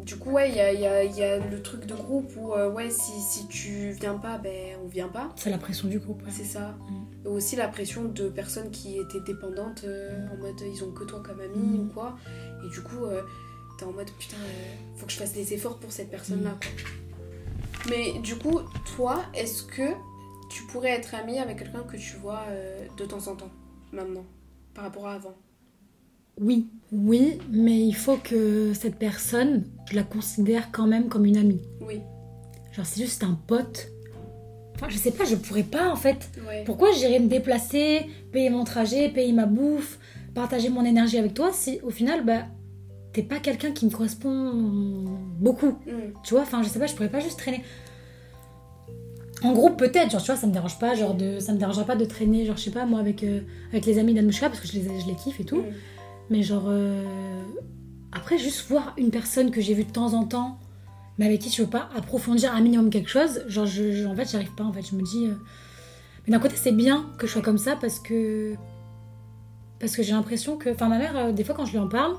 Du 0.01 0.17
coup, 0.17 0.31
ouais, 0.31 0.49
il 0.49 0.55
y 0.57 0.61
a, 0.61 0.73
il 0.73 0.81
y 0.81 0.87
a- 0.87 1.05
y 1.05 1.23
a 1.23 1.39
le 1.39 1.61
truc 1.61 1.85
de 1.85 1.95
groupe 1.95 2.33
où, 2.39 2.53
euh, 2.55 2.71
ouais, 2.73 2.89
si, 2.89 3.13
si 3.21 3.47
tu 3.49 3.91
viens 4.01 4.15
pas, 4.17 4.39
ben 4.39 4.77
on 4.83 4.89
vient 4.89 5.09
pas. 5.09 5.29
C'est 5.37 5.51
la 5.51 5.59
pression 5.59 5.89
du 5.89 5.99
groupe. 5.99 6.23
ouais. 6.23 6.31
C'est 6.33 6.45
ça. 6.45 6.75
Mm. 6.89 7.27
Et 7.27 7.29
aussi 7.29 7.57
la 7.57 7.69
pression 7.69 8.05
de 8.05 8.29
personnes 8.31 8.71
qui 8.71 8.99
étaient 8.99 9.21
dépendantes, 9.27 9.83
euh, 9.85 10.27
en 10.33 10.37
mode 10.39 10.59
ils 10.75 10.83
ont 10.83 10.93
que 10.93 11.05
toi 11.05 11.23
comme 11.23 11.41
ami 11.41 11.59
Mm. 11.59 11.81
ou 11.81 11.93
quoi. 11.93 12.17
Et 12.65 12.71
du 12.71 12.81
coup, 12.81 13.05
euh, 13.05 13.21
t'es 13.79 13.85
en 13.85 13.93
mode 13.93 14.11
putain, 14.19 14.37
euh, 14.39 14.75
faut 14.97 15.05
que 15.05 15.13
je 15.13 15.19
fasse 15.19 15.35
des 15.35 15.53
efforts 15.53 15.79
pour 15.79 15.93
cette 15.93 16.11
personne-là, 16.11 16.53
Mm. 16.53 16.59
quoi. 16.61 16.71
Mais 17.89 18.19
du 18.21 18.37
coup, 18.37 18.61
toi, 18.97 19.23
est-ce 19.35 19.63
que 19.63 19.95
tu 20.51 20.65
pourrais 20.65 20.91
être 20.91 21.15
ami 21.15 21.39
avec 21.39 21.59
quelqu'un 21.59 21.83
que 21.83 21.97
tu 21.97 22.17
vois 22.17 22.45
euh, 22.49 22.87
de 22.97 23.05
temps 23.05 23.27
en 23.29 23.37
temps, 23.37 23.51
maintenant, 23.93 24.25
par 24.75 24.85
rapport 24.85 25.07
à 25.07 25.15
avant? 25.15 25.35
Oui, 26.41 26.69
oui, 26.93 27.39
mais 27.51 27.87
il 27.87 27.95
faut 27.95 28.17
que 28.17 28.73
cette 28.73 28.97
personne, 28.97 29.65
je 29.91 29.97
la 29.97 30.05
considère 30.05 30.71
quand 30.71 30.87
même 30.87 31.09
comme 31.09 31.25
une 31.25 31.37
amie. 31.37 31.63
Oui. 31.81 32.01
Genre, 32.73 32.87
c'est 32.87 33.03
juste 33.03 33.25
un 33.25 33.39
pote. 33.47 33.89
Enfin, 34.75 34.89
je 34.89 34.97
sais 34.97 35.11
pas, 35.11 35.25
je 35.25 35.35
pourrais 35.35 35.65
pas 35.65 35.91
en 35.91 35.97
fait. 35.97 36.31
Ouais. 36.47 36.63
Pourquoi 36.65 36.93
j'irais 36.93 37.19
me 37.19 37.27
déplacer, 37.27 38.07
payer 38.31 38.51
mon 38.51 38.63
trajet, 38.63 39.09
payer 39.09 39.33
ma 39.33 39.47
bouffe, 39.47 39.99
partager 40.35 40.69
mon 40.69 40.85
énergie 40.85 41.19
avec 41.19 41.35
toi 41.35 41.51
si 41.53 41.81
au 41.83 41.91
final, 41.91 42.25
bah, 42.25 42.47
t'es 43.21 43.27
pas 43.27 43.41
quelqu'un 43.41 43.73
qui 43.73 43.85
me 43.87 43.91
correspond 43.91 44.53
beaucoup 45.41 45.71
Mm. 45.87 46.13
Tu 46.23 46.35
vois, 46.35 46.43
enfin, 46.43 46.63
je 46.63 46.69
sais 46.69 46.79
pas, 46.79 46.87
je 46.87 46.95
pourrais 46.95 47.09
pas 47.09 47.19
juste 47.21 47.39
traîner. 47.39 47.65
En 49.43 49.53
groupe, 49.53 49.77
peut-être, 49.77 50.11
genre, 50.11 50.21
tu 50.23 50.27
vois, 50.31 50.37
ça 50.41 50.47
me 50.47 50.53
dérange 50.53 50.79
pas, 50.79 50.95
genre, 50.95 51.15
de, 51.15 51.39
ça 51.41 51.53
me 51.53 51.59
dérangerait 51.59 51.85
pas 51.85 51.97
de 51.97 52.05
traîner, 52.05 52.45
genre, 52.45 52.57
je 52.57 52.63
sais 52.63 52.71
pas, 52.71 52.87
moi, 52.87 53.01
avec, 53.01 53.23
euh, 53.25 53.41
avec 53.71 53.87
les 53.87 53.99
amis 53.99 54.15
d'Anouchka, 54.15 54.49
parce 54.49 54.61
que 54.61 54.67
je 54.69 54.75
les, 54.75 54.83
je 55.01 55.07
les 55.07 55.15
kiffe 55.15 55.41
et 55.41 55.45
tout. 55.45 55.59
Mm. 55.63 55.65
Mais 56.31 56.43
genre, 56.43 56.65
euh, 56.69 57.43
après, 58.13 58.39
juste 58.39 58.69
voir 58.69 58.95
une 58.99 59.11
personne 59.11 59.51
que 59.51 59.61
j'ai 59.61 59.75
vue 59.75 59.85
de 59.85 59.91
temps 59.93 60.15
en 60.15 60.25
temps, 60.25 60.59
mais 61.19 61.27
avec 61.27 61.41
qui 61.41 61.51
je 61.51 61.63
veux 61.63 61.69
pas 61.69 61.89
approfondir 61.97 62.55
un 62.55 62.61
minimum 62.61 62.91
quelque 62.91 63.11
chose, 63.11 63.43
genre, 63.49 63.67
je, 63.67 63.93
je- 63.93 64.07
en 64.07 64.15
fait, 64.15 64.29
j'arrive 64.31 64.55
pas, 64.55 64.65
en 64.65 64.73
fait, 64.73 64.83
je 64.89 64.95
me 64.97 65.03
dis. 65.03 65.27
euh, 65.27 65.35
Mais 66.27 66.33
d'un 66.33 66.39
côté, 66.41 66.55
c'est 66.57 66.73
bien 66.73 67.07
que 67.19 67.27
je 67.27 67.33
sois 67.33 67.43
comme 67.43 67.59
ça 67.59 67.75
parce 67.81 67.99
que. 67.99 68.55
Parce 69.81 69.95
que 69.97 70.03
j'ai 70.03 70.13
l'impression 70.13 70.57
que. 70.57 70.71
Enfin, 70.71 70.89
ma 70.89 70.99
mère, 70.99 71.33
des 71.33 71.45
fois, 71.45 71.55
quand 71.55 71.65
je 71.65 71.73
lui 71.73 71.79
en 71.79 71.89
parle, 71.89 72.15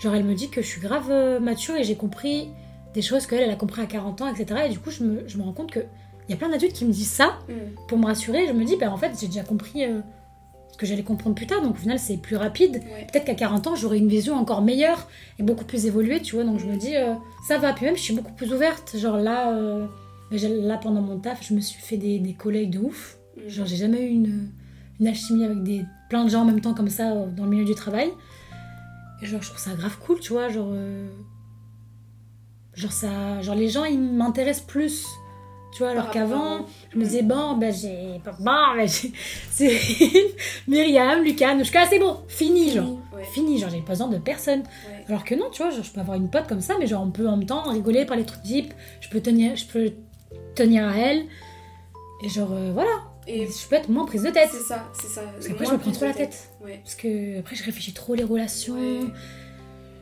genre, 0.00 0.14
elle 0.14 0.24
me 0.24 0.34
dit 0.34 0.50
que 0.50 0.62
je 0.62 0.66
suis 0.66 0.80
grave 0.80 1.10
euh, 1.10 1.40
mature 1.40 1.76
et 1.76 1.84
j'ai 1.84 1.96
compris 1.96 2.48
des 2.94 3.02
choses 3.02 3.26
qu'elle, 3.26 3.40
elle 3.42 3.50
a 3.50 3.56
compris 3.56 3.82
à 3.82 3.86
40 3.86 4.22
ans, 4.22 4.32
etc. 4.32 4.62
Et 4.66 4.68
du 4.70 4.78
coup, 4.78 4.90
je 4.90 5.02
me, 5.04 5.28
je 5.28 5.36
me 5.38 5.42
rends 5.42 5.52
compte 5.52 5.70
que. 5.70 5.80
Il 6.26 6.30
y 6.30 6.34
a 6.34 6.38
plein 6.38 6.48
d'adultes 6.48 6.72
qui 6.72 6.86
me 6.86 6.92
disent 6.92 7.10
ça 7.10 7.38
Mm. 7.48 7.52
pour 7.86 7.98
me 7.98 8.06
rassurer. 8.06 8.46
Je 8.46 8.52
me 8.52 8.64
dis, 8.64 8.76
ben 8.76 8.88
en 8.88 8.96
fait, 8.96 9.10
j'ai 9.20 9.26
déjà 9.26 9.42
compris 9.42 9.84
euh, 9.84 10.00
ce 10.72 10.78
que 10.78 10.86
j'allais 10.86 11.02
comprendre 11.02 11.34
plus 11.36 11.46
tard. 11.46 11.60
Donc 11.60 11.72
au 11.74 11.78
final, 11.78 11.98
c'est 11.98 12.16
plus 12.16 12.36
rapide. 12.36 12.76
Ouais. 12.76 13.06
Peut-être 13.12 13.26
qu'à 13.26 13.34
40 13.34 13.66
ans, 13.66 13.76
j'aurai 13.76 13.98
une 13.98 14.08
vision 14.08 14.34
encore 14.34 14.62
meilleure 14.62 15.06
et 15.38 15.42
beaucoup 15.42 15.64
plus 15.66 15.84
évoluée, 15.84 16.20
tu 16.22 16.36
vois. 16.36 16.44
Donc 16.44 16.60
je 16.60 16.64
me 16.66 16.76
dis, 16.76 16.96
euh, 16.96 17.12
ça 17.46 17.58
va. 17.58 17.74
Puis 17.74 17.84
même, 17.84 17.96
je 17.96 18.00
suis 18.00 18.14
beaucoup 18.14 18.32
plus 18.32 18.54
ouverte. 18.54 18.96
Genre 18.96 19.18
là, 19.18 19.52
euh, 19.52 19.86
là 20.30 20.78
pendant 20.78 21.02
mon 21.02 21.18
taf, 21.18 21.46
je 21.46 21.52
me 21.52 21.60
suis 21.60 21.82
fait 21.82 21.98
des, 21.98 22.18
des 22.20 22.32
collègues 22.32 22.70
de 22.70 22.78
ouf. 22.78 23.18
Mm. 23.36 23.48
Genre, 23.50 23.66
j'ai 23.66 23.76
jamais 23.76 24.00
eu 24.00 24.08
une, 24.08 24.48
une 25.00 25.06
alchimie 25.06 25.44
avec 25.44 25.62
des, 25.62 25.84
plein 26.08 26.24
de 26.24 26.30
gens 26.30 26.40
en 26.40 26.46
même 26.46 26.62
temps 26.62 26.72
comme 26.72 26.88
ça 26.88 27.12
dans 27.36 27.44
le 27.44 27.50
milieu 27.50 27.66
du 27.66 27.74
travail. 27.74 28.08
Genre, 29.24 29.42
je 29.42 29.48
trouve 29.48 29.60
ça 29.60 29.72
grave 29.74 29.98
cool, 29.98 30.20
tu 30.20 30.32
vois. 30.32 30.48
Genre, 30.48 30.68
euh, 30.70 31.08
genre, 32.74 32.92
ça, 32.92 33.40
genre 33.40 33.54
les 33.54 33.68
gens, 33.68 33.84
ils 33.84 34.00
m'intéressent 34.00 34.66
plus. 34.66 35.06
Tu 35.72 35.82
vois, 35.82 35.90
alors 35.90 36.10
qu'avant, 36.10 36.66
je 36.92 36.98
me 36.98 37.04
disais, 37.04 37.22
bon, 37.22 37.56
ben 37.56 37.72
j'ai. 37.74 38.20
Bon, 38.38 38.52
ben 38.76 38.86
j'ai. 38.86 39.12
C'est 39.50 39.80
Myriam, 40.68 41.22
Lucas, 41.24 41.54
Nouchka, 41.54 41.86
c'est 41.86 41.98
bon, 41.98 42.18
fini, 42.28 42.70
genre. 42.70 42.98
Ouais. 43.12 43.24
Fini, 43.24 43.58
genre, 43.58 43.70
j'ai 43.70 43.80
pas 43.80 43.92
besoin 43.92 44.08
de 44.08 44.18
personne. 44.18 44.60
Ouais. 44.60 45.04
Alors 45.08 45.24
que 45.24 45.34
non, 45.34 45.46
tu 45.50 45.62
vois, 45.62 45.70
genre, 45.72 45.82
je 45.82 45.90
peux 45.90 46.00
avoir 46.00 46.16
une 46.16 46.30
pote 46.30 46.46
comme 46.46 46.60
ça, 46.60 46.74
mais 46.78 46.86
genre, 46.86 47.02
on 47.02 47.10
peut 47.10 47.26
en 47.26 47.36
même 47.36 47.46
temps 47.46 47.62
rigoler, 47.62 48.04
parler 48.04 48.22
de 48.22 48.28
trucs 48.28 48.42
deep, 48.42 48.72
je 49.00 49.08
peux 49.08 49.20
tenir, 49.20 49.56
je 49.56 49.66
peux 49.66 49.92
tenir 50.54 50.86
à 50.86 50.96
elle. 50.96 51.24
Et 52.22 52.28
genre, 52.28 52.52
euh, 52.52 52.70
voilà. 52.72 53.02
Et 53.26 53.46
je 53.46 53.68
peux 53.68 53.76
être 53.76 53.88
moins 53.88 54.04
prise 54.04 54.22
de 54.22 54.30
tête. 54.30 54.50
c'est 54.52 54.58
ça, 54.58 54.84
c'est 54.92 55.08
ça. 55.08 55.22
Parce 55.22 55.48
Moins 55.48 55.64
je 55.64 55.72
me 55.72 55.78
prends 55.78 55.92
trop 55.92 56.04
la 56.04 56.14
tête. 56.14 56.50
Ouais. 56.62 56.80
Parce 56.82 56.94
que 56.94 57.38
après, 57.38 57.56
je 57.56 57.64
réfléchis 57.64 57.92
trop 57.92 58.14
les 58.14 58.24
relations. 58.24 58.74
Ouais. 58.74 59.06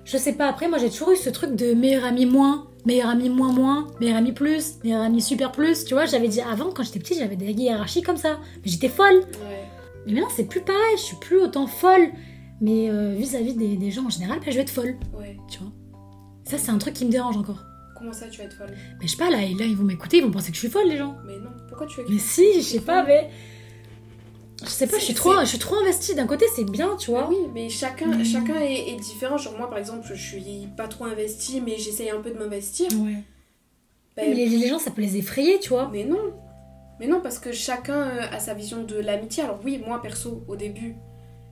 Je 0.05 0.17
sais 0.17 0.33
pas, 0.33 0.49
après, 0.49 0.69
moi 0.69 0.79
j'ai 0.79 0.91
toujours 0.91 1.13
eu 1.13 1.17
ce 1.17 1.31
truc 1.31 1.55
de 1.55 1.75
meilleur 1.75 2.05
ami 2.05 2.27
moins, 2.27 2.67
meilleur 2.85 3.09
ami 3.09 3.29
moins 3.29 3.53
moins, 3.53 3.87
meilleur 4.01 4.17
ami 4.17 4.33
plus, 4.33 4.75
meilleur 4.83 5.03
ami 5.03 5.23
super 5.23 5.53
plus. 5.53 5.85
Tu 5.85 5.95
vois, 5.95 6.07
j'avais 6.07 6.27
dit 6.27 6.41
avant, 6.41 6.71
quand 6.71 6.83
j'étais 6.83 6.99
petite, 6.99 7.19
j'avais 7.19 7.37
des 7.37 7.53
hiérarchies 7.53 8.03
comme 8.03 8.17
ça. 8.17 8.41
Mais 8.57 8.71
j'étais 8.71 8.89
folle. 8.89 9.21
Ouais. 9.21 9.63
Mais 10.07 10.15
maintenant, 10.15 10.31
c'est 10.35 10.49
plus 10.49 10.63
pareil, 10.63 10.97
je 10.97 11.03
suis 11.03 11.17
plus 11.17 11.39
autant 11.41 11.69
folle. 11.69 12.09
Mais 12.61 12.91
euh, 12.91 13.15
vis-à-vis 13.17 13.55
des, 13.55 13.77
des 13.77 13.91
gens 13.91 14.07
en 14.07 14.11
général, 14.11 14.39
bah, 14.41 14.47
je 14.49 14.57
vais 14.57 14.63
être 14.63 14.71
folle. 14.71 14.97
Tu 15.49 15.59
vois. 15.59 15.73
Ça, 16.45 16.59
c'est 16.59 16.71
un 16.71 16.79
truc 16.79 16.95
qui 16.95 17.05
me 17.05 17.11
dérange 17.11 17.37
encore. 17.37 17.63
Comment 18.03 18.12
ça, 18.12 18.27
tu 18.27 18.38
vas 18.38 18.47
être 18.47 18.57
folle 18.57 18.75
Mais 19.01 19.07
je 19.07 19.12
sais 19.12 19.17
pas, 19.17 19.31
là, 19.31 19.41
et 19.43 19.55
là, 19.55 19.65
ils 19.65 19.77
vont 19.77 19.85
m'écouter, 19.85 20.17
ils 20.17 20.25
vont 20.25 20.33
penser 20.33 20.49
que 20.49 20.55
je 20.55 20.59
suis 20.59 20.69
folle, 20.69 20.88
les 20.88 20.97
gens. 20.97 21.17
Mais 21.25 21.38
non, 21.38 21.51
pourquoi 21.69 21.87
tu 21.87 22.01
veux 22.01 22.07
Mais 22.09 22.19
si, 22.19 22.55
je 22.57 22.61
sais 22.62 22.81
pas, 22.81 23.05
mais. 23.05 23.31
Je 24.65 24.69
sais 24.69 24.88
pas, 24.88 24.99
je 24.99 25.05
suis 25.05 25.15
trop, 25.15 25.38
je 25.41 25.47
suis 25.47 25.59
trop 25.59 25.77
investie. 25.77 26.17
D'un 26.17 26.27
côté, 26.27 26.47
c'est 26.53 26.69
bien, 26.69 26.97
tu 26.97 27.12
vois. 27.12 27.29
Oui, 27.29 27.37
mais 27.55 27.69
chacun, 27.69 28.25
chacun 28.25 28.61
est, 28.61 28.88
est 28.88 28.97
différent. 28.97 29.38
Genre 29.38 29.57
moi, 29.57 29.71
par 29.71 29.79
exemple, 29.79 30.05
je 30.05 30.15
suis 30.15 30.67
pas 30.77 30.88
trop 30.88 31.05
investie, 31.05 31.61
mais 31.61 31.79
j'essaye 31.79 32.11
un 32.11 32.21
peu 32.21 32.33
de 32.33 32.38
m'investir. 32.38 32.88
Ouais. 32.95 33.19
Ben, 34.17 34.31
Mais 34.31 34.35
les, 34.35 34.47
les 34.47 34.67
gens, 34.67 34.81
ça 34.81 34.91
peut 34.91 35.03
les 35.03 35.17
effrayer, 35.17 35.61
tu 35.61 35.69
vois. 35.69 35.88
Mais 35.93 36.03
non. 36.05 36.35
Mais 36.99 37.07
non, 37.07 37.21
parce 37.21 37.38
que 37.38 37.53
chacun 37.53 38.03
euh, 38.03 38.27
a 38.33 38.41
sa 38.41 38.55
vision 38.55 38.83
de 38.83 38.97
l'amitié. 38.97 39.45
Alors 39.45 39.61
oui, 39.65 39.81
moi 39.87 40.03
perso, 40.03 40.43
au 40.49 40.57
début, 40.57 40.97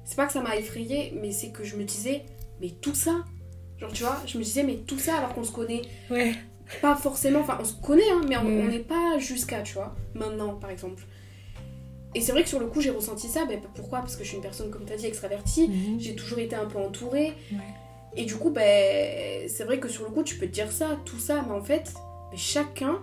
c'est 0.04 0.16
pas 0.16 0.26
que 0.26 0.32
ça 0.32 0.40
m'a 0.40 0.56
effrayée, 0.56 1.16
mais 1.20 1.30
c'est 1.30 1.50
que 1.50 1.62
je 1.62 1.76
me 1.76 1.84
disais, 1.84 2.24
mais 2.60 2.70
tout 2.80 2.94
ça 2.94 3.24
Genre, 3.80 3.92
tu 3.92 4.02
vois, 4.02 4.16
je 4.26 4.36
me 4.38 4.42
disais, 4.44 4.62
mais 4.62 4.76
tout 4.86 4.98
ça 4.98 5.16
alors 5.16 5.32
qu'on 5.34 5.44
se 5.44 5.52
connaît 5.52 5.82
Ouais. 6.10 6.34
pas 6.82 6.94
forcément, 6.96 7.40
enfin 7.40 7.58
on 7.60 7.64
se 7.64 7.74
connaît, 7.74 8.08
hein, 8.10 8.20
mais 8.28 8.36
on 8.36 8.44
Mm. 8.44 8.60
on 8.60 8.68
n'est 8.68 8.78
pas 8.80 9.18
jusqu'à, 9.18 9.62
tu 9.62 9.74
vois, 9.74 9.94
maintenant 10.14 10.54
par 10.54 10.70
exemple. 10.70 11.02
Et 12.14 12.20
c'est 12.20 12.32
vrai 12.32 12.42
que 12.42 12.48
sur 12.48 12.58
le 12.58 12.66
coup, 12.66 12.80
j'ai 12.80 12.90
ressenti 12.90 13.28
ça. 13.28 13.44
Ben, 13.46 13.60
pourquoi? 13.74 14.00
Parce 14.00 14.16
que 14.16 14.24
je 14.24 14.28
suis 14.28 14.36
une 14.36 14.42
personne, 14.42 14.68
comme 14.70 14.84
tu 14.84 14.92
as 14.92 14.96
dit, 14.96 15.06
extravertie. 15.06 15.70
J'ai 16.00 16.16
toujours 16.16 16.40
été 16.40 16.56
un 16.56 16.66
peu 16.66 16.78
entourée. 16.78 17.34
Ouais. 17.52 17.58
Et 18.16 18.24
du 18.24 18.34
coup, 18.34 18.50
ben, 18.50 19.48
c'est 19.48 19.62
vrai 19.62 19.78
que 19.78 19.88
sur 19.88 20.02
le 20.02 20.10
coup, 20.10 20.24
tu 20.24 20.34
peux 20.36 20.46
te 20.46 20.52
dire 20.52 20.72
ça, 20.72 20.98
tout 21.04 21.20
ça, 21.20 21.44
mais 21.46 21.54
en 21.54 21.62
fait, 21.62 21.92
ben, 22.32 22.36
chacun 22.36 22.98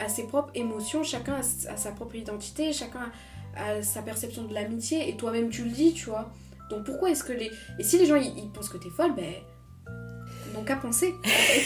a 0.00 0.08
ses 0.08 0.24
propres 0.26 0.50
émotions, 0.56 1.04
chacun 1.04 1.34
a, 1.36 1.42
sa 1.76 1.92
propre 1.92 2.16
identité, 2.16 2.72
chacun 2.72 3.12
a, 3.56 3.64
a 3.78 3.82
sa 3.82 4.02
perception 4.02 4.42
de 4.42 4.52
l'amitié, 4.52 5.08
et 5.08 5.16
toi-même 5.16 5.50
tu 5.50 5.62
le 5.62 5.70
dis, 5.70 5.92
tu 5.92 6.06
vois. 6.10 6.28
Donc 6.68 6.84
pourquoi 6.84 7.10
est-ce 7.10 7.22
que 7.22 7.32
les. 7.32 7.50
Et 7.78 7.84
si 7.84 7.96
les 7.96 8.06
gens 8.06 8.16
ils, 8.16 8.36
ils 8.38 8.50
pensent 8.50 8.68
que 8.70 8.76
t'es 8.78 8.90
folle, 8.90 9.14
ben. 9.14 9.34
N'ont 10.54 10.64
qu'à 10.64 10.76
penser. 10.76 11.14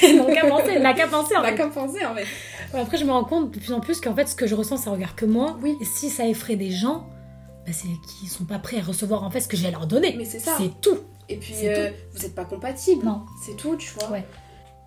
Qu'à 0.00 0.46
penser, 0.48 0.78
n'a 0.78 0.94
qu'à 0.94 1.06
penser 1.06 1.36
en 1.36 1.42
fait. 1.42 1.54
qu'à 1.54 1.66
penser 1.68 2.04
en 2.04 2.14
fait. 2.14 2.26
Après, 2.74 2.96
je 2.96 3.04
me 3.04 3.10
rends 3.12 3.24
compte 3.24 3.50
de 3.50 3.58
plus 3.58 3.72
en 3.72 3.80
plus 3.80 4.00
qu'en 4.00 4.14
fait, 4.14 4.26
ce 4.26 4.34
que 4.34 4.46
je 4.46 4.54
ressens, 4.54 4.78
ça 4.78 4.90
regarde 4.90 5.14
que 5.14 5.26
moi. 5.26 5.56
Oui. 5.62 5.76
Et 5.80 5.84
si 5.84 6.08
ça 6.10 6.26
effraie 6.26 6.56
des 6.56 6.70
gens, 6.70 7.06
bah, 7.66 7.72
c'est 7.72 7.88
qu'ils 8.18 8.28
sont 8.28 8.44
pas 8.44 8.58
prêts 8.58 8.78
à 8.78 8.82
recevoir 8.82 9.22
en 9.24 9.30
fait 9.30 9.40
ce 9.40 9.48
que 9.48 9.56
je 9.56 9.62
vais 9.62 9.70
leur 9.70 9.86
donner. 9.86 10.14
Mais 10.16 10.24
c'est 10.24 10.38
ça. 10.40 10.52
C'est 10.58 10.80
tout. 10.80 10.98
Et 11.28 11.36
puis, 11.36 11.54
euh, 11.68 11.90
vous 12.12 12.22
n'êtes 12.22 12.34
pas 12.34 12.44
compatibles. 12.44 13.04
Non. 13.04 13.22
C'est 13.44 13.56
tout, 13.56 13.76
tu 13.76 13.92
vois. 13.98 14.10
Ouais. 14.10 14.24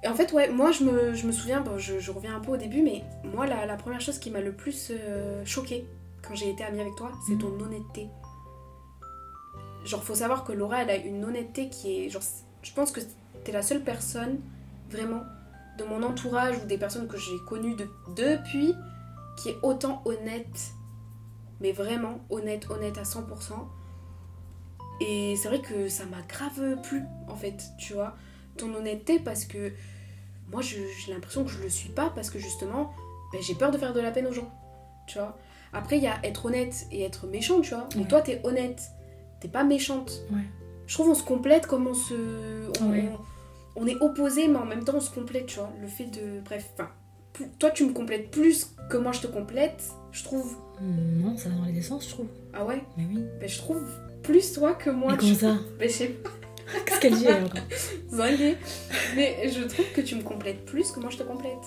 Et 0.03 0.07
en 0.07 0.13
fait, 0.13 0.31
ouais, 0.33 0.49
moi 0.49 0.71
je 0.71 0.83
me, 0.83 1.13
je 1.15 1.25
me 1.25 1.31
souviens, 1.31 1.61
bon, 1.61 1.77
je, 1.79 1.99
je 1.99 2.11
reviens 2.11 2.35
un 2.35 2.39
peu 2.39 2.51
au 2.51 2.57
début, 2.57 2.81
mais 2.83 3.03
moi 3.23 3.47
la, 3.47 3.65
la 3.65 3.75
première 3.75 4.01
chose 4.01 4.19
qui 4.19 4.29
m'a 4.29 4.41
le 4.41 4.51
plus 4.51 4.91
euh, 4.91 5.43
choquée 5.45 5.85
quand 6.27 6.35
j'ai 6.35 6.49
été 6.49 6.63
amie 6.63 6.81
avec 6.81 6.95
toi, 6.95 7.11
c'est 7.25 7.33
Mhm. 7.33 7.39
ton 7.39 7.59
honnêteté. 7.63 8.07
Genre, 9.85 10.03
faut 10.03 10.15
savoir 10.15 10.43
que 10.43 10.51
Laura, 10.51 10.81
elle 10.81 10.89
a 10.89 10.95
une 10.95 11.23
honnêteté 11.23 11.69
qui 11.69 12.05
est. 12.05 12.09
Genre, 12.09 12.21
je 12.63 12.71
pense 12.73 12.91
que 12.91 13.01
t'es 13.45 13.51
la 13.53 13.61
seule 13.61 13.81
personne, 13.83 14.39
vraiment, 14.89 15.23
de 15.77 15.83
mon 15.85 16.03
entourage 16.03 16.57
ou 16.61 16.65
des 16.65 16.77
personnes 16.77 17.07
que 17.07 17.17
j'ai 17.17 17.37
connues 17.47 17.75
de- 17.75 17.89
depuis, 18.15 18.73
qui 19.37 19.49
est 19.49 19.57
autant 19.63 20.01
honnête. 20.05 20.71
Mais 21.61 21.71
vraiment 21.71 22.19
honnête, 22.29 22.69
honnête 22.69 22.97
à 22.97 23.03
100%. 23.05 23.69
Et 25.01 25.35
c'est 25.37 25.47
vrai 25.49 25.59
que 25.61 25.89
ça 25.89 26.05
m'a 26.05 26.21
grave 26.27 26.81
plu, 26.81 27.03
en 27.27 27.35
fait, 27.35 27.61
tu 27.77 27.93
vois, 27.93 28.15
ton 28.57 28.73
honnêteté, 28.73 29.19
parce 29.19 29.43
que 29.45 29.71
moi, 30.51 30.61
j'ai 30.61 30.85
l'impression 31.09 31.43
que 31.43 31.49
je 31.51 31.61
le 31.61 31.69
suis 31.69 31.89
pas, 31.89 32.09
parce 32.15 32.29
que 32.29 32.39
justement, 32.39 32.93
ben, 33.33 33.41
j'ai 33.41 33.55
peur 33.55 33.71
de 33.71 33.77
faire 33.77 33.93
de 33.93 33.99
la 33.99 34.11
peine 34.11 34.27
aux 34.27 34.31
gens, 34.33 34.49
tu 35.07 35.17
vois. 35.17 35.37
Après, 35.73 35.97
il 35.97 36.03
y 36.03 36.07
a 36.07 36.17
être 36.23 36.45
honnête 36.45 36.87
et 36.91 37.03
être 37.03 37.27
méchant, 37.27 37.59
tu 37.59 37.71
vois. 37.75 37.87
Mais 37.95 38.03
Ouais. 38.03 38.07
toi, 38.07 38.21
t'es 38.21 38.39
honnête, 38.45 38.81
t'es 39.41 39.49
pas 39.49 39.65
méchante. 39.65 40.21
Ouais. 40.31 40.43
Je 40.87 40.93
trouve 40.93 41.09
on 41.09 41.15
se 41.15 41.23
complète 41.23 41.67
comme 41.67 41.87
on 41.87 41.93
se. 41.93 42.13
On, 42.81 42.91
Ouais. 42.91 43.09
on- 43.11 43.34
on 43.75 43.87
est 43.87 43.97
opposés, 44.01 44.47
mais 44.47 44.57
en 44.57 44.65
même 44.65 44.83
temps, 44.83 44.95
on 44.95 45.01
se 45.01 45.11
complète, 45.11 45.47
tu 45.47 45.59
vois. 45.59 45.71
Le 45.81 45.87
fait 45.87 46.05
de. 46.05 46.41
Bref, 46.43 46.69
enfin. 46.73 46.89
Toi, 47.59 47.71
tu 47.71 47.85
me 47.85 47.91
complètes 47.91 48.31
plus 48.31 48.73
que 48.89 48.95
moi, 48.95 49.11
je 49.11 49.19
te 49.19 49.27
complète, 49.27 49.83
je 50.13 50.23
trouve. 50.23 50.55
Non, 50.81 51.35
ça 51.37 51.49
va 51.49 51.55
dans 51.55 51.65
les 51.65 51.73
deux 51.73 51.81
sens, 51.81 52.05
je 52.05 52.11
trouve. 52.11 52.27
Ah 52.53 52.63
ouais? 52.65 52.81
Mais 52.97 53.03
oui. 53.09 53.25
Ben, 53.39 53.49
je 53.49 53.57
trouve 53.57 53.83
plus 54.23 54.53
toi 54.53 54.73
que 54.73 54.89
moi. 54.89 55.11
Mais 55.11 55.17
comment 55.17 55.35
ça? 55.35 55.57
Ben, 55.77 55.89
je 55.89 55.93
sais 55.93 56.07
pas. 56.07 56.29
Qu'est-ce 56.85 56.99
qu'elle 56.99 57.15
dit 57.15 57.25
elle. 57.25 57.49
Mais 59.15 59.49
je 59.49 59.63
trouve 59.63 59.85
que 59.93 60.01
tu 60.01 60.15
me 60.15 60.23
complètes 60.23 60.65
plus 60.65 60.91
que 60.91 60.99
moi 60.99 61.09
je 61.09 61.17
te 61.17 61.23
complète. 61.23 61.63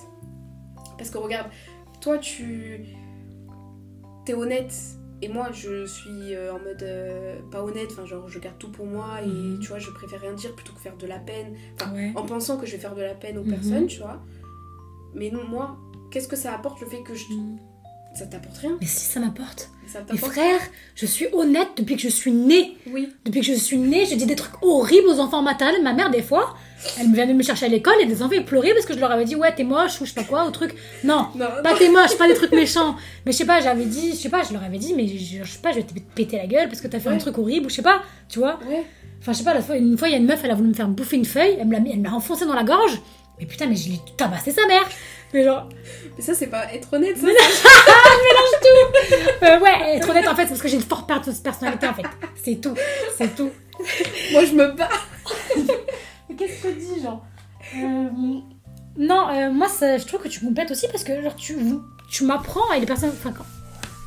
Parce 0.96 1.10
que 1.10 1.18
regarde, 1.18 1.50
toi 2.00 2.18
tu. 2.18 2.84
T'es 4.24 4.34
honnête. 4.34 4.74
Et 5.20 5.28
moi 5.28 5.48
je 5.52 5.84
suis 5.86 6.34
euh, 6.34 6.52
en 6.54 6.60
mode 6.60 6.82
euh, 6.82 7.36
pas 7.50 7.62
honnête, 7.64 7.88
enfin 7.90 8.06
genre 8.06 8.28
je 8.28 8.38
garde 8.38 8.56
tout 8.58 8.70
pour 8.70 8.86
moi 8.86 9.20
et 9.22 9.26
Mhm. 9.26 9.58
tu 9.60 9.68
vois 9.68 9.78
je 9.80 9.90
préfère 9.90 10.20
rien 10.20 10.32
dire 10.32 10.52
plutôt 10.54 10.72
que 10.72 10.80
faire 10.80 10.96
de 10.96 11.06
la 11.06 11.18
peine. 11.18 11.54
Ouais. 11.92 12.12
en 12.14 12.22
pensant 12.24 12.56
que 12.56 12.66
je 12.66 12.72
vais 12.72 12.78
faire 12.78 12.94
de 12.94 13.02
la 13.02 13.14
peine 13.14 13.36
aux 13.38 13.42
Mhm. 13.44 13.50
personnes, 13.50 13.86
tu 13.88 13.98
vois. 13.98 14.20
Mais 15.14 15.30
non, 15.30 15.42
moi, 15.48 15.76
qu'est-ce 16.10 16.28
que 16.28 16.36
ça 16.36 16.54
apporte 16.54 16.80
le 16.80 16.86
fait 16.86 17.02
que 17.02 17.14
je. 17.14 17.24
Mm. 17.32 17.56
Ça 18.14 18.26
t'apporte 18.26 18.56
rien 18.58 18.76
Mais 18.80 18.86
si 18.86 19.04
ça 19.04 19.20
m'apporte. 19.20 19.70
T'apporte 19.92 20.18
frères, 20.32 20.60
je 20.94 21.06
suis 21.06 21.26
honnête 21.32 21.68
depuis 21.76 21.96
que 21.96 22.02
je 22.02 22.08
suis 22.08 22.32
née. 22.32 22.76
Oui. 22.90 23.12
Depuis 23.24 23.40
que 23.40 23.46
je 23.46 23.54
suis 23.54 23.78
née, 23.78 24.06
je 24.06 24.14
dis 24.14 24.26
des 24.26 24.34
trucs 24.36 24.54
horribles 24.62 25.08
aux 25.08 25.18
enfants 25.20 25.42
maternels. 25.42 25.82
Ma 25.82 25.92
mère, 25.94 26.10
des 26.10 26.22
fois, 26.22 26.56
elle 27.00 27.08
venait 27.10 27.34
me 27.34 27.42
chercher 27.42 27.66
à 27.66 27.68
l'école 27.68 27.94
et 28.00 28.06
des 28.06 28.22
enfants 28.22 28.34
ils 28.34 28.44
pleuraient 28.44 28.72
parce 28.72 28.86
que 28.86 28.94
je 28.94 28.98
leur 29.00 29.10
avais 29.10 29.24
dit 29.24 29.34
ouais 29.36 29.52
t'es 29.54 29.64
moche 29.64 30.00
ou 30.00 30.06
je 30.06 30.12
sais 30.12 30.20
pas 30.20 30.26
quoi 30.26 30.46
ou 30.46 30.50
truc. 30.50 30.74
Non, 31.04 31.28
Non, 31.34 31.46
pas 31.62 31.74
t'es 31.76 31.88
moche, 31.88 32.16
pas 32.16 32.28
des 32.28 32.34
trucs 32.34 32.52
méchants. 32.52 32.96
Mais 33.26 33.32
je 33.32 33.38
sais 33.38 33.46
pas, 33.46 33.60
j'avais 33.60 33.84
dit, 33.84 34.10
je 34.12 34.16
sais 34.16 34.28
pas, 34.28 34.42
je 34.42 34.52
leur 34.52 34.62
avais 34.62 34.78
dit 34.78 34.94
mais 34.94 35.06
je, 35.08 35.44
je 35.44 35.50
sais 35.50 35.58
pas, 35.58 35.70
je 35.72 35.76
vais 35.76 35.82
te 35.82 35.92
péter 36.14 36.36
la 36.36 36.46
gueule 36.46 36.68
parce 36.68 36.80
que 36.80 36.86
t'as 36.88 37.00
fait 37.00 37.08
un 37.08 37.18
truc 37.18 37.36
horrible 37.38 37.66
ou 37.66 37.68
je 37.68 37.76
sais 37.76 37.82
pas, 37.82 38.02
tu 38.28 38.38
vois. 38.38 38.58
Ouais. 38.68 38.84
Enfin 39.20 39.32
je 39.32 39.38
sais 39.38 39.44
pas, 39.44 39.54
la 39.54 39.62
fois, 39.62 39.76
une 39.76 39.98
fois 39.98 40.08
il 40.08 40.12
y 40.12 40.14
a 40.14 40.18
une 40.18 40.26
meuf, 40.26 40.40
elle 40.44 40.50
a 40.50 40.54
voulu 40.54 40.68
me 40.68 40.74
faire 40.74 40.88
bouffer 40.88 41.16
une 41.16 41.24
feuille, 41.24 41.56
elle 41.60 41.66
me 41.66 41.72
l'a 41.72 41.80
elle 41.90 41.98
me 41.98 42.04
l'a 42.04 42.14
enfoncé 42.14 42.46
dans 42.46 42.54
la 42.54 42.64
gorge. 42.64 43.00
Mais 43.40 43.46
putain 43.46 43.66
mais 43.66 43.76
je 43.76 43.90
l'ai 43.90 44.00
tabassé 44.16 44.52
sa 44.52 44.66
mère. 44.66 44.88
Mais 45.34 45.44
genre, 45.44 45.68
Mais 46.16 46.24
ça, 46.24 46.32
c'est 46.32 46.46
pas 46.46 46.72
être 46.72 46.90
honnête, 46.90 47.18
ça. 47.18 47.26
euh, 49.42 49.60
ouais, 49.60 49.96
être 49.96 50.08
honnête 50.08 50.26
en 50.26 50.34
fait, 50.34 50.42
c'est 50.44 50.48
parce 50.48 50.62
que 50.62 50.68
j'ai 50.68 50.76
une 50.76 50.82
forte 50.82 51.06
per- 51.06 51.20
personnalité 51.44 51.86
en 51.86 51.92
fait. 51.94 52.02
C'est 52.42 52.60
tout, 52.60 52.74
c'est 53.16 53.36
tout. 53.36 53.50
Moi, 54.32 54.44
je 54.46 54.52
me 54.52 54.72
bats. 54.72 54.88
Qu'est-ce 56.36 56.62
que 56.62 56.68
dis, 56.68 57.02
genre 57.02 57.24
Euh, 57.76 58.08
Non, 58.98 59.28
euh, 59.30 59.50
moi, 59.52 59.68
ça, 59.68 59.96
je 59.98 60.04
trouve 60.06 60.20
que 60.22 60.28
tu 60.28 60.40
complètes 60.40 60.70
aussi 60.70 60.86
parce 60.90 61.04
que 61.04 61.22
genre, 61.22 61.36
tu, 61.36 61.54
vous- 61.54 61.82
tu 62.10 62.24
m'apprends 62.24 62.72
et 62.76 62.80
les 62.80 62.86
personnes. 62.86 63.10
Enfin, 63.10 63.32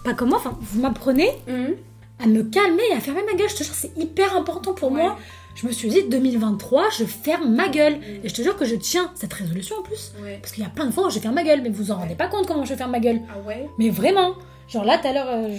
pas 0.04 0.14
comme 0.14 0.30
moi, 0.30 0.38
enfin, 0.40 0.58
vous 0.62 0.82
m'apprenez 0.82 1.30
Mhm. 1.48 1.76
à 2.20 2.26
me 2.28 2.44
calmer 2.44 2.84
et 2.92 2.94
à 2.96 3.00
fermer 3.00 3.22
ma 3.26 3.38
gueule. 3.38 3.50
Je 3.50 3.56
te 3.56 3.64
jure, 3.64 3.74
c'est 3.74 3.96
hyper 3.98 4.36
important 4.36 4.74
pour 4.74 4.92
Ouais. 4.92 5.02
moi. 5.04 5.18
Je 5.56 5.68
me 5.68 5.72
suis 5.72 5.90
dit, 5.90 6.04
2023, 6.10 6.90
je 6.98 7.04
ferme 7.06 7.54
ma 7.56 7.68
gueule. 7.68 8.00
Et 8.24 8.30
je 8.30 8.34
te 8.34 8.42
jure 8.42 8.56
que 8.58 8.66
je 8.66 8.76
tiens 8.76 9.12
cette 9.16 9.34
résolution 9.34 9.76
en 9.78 9.82
plus. 9.84 10.14
Ouais. 10.22 10.40
Parce 10.42 10.54
qu'il 10.54 10.64
y 10.64 10.68
a 10.68 10.70
plein 10.70 10.86
de 10.86 10.92
fois 10.92 11.08
où 11.08 11.10
je 11.10 11.20
ferme 11.20 11.36
ma 11.36 11.44
gueule, 11.44 11.62
mais 11.62 11.70
vous 11.70 11.92
en 11.92 11.96
rendez 11.98 12.16
pas 12.16 12.28
compte 12.28 12.48
comment 12.48 12.66
je 12.66 12.74
ferme 12.76 12.92
ma 12.92 13.00
gueule. 13.00 13.22
Ah 13.30 13.40
ouais? 13.48 13.68
Mais 13.78 13.90
vraiment 13.90 14.34
Genre 14.70 14.86
là, 14.86 14.98
tout 14.98 15.08
à 15.08 15.12
l'heure, 15.12 15.28
euh, 15.28 15.50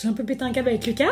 j'ai 0.00 0.06
un 0.06 0.12
peu 0.12 0.22
pété 0.24 0.44
un 0.44 0.52
câble 0.52 0.68
avec 0.68 0.86
Lucas, 0.86 1.06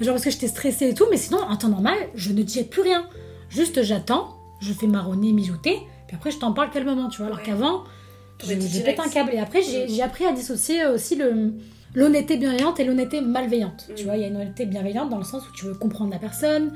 genre 0.00 0.14
parce 0.14 0.22
que 0.22 0.30
j'étais 0.30 0.46
stressée 0.46 0.90
et 0.90 0.94
tout, 0.94 1.06
mais 1.10 1.16
sinon, 1.16 1.38
en 1.40 1.56
temps 1.56 1.66
normal, 1.68 1.96
je 2.14 2.30
ne 2.32 2.40
dis 2.44 2.62
plus 2.62 2.82
rien. 2.82 3.04
Juste, 3.48 3.82
j'attends, 3.82 4.36
je 4.60 4.72
fais 4.72 4.86
marronner, 4.86 5.32
mijoter, 5.32 5.80
puis 6.06 6.16
après, 6.16 6.30
je 6.30 6.38
t'en 6.38 6.52
parle 6.52 6.70
calmement, 6.70 7.08
tu 7.08 7.18
vois. 7.18 7.26
Alors 7.26 7.38
Ouais. 7.38 7.44
qu'avant, 7.44 7.84
je, 8.42 8.46
je 8.60 8.82
pète 8.82 9.00
un 9.00 9.08
câble. 9.08 9.30
Et 9.34 9.38
après, 9.38 9.62
j'ai 9.62 9.84
Mm. 9.84 9.88
j'ai 9.88 10.02
appris 10.02 10.24
à 10.24 10.32
dissocier 10.32 10.86
aussi 10.86 11.16
le 11.16 11.52
l'honnêteté 11.94 12.36
bienveillante 12.36 12.78
et 12.78 12.84
l'honnêteté 12.84 13.20
malveillante. 13.20 13.90
Tu 13.96 14.02
Mm. 14.02 14.06
vois, 14.06 14.16
il 14.16 14.20
y 14.20 14.24
a 14.24 14.28
une 14.28 14.36
honnêteté 14.36 14.64
bienveillante 14.66 15.10
dans 15.10 15.18
le 15.18 15.24
sens 15.24 15.42
où 15.48 15.52
tu 15.52 15.64
veux 15.66 15.74
comprendre 15.74 16.10
la 16.12 16.18
personne, 16.18 16.72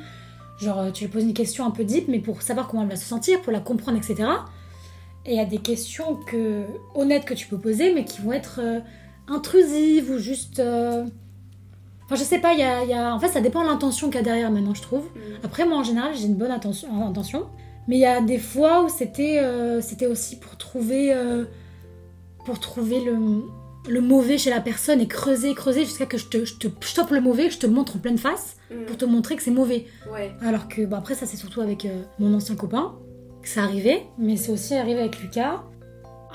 genre 0.61 0.91
tu 0.93 1.05
lui 1.05 1.11
poses 1.13 1.23
une 1.25 1.35
question 1.35 1.65
un 1.67 1.71
peu 1.71 1.85
deep, 1.85 2.09
mais 2.09 2.19
pour 2.19 2.43
savoir 2.43 2.67
comment 2.69 2.83
elle 2.83 2.89
va 2.89 2.97
se 2.97 3.07
sentir, 3.07 3.41
pour 3.43 3.53
la 3.53 3.61
comprendre, 3.61 3.97
etc. 3.99 4.29
Et 5.27 5.33
il 5.35 5.37
y 5.37 5.41
a 5.41 5.45
des 5.47 5.59
questions 5.59 6.17
que, 6.27 6.65
honnêtes 6.95 7.25
que 7.25 7.35
tu 7.35 7.47
peux 7.47 7.59
poser, 7.59 7.95
mais 7.95 8.05
qui 8.05 8.21
vont 8.23 8.33
être 8.33 8.61
euh, 8.63 8.81
intrusives 9.29 10.11
ou 10.11 10.19
juste. 10.19 10.59
euh, 10.61 11.05
Enfin, 12.07 12.17
je 12.17 12.23
sais 12.25 12.39
pas, 12.39 12.53
il 12.53 12.59
y 12.59 12.63
a, 12.63 12.85
y 12.85 12.93
a- 12.93 13.15
en 13.15 13.19
fait, 13.19 13.29
ça 13.29 13.41
dépend 13.41 13.63
de 13.63 13.69
l'intention 13.69 14.09
qu'il 14.09 14.17
y 14.17 14.19
a 14.19 14.23
derrière 14.23 14.51
maintenant, 14.51 14.75
je 14.75 14.83
trouve. 14.83 15.05
Mhm. 15.15 15.39
Après, 15.43 15.65
moi, 15.67 15.79
en 15.79 15.83
général, 15.83 16.15
j'ai 16.15 16.27
une 16.27 16.35
bonne 16.35 16.51
intention, 16.51 16.89
intention. 17.07 17.47
Mais 17.89 17.97
il 17.97 18.01
y 18.01 18.07
a 18.07 18.21
des 18.21 18.39
fois 18.39 18.85
où 18.85 18.89
c'était 18.89 19.39
euh, 19.41 19.81
c'était 19.81 20.07
aussi 20.07 20.37
pour 20.39 20.57
trouver, 20.57 21.13
euh, 21.15 21.45
pour 22.45 22.59
trouver 22.61 23.01
le, 23.05 23.17
le 23.89 24.01
mauvais 24.01 24.39
chez 24.39 24.51
la 24.51 24.61
personne 24.61 25.01
et 25.01 25.07
creuser, 25.09 25.55
creuser 25.55 25.85
jusqu'à 25.85 26.07
que 26.07 26.17
je 26.19 26.27
te, 26.27 26.45
je 26.45 26.55
te 26.55 26.69
stoppe 26.85 27.11
le 27.11 27.21
mauvais, 27.21 27.51
je 27.51 27.59
te 27.59 27.67
le 27.67 27.73
montre 27.73 27.97
en 27.97 27.99
pleine 27.99 28.19
face 28.19 28.57
Mhm. 28.71 28.87
pour 28.87 28.97
te 28.97 29.05
montrer 29.05 29.37
que 29.37 29.43
c'est 29.43 29.51
mauvais. 29.51 29.87
Ouais. 30.13 30.33
Alors 30.41 30.69
que, 30.69 30.85
bon, 30.87 30.97
après, 30.97 31.15
ça, 31.15 31.27
c'est 31.27 31.37
surtout 31.37 31.61
avec 31.61 31.85
euh, 31.85 32.03
mon 32.19 32.33
ancien 32.35 32.57
copain 32.57 32.97
que 33.43 33.49
ça 33.49 33.63
arrivait, 33.63 34.03
mais 34.19 34.37
c'est 34.39 34.51
aussi 34.53 34.75
arrivé 34.75 35.01
avec 35.01 35.21
Lucas. 35.21 35.63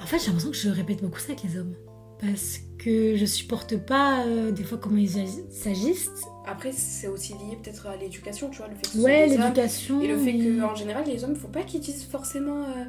En 0.01 0.05
fait, 0.05 0.19
j'ai 0.19 0.27
l'impression 0.27 0.51
que 0.51 0.55
je 0.57 0.69
répète 0.69 1.01
beaucoup 1.01 1.19
ça 1.19 1.31
avec 1.33 1.43
les 1.43 1.57
hommes. 1.59 1.73
parce 2.21 2.59
que 2.77 3.15
je 3.17 3.25
supporte 3.25 3.75
pas 3.77 4.23
des 4.51 4.63
fois 4.63 4.77
comment 4.77 4.97
ils 4.97 5.17
agi- 5.17 5.49
s'agissent. 5.49 6.11
Après, 6.51 6.71
c'est 6.71 7.07
aussi 7.07 7.33
lié 7.33 7.57
peut-être 7.61 7.87
à 7.87 7.95
l'éducation, 7.95 8.49
tu 8.49 8.57
vois, 8.57 8.67
le 8.67 8.75
fait 8.75 8.81
que 8.81 8.87
ce 8.89 8.97
Ouais, 8.99 9.27
l'éducation. 9.27 10.01
Et 10.01 10.07
le 10.07 10.17
fait 10.17 10.33
mais- 10.33 10.59
qu'en 10.59 10.75
général, 10.75 11.03
les 11.05 11.23
hommes, 11.23 11.35
faut 11.35 11.47
pas 11.47 11.61
qu'ils 11.63 11.81
disent 11.81 12.05
forcément. 12.05 12.63
euh, 12.63 12.85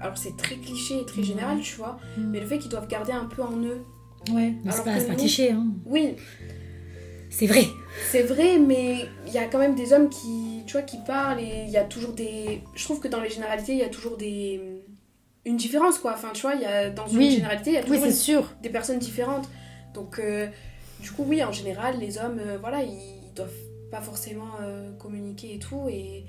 Alors, 0.00 0.18
c'est 0.18 0.36
très 0.36 0.56
cliché 0.56 1.00
et 1.00 1.04
très 1.06 1.22
général, 1.22 1.60
tu 1.60 1.76
vois, 1.76 1.98
Mm. 2.16 2.30
mais 2.30 2.40
le 2.40 2.46
fait 2.46 2.58
qu'ils 2.58 2.70
doivent 2.70 2.88
garder 2.88 3.12
un 3.12 3.26
peu 3.26 3.42
en 3.42 3.56
eux. 3.62 3.82
Ouais, 4.32 4.52
mais 4.64 4.70
c'est 4.72 4.80
Alors 4.82 4.84
pas, 4.84 5.08
nous- 5.12 5.16
cliché, 5.16 5.50
hein. 5.52 5.66
Oui, 5.86 6.16
C'est 7.30 7.46
vrai. 7.46 7.64
c'est 8.10 8.22
vrai, 8.22 8.58
mais 8.58 9.06
il 9.26 9.32
y 9.32 9.38
a 9.38 9.44
quand 9.46 9.58
même 9.58 9.74
des 9.74 9.92
hommes 9.92 10.08
qui, 10.10 10.62
tu 10.66 10.72
vois, 10.72 10.82
qui 10.82 10.98
parlent 11.06 11.40
et 11.40 11.64
il 11.66 11.70
y 11.70 11.76
a 11.76 11.84
toujours 11.84 12.12
des. 12.12 12.62
Je 12.74 12.84
trouve 12.84 13.00
que 13.00 13.08
dans 13.08 13.20
les 13.20 13.30
généralités, 13.30 13.72
il 13.72 13.78
y 13.78 13.82
a 13.84 13.88
toujours 13.88 14.16
des. 14.16 14.60
Une 15.44 15.56
différence, 15.56 15.98
quoi. 15.98 16.12
Enfin, 16.14 16.28
tu 16.34 16.42
vois, 16.42 16.54
il 16.54 16.60
y 16.62 16.66
a... 16.66 16.90
dans 16.90 17.06
une 17.08 17.18
Oui. 17.18 17.30
généralité, 17.32 17.70
il 17.70 17.74
y 17.74 17.76
a 17.78 17.82
toujours 17.82 18.00
c'est 18.02 18.06
une- 18.10 18.12
sûr. 18.14 18.52
des 18.62 18.68
personnes 18.70 18.98
différentes. 19.00 19.48
Donc, 19.94 20.18
euh, 20.20 20.46
du 21.02 21.10
coup, 21.10 21.24
oui, 21.26 21.42
en 21.42 21.52
général, 21.52 21.98
les 21.98 22.18
hommes, 22.18 22.38
euh, 22.38 22.58
voilà, 22.60 22.82
ils 22.82 23.32
doivent 23.34 23.50
pas 23.90 24.00
forcément 24.00 24.46
euh, 24.62 24.92
communiquer 24.98 25.54
et 25.54 25.58
tout. 25.58 25.86
Et, 25.88 26.24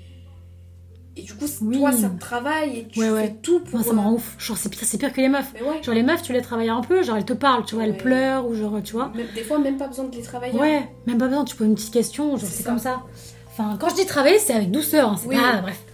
et 1.16 1.22
du 1.22 1.32
coup, 1.34 1.44
Oui. 1.62 1.78
toi, 1.78 1.92
ça 1.92 2.08
te 2.10 2.18
travaille 2.18 2.78
et 2.80 2.88
tu 2.88 2.98
Ouais, 2.98 3.06
fais 3.06 3.12
ouais. 3.12 3.36
tout 3.42 3.60
pour. 3.60 3.74
Moi, 3.78 3.84
ça 3.84 3.92
me 3.94 4.00
rend 4.00 4.12
ouf. 4.14 4.34
Genre, 4.38 4.56
c'est 4.56 4.68
pire, 4.68 4.80
c'est 4.84 4.98
pire 4.98 5.12
que 5.12 5.20
les 5.20 5.28
meufs. 5.28 5.52
Mais 5.54 5.62
ouais, 5.62 5.82
Genre, 5.82 5.94
les 5.94 6.02
meufs, 6.02 6.22
tu 6.22 6.32
les 6.32 6.42
travailles 6.42 6.68
un 6.70 6.80
peu, 6.80 7.02
genre, 7.02 7.16
elles 7.16 7.24
te 7.24 7.32
parlent, 7.32 7.64
tu 7.64 7.76
vois, 7.76 7.84
elles 7.84 7.96
pleurent, 7.96 8.46
ou 8.46 8.54
genre, 8.54 8.82
tu 8.82 8.92
vois. 8.94 9.12
même- 9.14 9.28
des 9.34 9.42
fois, 9.44 9.58
même 9.58 9.76
pas 9.76 9.86
besoin 9.88 10.06
de 10.06 10.16
les 10.16 10.22
travailler. 10.22 10.58
Ouais, 10.58 10.88
même 11.06 11.18
pas 11.18 11.28
besoin, 11.28 11.44
tu 11.44 11.54
poses 11.56 11.66
une 11.68 11.74
petite 11.76 11.92
question, 11.92 12.36
genre, 12.36 12.48
C'est 12.50 12.64
comme 12.64 12.78
ça. 12.80 13.02
Enfin, 13.46 13.76
quand 13.80 13.88
je 13.90 13.94
dis 13.94 14.06
travailler, 14.06 14.38
c'est 14.40 14.52
avec 14.54 14.72
douceur, 14.72 15.10
hein, 15.10 15.16
c'est 15.16 15.28
Oui. 15.28 15.36
pas. 15.36 15.60
Bref. 15.60 15.84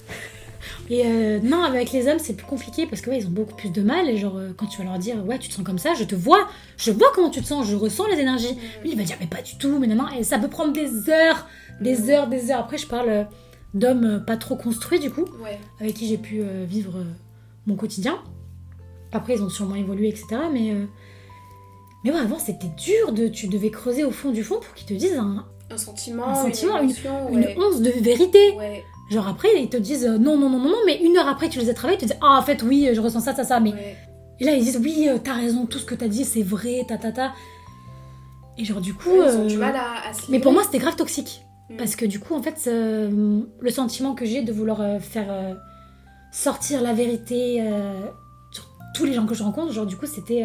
Et 0.92 1.06
euh, 1.06 1.38
non, 1.40 1.62
avec 1.62 1.92
les 1.92 2.08
hommes, 2.08 2.18
c'est 2.18 2.34
plus 2.34 2.46
compliqué 2.46 2.84
parce 2.84 3.00
que 3.00 3.10
ouais, 3.10 3.18
ils 3.18 3.26
ont 3.28 3.30
beaucoup 3.30 3.54
plus 3.54 3.70
de 3.70 3.80
mal. 3.80 4.08
Et 4.08 4.16
genre, 4.16 4.36
euh, 4.36 4.50
quand 4.56 4.66
tu 4.66 4.78
vas 4.78 4.84
leur 4.84 4.98
dire, 4.98 5.24
ouais, 5.24 5.38
tu 5.38 5.48
te 5.48 5.54
sens 5.54 5.64
comme 5.64 5.78
ça, 5.78 5.94
je 5.94 6.02
te 6.02 6.16
vois, 6.16 6.48
je 6.76 6.90
vois 6.90 7.08
comment 7.14 7.30
tu 7.30 7.40
te 7.40 7.46
sens, 7.46 7.64
je 7.68 7.76
ressens 7.76 8.08
les 8.08 8.18
énergies. 8.18 8.58
Lui, 8.82 8.90
il 8.90 8.96
va 8.98 9.04
dire, 9.04 9.16
mais 9.20 9.28
pas 9.28 9.40
du 9.40 9.56
tout, 9.56 9.78
mais 9.78 9.86
non, 9.86 9.94
non, 9.94 10.08
et 10.18 10.24
ça 10.24 10.38
peut 10.40 10.48
prendre 10.48 10.72
des 10.72 11.08
heures, 11.08 11.46
des 11.80 12.10
heures, 12.10 12.26
des 12.26 12.50
heures. 12.50 12.58
Après, 12.58 12.76
je 12.76 12.88
parle 12.88 13.08
euh, 13.08 13.24
d'hommes 13.72 14.24
pas 14.26 14.36
trop 14.36 14.56
construits, 14.56 14.98
du 14.98 15.10
coup, 15.12 15.24
Ouais. 15.44 15.60
avec 15.80 15.94
qui 15.94 16.08
j'ai 16.08 16.18
pu 16.18 16.40
euh, 16.42 16.64
vivre 16.68 16.96
euh, 16.98 17.04
mon 17.68 17.76
quotidien. 17.76 18.18
Après, 19.12 19.34
ils 19.36 19.42
ont 19.44 19.48
sûrement 19.48 19.76
évolué, 19.76 20.08
etc. 20.08 20.26
Mais, 20.52 20.74
mais 22.04 22.10
ouais, 22.10 22.18
avant, 22.18 22.38
c'était 22.40 22.70
dur, 22.76 23.12
de, 23.12 23.28
tu 23.28 23.46
devais 23.48 23.70
creuser 23.70 24.02
au 24.04 24.10
fond 24.10 24.30
du 24.32 24.42
fond 24.42 24.58
pour 24.60 24.74
qu'ils 24.74 24.86
te 24.86 24.94
disent 24.94 25.16
un, 25.16 25.46
Un 25.70 25.76
sentiment, 25.76 26.28
Un 26.28 26.34
sentiment, 26.34 26.78
une 26.78 26.90
émotion, 26.90 27.28
une 27.30 27.40
ouais. 27.44 27.56
once 27.58 27.80
de 27.80 27.90
vérité. 27.90 28.38
Ouais, 28.56 28.84
Genre 29.10 29.26
après, 29.26 29.48
ils 29.56 29.68
te 29.68 29.76
disent 29.76 30.04
euh, 30.06 30.18
non, 30.18 30.38
non, 30.38 30.48
non, 30.48 30.58
non, 30.58 30.68
non, 30.68 30.78
mais 30.86 31.02
une 31.02 31.16
heure 31.16 31.28
après, 31.28 31.48
tu 31.48 31.58
les 31.58 31.68
as 31.68 31.74
travaillés, 31.74 31.98
tu 31.98 32.06
te 32.06 32.12
dis 32.12 32.18
ah, 32.22 32.38
en 32.38 32.42
fait, 32.42 32.62
oui, 32.62 32.90
je 32.92 33.00
ressens 33.00 33.20
ça, 33.20 33.34
ça, 33.34 33.44
ça. 33.44 33.60
Mais... 33.60 33.72
ouais. 33.72 33.96
Et 34.38 34.44
là, 34.44 34.52
ils 34.52 34.64
disent 34.64 34.80
oui, 34.82 35.08
euh, 35.08 35.18
t'as 35.22 35.34
raison, 35.34 35.66
tout 35.66 35.78
ce 35.78 35.84
que 35.84 35.94
t'as 35.94 36.08
dit, 36.08 36.24
c'est 36.24 36.42
vrai, 36.42 36.84
ta, 36.88 36.96
ta, 36.96 37.12
ta. 37.12 37.32
Et 38.60 38.64
genre, 38.64 38.80
du 38.80 38.94
coup. 38.94 39.10
Ouais, 39.10 39.26
ils 39.26 39.36
ont 39.36 39.44
euh, 39.44 39.46
du 39.46 39.56
mal 39.56 39.74
à, 39.74 40.08
à 40.08 40.12
se 40.12 40.30
Mais 40.30 40.38
pour 40.38 40.52
moi, 40.52 40.62
c'était 40.62 40.78
grave 40.78 40.96
toxique. 40.96 41.42
Mm. 41.70 41.76
Parce 41.76 41.96
que 41.96 42.04
du 42.04 42.20
coup, 42.20 42.34
en 42.34 42.42
fait, 42.42 42.62
euh, 42.66 43.40
le 43.58 43.70
sentiment 43.70 44.14
que 44.14 44.24
j'ai 44.24 44.42
de 44.42 44.52
vouloir 44.52 44.80
euh, 44.80 44.98
faire 44.98 45.56
sortir 46.32 46.82
la 46.82 46.92
vérité 46.92 47.64
sur 48.52 48.64
tous 48.94 49.04
les 49.04 49.12
gens 49.12 49.26
que 49.26 49.34
je 49.34 49.42
rencontre, 49.42 49.72
genre, 49.72 49.86
du 49.86 49.96
coup, 49.96 50.06
c'était. 50.06 50.42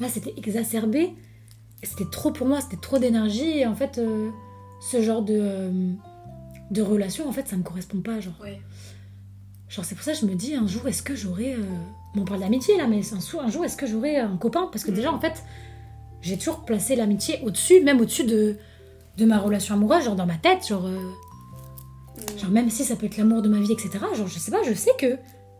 là, 0.00 0.08
c'était 0.08 0.34
exacerbé. 0.36 1.14
C'était 1.82 2.08
trop 2.10 2.30
pour 2.30 2.46
moi, 2.46 2.60
c'était 2.60 2.80
trop 2.80 2.98
d'énergie. 2.98 3.58
Et 3.58 3.66
en 3.66 3.74
fait, 3.74 4.00
ce 4.80 5.02
genre 5.02 5.22
de. 5.22 5.70
De 6.70 6.82
relation, 6.82 7.28
en 7.28 7.32
fait, 7.32 7.46
ça 7.48 7.56
me 7.56 7.62
correspond 7.62 8.00
pas. 8.00 8.20
Genre, 8.20 8.34
Ouais. 8.42 8.60
genre 9.68 9.84
c'est 9.84 9.94
pour 9.94 10.04
ça 10.04 10.12
que 10.12 10.18
je 10.18 10.26
me 10.26 10.34
dis, 10.34 10.54
un 10.54 10.66
jour, 10.66 10.86
est-ce 10.88 11.02
que 11.02 11.14
j'aurai. 11.14 11.54
euh, 11.54 11.62
bon, 12.14 12.22
on 12.22 12.24
parle 12.24 12.40
d'amitié 12.40 12.76
là, 12.76 12.86
mais 12.86 13.00
un, 13.12 13.48
jour, 13.50 13.64
est-ce 13.64 13.76
que 13.76 13.86
j'aurai 13.86 14.16
un 14.18 14.36
copain? 14.36 14.68
Parce 14.72 14.84
que 14.84 14.90
déjà, 14.90 15.12
en 15.12 15.20
fait, 15.20 15.42
j'ai 16.22 16.38
toujours 16.38 16.64
placé 16.64 16.96
l'amitié 16.96 17.40
au-dessus, 17.44 17.82
même 17.82 18.00
au-dessus 18.00 18.24
de, 18.24 18.56
de 19.18 19.24
ma 19.24 19.38
relation 19.38 19.74
amoureuse, 19.74 20.04
genre 20.04 20.16
dans 20.16 20.26
ma 20.26 20.36
tête, 20.36 20.66
genre. 20.66 20.86
euh, 20.86 20.98
Mm. 22.16 22.38
Genre 22.38 22.50
même 22.50 22.70
si 22.70 22.84
ça 22.84 22.94
peut 22.94 23.06
être 23.06 23.16
l'amour 23.16 23.42
de 23.42 23.48
ma 23.48 23.58
vie, 23.58 23.72
etc. 23.72 23.90
Genre 24.14 24.28
je 24.28 24.38
sais 24.38 24.52
pas, 24.52 24.62
je 24.62 24.72
sais 24.72 24.92
que... 24.96 25.18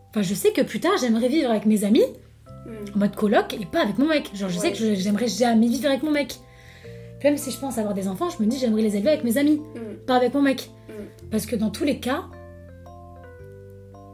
Enfin 0.09 0.21
je 0.21 0.33
sais 0.33 0.53
que 0.53 0.61
plus 0.61 0.79
tard 0.79 0.93
j'aimerais 1.01 1.27
vivre 1.27 1.49
avec 1.51 1.65
mes 1.65 1.83
amis 1.83 2.05
Mm. 2.65 2.95
en 2.95 2.99
mode 2.99 3.15
coloc 3.15 3.53
et 3.59 3.65
pas 3.65 3.81
avec 3.81 3.97
mon 3.97 4.07
mec. 4.07 4.31
Genre 4.33 4.49
je 4.49 4.57
sais 4.57 4.71
que 4.71 4.95
j'aimerais 4.95 5.27
jamais 5.27 5.67
vivre 5.67 5.89
avec 5.89 6.01
mon 6.01 6.11
mec. 6.11 6.39
Puis 7.19 7.29
même 7.29 7.37
si 7.37 7.51
je 7.51 7.59
pense 7.59 7.77
avoir 7.77 7.93
des 7.93 8.07
enfants, 8.07 8.29
je 8.29 8.41
me 8.43 8.47
dis 8.49 8.57
j'aimerais 8.59 8.81
les 8.81 8.95
élever 8.95 9.09
avec 9.09 9.23
mes 9.23 9.37
amis, 9.37 9.61
Mm. 9.75 10.05
pas 10.05 10.15
avec 10.15 10.33
mon 10.33 10.41
mec. 10.41 10.69
Mm. 10.89 11.27
Parce 11.31 11.45
que 11.45 11.55
dans 11.55 11.69
tous 11.69 11.83
les 11.85 11.99
cas, 11.99 12.25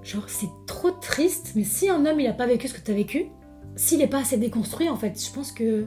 genre 0.03 0.23
c'est 0.27 0.49
trop 0.67 0.91
triste, 0.91 1.51
mais 1.55 1.63
si 1.63 1.89
un 1.89 2.05
homme 2.05 2.19
il 2.19 2.27
a 2.27 2.33
pas 2.33 2.45
vécu 2.47 2.67
ce 2.67 2.73
que 2.73 2.81
tu 2.81 2.91
as 2.91 2.95
vécu, 2.95 3.25
s'il 3.75 4.01
est 4.01 4.07
pas 4.07 4.19
assez 4.21 4.37
déconstruit 4.37 4.89
en 4.89 4.95
fait, 4.97 5.19
je 5.23 5.33
pense 5.33 5.51
que 5.51 5.85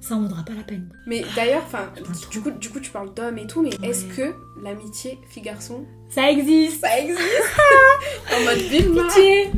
ça 0.00 0.14
en 0.14 0.20
vaudra 0.22 0.44
pas 0.44 0.54
la 0.54 0.62
peine. 0.62 0.88
Mais 1.08 1.24
d'ailleurs, 1.34 1.62
enfin, 1.66 1.90
trop. 1.96 2.12
du 2.30 2.40
coup, 2.40 2.50
du 2.52 2.70
coup, 2.70 2.78
tu 2.78 2.90
parles 2.92 3.12
d'hommes 3.14 3.36
et 3.38 3.46
tout, 3.48 3.62
mais 3.62 3.70
est-ce 3.88 4.04
que 4.04 4.32
l'amitié 4.62 5.18
fille-garçon, 5.28 5.84
Ça 6.08 6.30
existe 6.30 6.80
ça 6.80 6.98
existe 7.00 7.20
En 8.36 8.44
mode 8.44 8.58
Vilma 8.58 9.02
Pitié 9.08 9.50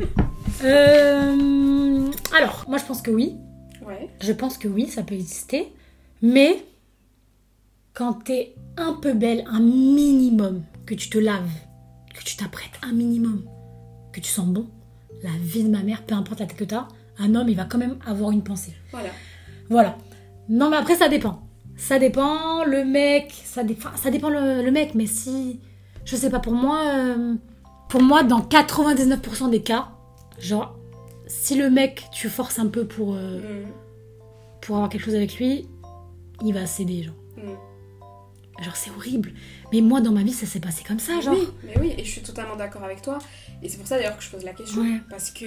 Euh, 0.63 2.07
Alors, 2.35 2.65
moi 2.67 2.77
je 2.77 2.85
pense 2.85 3.01
que 3.01 3.11
oui. 3.11 3.35
Ouais. 3.85 4.09
Je 4.21 4.31
pense 4.31 4.57
que 4.57 4.67
oui, 4.67 4.87
ça 4.87 5.03
peut 5.03 5.15
exister. 5.15 5.73
Mais 6.21 6.65
quand 7.93 8.13
t'es 8.13 8.55
un 8.77 8.93
peu 8.93 9.13
belle, 9.13 9.43
un 9.49 9.59
minimum, 9.59 10.63
que 10.85 10.93
tu 10.95 11.09
te 11.09 11.17
laves, 11.17 11.49
que 12.13 12.23
tu 12.23 12.35
t'apprêtes 12.37 12.71
un 12.83 12.93
minimum, 12.93 13.43
que 14.13 14.19
tu 14.19 14.29
sens 14.29 14.47
bon, 14.47 14.67
la 15.23 15.29
vie 15.41 15.63
de 15.63 15.69
ma 15.69 15.83
mère, 15.83 16.03
peu 16.05 16.15
importe 16.15 16.39
la 16.39 16.45
tête 16.45 16.57
que 16.57 16.63
t'as, 16.63 16.87
un 17.17 17.35
homme 17.35 17.49
il 17.49 17.55
va 17.55 17.65
quand 17.65 17.77
même 17.77 17.97
avoir 18.05 18.31
une 18.31 18.43
pensée. 18.43 18.73
Voilà. 18.91 19.09
Voilà. 19.69 19.97
Non 20.49 20.69
mais 20.69 20.77
après 20.77 20.95
ça 20.95 21.09
dépend. 21.09 21.41
Ça 21.77 21.97
dépend, 21.97 22.63
le 22.65 22.85
mec, 22.85 23.33
ça, 23.43 23.63
dé- 23.63 23.75
enfin, 23.77 23.91
ça 23.95 24.11
dépend 24.11 24.29
le, 24.29 24.61
le 24.63 24.71
mec, 24.71 24.93
mais 24.95 25.07
si... 25.07 25.59
Je 26.05 26.15
sais 26.15 26.29
pas, 26.29 26.39
pour 26.39 26.53
moi, 26.53 26.81
euh, 26.95 27.35
pour 27.89 28.01
moi 28.03 28.23
dans 28.23 28.39
99% 28.41 29.49
des 29.49 29.61
cas, 29.61 29.89
genre, 30.39 30.77
si 31.27 31.55
le 31.55 31.69
mec, 31.69 32.05
tu 32.11 32.29
forces 32.29 32.59
un 32.59 32.67
peu 32.67 32.85
pour... 32.85 33.15
euh, 33.15 33.39
Mm. 33.39 33.67
pour 34.61 34.75
avoir 34.75 34.89
quelque 34.89 35.03
chose 35.05 35.15
avec 35.15 35.35
lui, 35.37 35.67
il 36.43 36.53
va 36.53 36.65
céder, 36.65 37.03
genre. 37.03 37.15
Mm. 37.37 38.63
Genre, 38.63 38.75
c'est 38.75 38.91
horrible. 38.91 39.33
Mais 39.73 39.81
moi, 39.81 40.01
dans 40.01 40.11
ma 40.11 40.21
vie, 40.23 40.33
ça 40.33 40.45
s'est 40.45 40.59
passé 40.59 40.83
comme 40.87 40.99
ça, 40.99 41.19
genre. 41.21 41.33
Oui, 41.35 41.47
mais 41.63 41.73
oui, 41.79 41.93
et 41.97 42.03
je 42.03 42.11
suis 42.11 42.21
totalement 42.21 42.55
d'accord 42.55 42.83
avec 42.83 43.01
toi. 43.01 43.17
Et 43.63 43.69
c'est 43.69 43.77
pour 43.77 43.87
ça 43.87 43.97
d'ailleurs 43.97 44.17
que 44.17 44.23
je 44.23 44.29
pose 44.29 44.43
la 44.43 44.53
question. 44.53 44.81
Ouais. 44.81 45.01
Parce 45.09 45.31
que, 45.31 45.45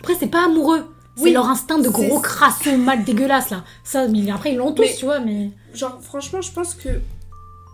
Après, 0.00 0.14
c'est 0.14 0.28
pas 0.28 0.44
amoureux. 0.46 0.94
C'est 1.16 1.24
Oui, 1.24 1.32
leur 1.32 1.46
instinct 1.48 1.78
de 1.78 1.88
gros 1.88 2.20
crasseux, 2.22 2.76
mal 2.78 3.04
dégueulasse, 3.04 3.50
là. 3.50 3.64
Ça, 3.84 4.08
mais 4.08 4.30
après, 4.30 4.52
ils 4.52 4.56
l'ont 4.56 4.72
tous, 4.72 4.82
Mais- 4.82 4.94
tu 4.94 5.04
vois, 5.04 5.20
mais... 5.20 5.50
genre, 5.74 6.00
franchement, 6.02 6.40
je 6.40 6.50
pense 6.52 6.74
que. 6.74 6.88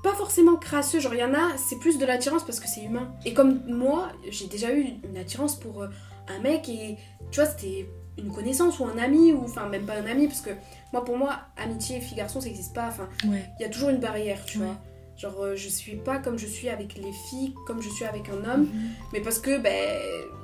Pas 0.03 0.15
forcément 0.15 0.57
crasseux, 0.57 0.99
genre, 0.99 1.13
il 1.15 1.21
y 1.21 1.25
en 1.25 1.35
a, 1.35 1.57
c'est 1.59 1.79
plus 1.79 1.99
de 1.99 2.07
l'attirance 2.07 2.43
parce 2.45 2.59
que 2.59 2.67
c'est 2.67 2.83
humain. 2.83 3.13
Et 3.27 3.35
comme 3.35 3.61
moi, 3.69 4.09
j'ai 4.31 4.47
déjà 4.47 4.73
eu 4.73 4.87
une 5.09 5.19
attirance 5.19 5.57
pour 5.61 5.83
euh, 5.83 5.89
un 6.29 6.39
mec 6.41 6.71
et 6.71 6.97
tu 7.31 7.39
vois, 7.41 7.47
c'était 7.49 7.87
une 8.17 8.33
connaissance 8.33 8.79
ou 8.81 8.87
un 8.87 8.97
ami, 8.97 9.35
ou 9.35 9.45
enfin, 9.45 9.69
même 9.69 9.85
pas 9.85 9.97
un 10.01 10.07
ami, 10.07 10.27
parce 10.27 10.41
que 10.41 10.51
moi, 10.93 11.05
pour 11.05 11.17
moi, 11.17 11.39
amitié 11.57 12.01
fille-garçon, 12.01 12.41
ça 12.41 12.47
n'existe 12.47 12.75
pas. 12.75 12.89
Enfin, 12.89 13.09
Ouais. 13.29 13.45
il 13.59 13.63
y 13.63 13.67
a 13.67 13.69
toujours 13.69 13.91
une 13.91 13.99
barrière, 14.01 14.45
tu 14.45 14.59
Ouais. 14.59 14.65
vois. 14.67 14.77
Genre, 15.17 15.39
euh, 15.43 15.55
je 15.57 15.69
suis 15.69 15.97
pas 15.97 16.19
comme 16.19 16.39
je 16.39 16.47
suis 16.47 16.69
avec 16.71 16.97
les 16.97 17.13
filles, 17.29 17.55
comme 17.67 17.83
je 17.83 17.91
suis 17.91 18.05
avec 18.07 18.29
un 18.31 18.43
homme, 18.51 18.63
Mhm. 18.63 18.91
mais 19.13 19.21
parce 19.21 19.39
que, 19.39 19.59
ben, 19.59 19.99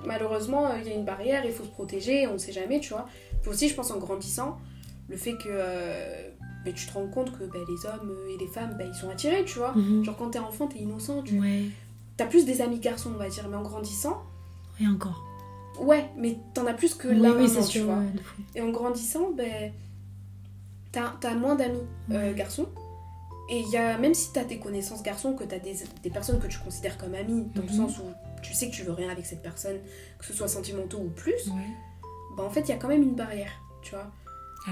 malheureusement, 0.05 0.67
euh, 0.67 0.75
il 0.83 0.89
y 0.89 0.93
a 0.93 0.95
une 0.95 1.05
barrière, 1.05 1.45
il 1.47 1.53
faut 1.53 1.65
se 1.65 1.71
protéger, 1.71 2.27
on 2.27 2.35
ne 2.35 2.39
sait 2.39 2.53
jamais, 2.53 2.81
tu 2.81 2.91
vois. 2.91 3.07
Puis 3.41 3.51
aussi, 3.51 3.69
je 3.69 3.75
pense 3.75 3.91
en 3.91 3.99
grandissant, 3.99 4.59
le 5.09 5.17
fait 5.17 5.33
que 5.33 5.49
euh, 5.49 6.31
ben, 6.65 6.75
tu 6.75 6.87
te 6.87 6.93
rends 6.93 7.07
compte 7.07 7.31
que 7.39 7.45
ben, 7.45 7.63
les 7.69 7.87
hommes 7.87 8.15
et 8.29 8.37
les 8.39 8.49
femmes, 8.49 8.75
ben, 8.79 8.91
ils 8.93 8.95
sont 8.99 9.09
attirés, 9.09 9.45
tu 9.45 9.59
vois. 9.59 9.73
Mhm. 9.75 10.05
Genre, 10.05 10.17
quand 10.17 10.31
t'es 10.31 10.39
enfant, 10.41 10.67
t'es 10.67 10.81
innocent, 10.81 11.23
tu 11.23 11.41
Ouais. 11.41 11.63
T'as 12.19 12.27
plus 12.27 12.45
des 12.45 12.61
amis 12.61 12.79
garçons, 12.79 13.11
on 13.15 13.19
va 13.19 13.29
dire, 13.29 13.47
mais 13.49 13.57
en 13.57 13.63
grandissant, 13.63 14.23
Et 14.81 14.87
encore. 14.87 15.23
ouais, 15.81 16.07
mais 16.19 16.37
t'en 16.55 16.67
as 16.67 16.73
plus 16.75 16.95
que 16.95 17.09
oui, 17.09 17.47
tu 17.47 17.63
sûr. 17.79 17.85
vois. 17.87 17.95
ouais. 17.97 18.07
Et 18.55 18.61
en 18.63 18.71
grandissant, 18.71 19.31
ben, 19.37 19.73
t'as 21.21 21.31
as 21.31 21.35
moins 21.35 21.55
d'amis 21.55 21.81
euh, 22.13 22.33
garçons. 22.35 22.67
Et 23.49 23.61
il 23.61 23.69
y 23.71 23.77
a, 23.77 23.97
même 23.99 24.13
si 24.15 24.33
t'as 24.33 24.43
des 24.45 24.59
connaissances 24.59 25.03
garçons, 25.05 25.35
que 25.35 25.45
t'as 25.45 25.59
des, 25.61 25.77
des 26.03 26.11
personnes 26.11 26.41
que 26.41 26.49
tu 26.49 26.59
considères 26.59 26.99
comme 26.99 27.15
amies, 27.15 27.47
dans 27.55 27.63
le 27.63 27.69
Mhm. 27.69 27.75
sens 27.89 27.99
où 27.99 28.03
tu 28.43 28.53
sais 28.55 28.69
que 28.69 28.75
tu 28.75 28.83
veux 28.83 28.93
rien 28.93 29.09
avec 29.09 29.25
cette 29.25 29.43
personne, 29.43 29.77
que 30.19 30.25
ce 30.25 30.33
soit 30.33 30.49
sentimentaux 30.49 30.99
ou 30.99 31.11
plus, 31.11 31.49
bah 32.37 32.43
en 32.45 32.51
fait, 32.51 32.61
il 32.63 32.69
y 32.71 32.73
a 32.73 32.77
quand 32.77 32.89
même 32.89 33.03
une 33.03 33.15
barrière, 33.15 33.53
tu 33.83 33.93
vois. 33.95 34.11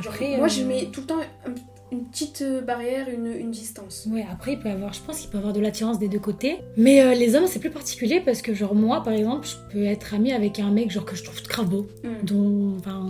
Genre, 0.02 0.12
moi, 0.38 0.46
euh, 0.46 0.48
je 0.48 0.62
mets 0.64 0.86
tout 0.92 1.02
le 1.02 1.06
temps 1.06 1.20
un- 1.46 1.54
une 1.92 2.04
petite 2.06 2.42
euh, 2.42 2.60
barrière, 2.62 3.08
une, 3.08 3.26
une 3.26 3.52
distance. 3.52 4.08
Ouais, 4.10 4.26
après, 4.28 4.54
il 4.54 4.58
peut 4.58 4.68
avoir, 4.70 4.92
je 4.92 5.00
pense 5.02 5.20
qu'il 5.20 5.30
peut 5.30 5.36
y 5.36 5.38
avoir 5.38 5.52
de 5.52 5.60
l'attirance 5.60 6.00
des 6.00 6.08
deux 6.08 6.18
côtés. 6.18 6.58
Mais 6.76 7.00
euh, 7.00 7.14
les 7.14 7.36
hommes, 7.36 7.46
c'est 7.46 7.60
plus 7.60 7.70
particulier 7.70 8.20
parce 8.20 8.42
que, 8.42 8.54
genre, 8.54 8.74
moi, 8.74 9.04
par 9.04 9.12
exemple, 9.12 9.46
je 9.46 9.54
peux 9.72 9.84
être 9.84 10.12
amie 10.14 10.32
avec 10.32 10.58
un 10.58 10.72
mec, 10.72 10.90
genre, 10.90 11.04
que 11.04 11.14
je 11.14 11.22
trouve 11.22 11.40
grave 11.44 11.68
beau, 11.68 11.86
Mm. 12.02 12.24
dont, 12.24 12.76
enfin, 12.80 13.06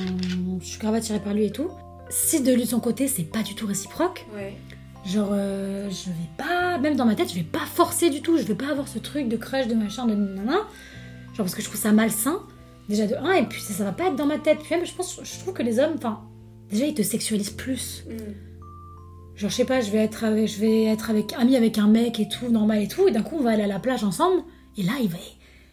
je 0.60 0.66
suis 0.66 0.78
grave 0.78 0.94
attirée 0.94 1.20
par 1.20 1.32
lui 1.32 1.46
et 1.46 1.50
tout. 1.50 1.70
Si 2.11 2.42
de 2.42 2.52
lui 2.52 2.62
de 2.64 2.68
son 2.68 2.80
côté, 2.80 3.09
c'est 3.09 3.24
pas 3.24 3.42
du 3.42 3.55
tout 3.55 3.66
réciproque, 3.66 4.26
Ouais. 4.34 4.55
genre, 5.07 5.30
euh, 5.32 5.88
je 5.90 6.11
vais 6.11 6.28
pas, 6.36 6.78
même 6.78 6.96
dans 6.96 7.07
ma 7.07 7.14
tête, 7.14 7.30
je 7.30 7.34
vais 7.34 7.42
pas 7.42 7.61
forcer 7.74 8.11
du 8.11 8.20
tout, 8.22 8.36
je 8.38 8.42
vais 8.42 8.55
pas 8.55 8.68
avoir 8.70 8.88
ce 8.88 8.98
truc 8.98 9.28
de 9.28 9.36
crush, 9.36 9.66
de 9.66 9.74
machin, 9.74 10.07
de 10.07 10.14
nanana. 10.14 10.52
Genre, 11.34 11.38
parce 11.38 11.55
que 11.55 11.62
je 11.62 11.66
trouve 11.68 11.80
ça 11.80 11.92
malsain, 11.92 12.40
déjà 12.88 13.07
de 13.07 13.14
un, 13.16 13.32
et 13.32 13.44
puis 13.46 13.61
ça, 13.61 13.72
ça 13.74 13.84
va 13.84 13.92
pas 13.92 14.05
être 14.09 14.16
dans 14.16 14.26
ma 14.26 14.38
tête. 14.38 14.59
Puis 14.62 14.74
même, 14.76 14.84
je 14.86 14.94
pense, 14.94 15.18
je 15.22 15.38
trouve 15.40 15.55
que 15.55 15.62
les 15.62 15.78
hommes, 15.80 15.94
enfin, 15.96 16.20
déjà 16.70 16.86
ils 16.86 16.94
te 16.94 17.02
sexualisent 17.02 17.50
plus. 17.50 18.05
Mm. 18.09 18.12
Genre, 19.36 19.50
je 19.50 19.55
sais 19.57 19.64
pas, 19.64 19.80
je 19.80 19.90
vais 19.90 19.98
être 19.98 20.22
avec, 20.24 20.46
je 20.46 20.61
vais 20.61 20.84
être 20.84 21.11
avec, 21.11 21.32
ami 21.32 21.57
avec 21.57 21.78
un 21.78 21.88
mec 21.88 22.20
et 22.20 22.28
tout, 22.28 22.48
normal 22.50 22.82
et 22.82 22.88
tout, 22.88 23.09
et 23.09 23.11
d'un 23.11 23.22
coup, 23.22 23.36
on 23.38 23.42
va 23.42 23.50
aller 23.50 23.64
à 23.64 23.66
la 23.66 23.80
plage 23.80 24.05
ensemble, 24.05 24.42
et 24.76 24.82
là, 24.84 24.92
il 25.02 25.09
va, 25.09 25.18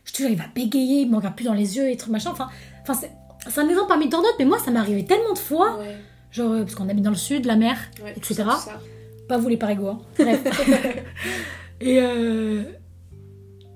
je 0.05 0.13
te 0.13 0.17
jure, 0.17 0.29
il 0.31 0.37
va 0.37 0.45
bégayer, 0.55 1.01
il 1.01 1.11
me 1.11 1.17
regarde 1.17 1.35
plus 1.35 1.45
dans 1.45 1.53
les 1.53 1.77
yeux 1.77 1.87
et 1.89 1.95
trucs 1.97 2.11
machin. 2.11 2.31
Enfin, 2.31 2.47
enfin 2.81 2.95
c'est, 2.95 3.11
c'est 3.51 3.59
un 3.59 3.67
exemple 3.69 3.87
parmi 3.89 4.09
tant 4.09 4.17
d'autres, 4.21 4.35
mais 4.39 4.45
moi, 4.45 4.57
ça 4.57 4.71
m'est 4.71 4.79
arrivé 4.79 5.05
tellement 5.05 5.33
de 5.33 5.37
fois, 5.37 5.77
Ouais, 5.77 5.95
genre, 6.31 6.51
euh, 6.51 6.61
parce 6.63 6.75
qu'on 6.75 6.89
habite 6.89 7.03
dans 7.03 7.09
le 7.11 7.15
sud, 7.15 7.45
la 7.45 7.55
mer, 7.55 7.77
ouais, 8.03 8.13
etc. 8.17 8.43
pas 9.27 9.37
vous 9.37 9.47
les 9.49 9.59
hein. 9.61 9.99
Bref. 10.17 10.41
et, 11.81 11.99
euh, 12.01 12.63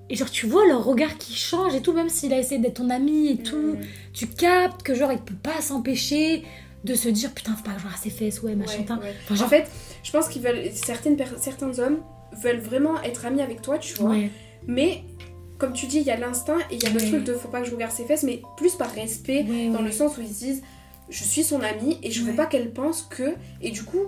et 0.09 0.15
genre, 0.15 0.29
tu 0.29 0.45
vois 0.47 0.65
leur 0.67 0.83
regard 0.83 1.17
qui 1.17 1.33
change 1.35 1.73
et 1.75 1.81
tout, 1.81 1.93
même 1.93 2.09
s'il 2.09 2.33
a 2.33 2.37
essayé 2.39 2.59
d'être 2.61 2.75
ton 2.75 2.89
ami 2.89 3.29
et 3.29 3.37
tout, 3.37 3.73
Mm. 3.75 3.79
tu 4.13 4.27
captes 4.27 4.83
que 4.83 4.93
genre, 4.93 5.11
il 5.11 5.19
peut 5.19 5.33
pas 5.41 5.61
s'empêcher 5.61 6.43
de 6.83 6.93
se 6.93 7.09
dire, 7.09 7.31
putain, 7.33 7.53
faut 7.55 7.63
pas 7.63 7.71
que 7.73 7.79
je 7.81 7.87
vois 7.87 7.97
ses 7.97 8.11
fesses, 8.11 8.41
ouais, 8.43 8.55
machin, 8.55 8.79
Ouais, 8.79 8.85
tain. 8.85 8.97
ouais. 8.99 9.13
Enfin, 9.23 9.35
genre, 9.35 9.47
En 9.47 9.49
fait, 9.49 9.65
je 10.03 10.11
pense 10.11 10.27
qu'ils 10.27 10.43
veulent. 10.43 10.69
Certaines 10.73 11.17
certains 11.41 11.79
hommes 11.79 11.97
veulent 12.43 12.59
vraiment 12.59 13.01
être 13.01 13.25
amis 13.25 13.41
avec 13.41 13.61
toi, 13.61 13.77
tu 13.79 13.95
vois. 13.95 14.11
ouais. 14.11 14.29
Mais 14.67 15.03
comme 15.57 15.73
tu 15.73 15.87
dis, 15.87 15.97
il 15.97 16.03
y 16.03 16.11
a 16.11 16.17
l'instinct 16.17 16.57
et 16.69 16.75
il 16.75 16.83
y 16.83 16.85
a 16.85 16.89
le 16.89 16.99
truc 16.99 17.23
de 17.23 17.33
faut 17.33 17.47
pas 17.47 17.61
que 17.61 17.67
je 17.67 17.71
regarde 17.73 17.91
ses 17.91 18.03
fesses, 18.03 18.23
mais 18.23 18.41
plus 18.57 18.75
par 18.75 18.91
respect, 18.91 19.43
dans 19.71 19.81
le 19.81 19.91
sens 19.91 20.17
où 20.17 20.21
ils 20.21 20.27
se 20.27 20.39
disent 20.43 20.61
je 21.09 21.23
suis 21.23 21.43
son 21.43 21.61
amie 21.61 21.99
et 22.03 22.11
je 22.11 22.21
veux 22.23 22.31
Ouais. 22.31 22.35
pas 22.35 22.45
qu'elle 22.45 22.71
pense 22.73 23.03
que. 23.03 23.35
Et 23.61 23.71
du 23.71 23.83
coup, 23.83 24.01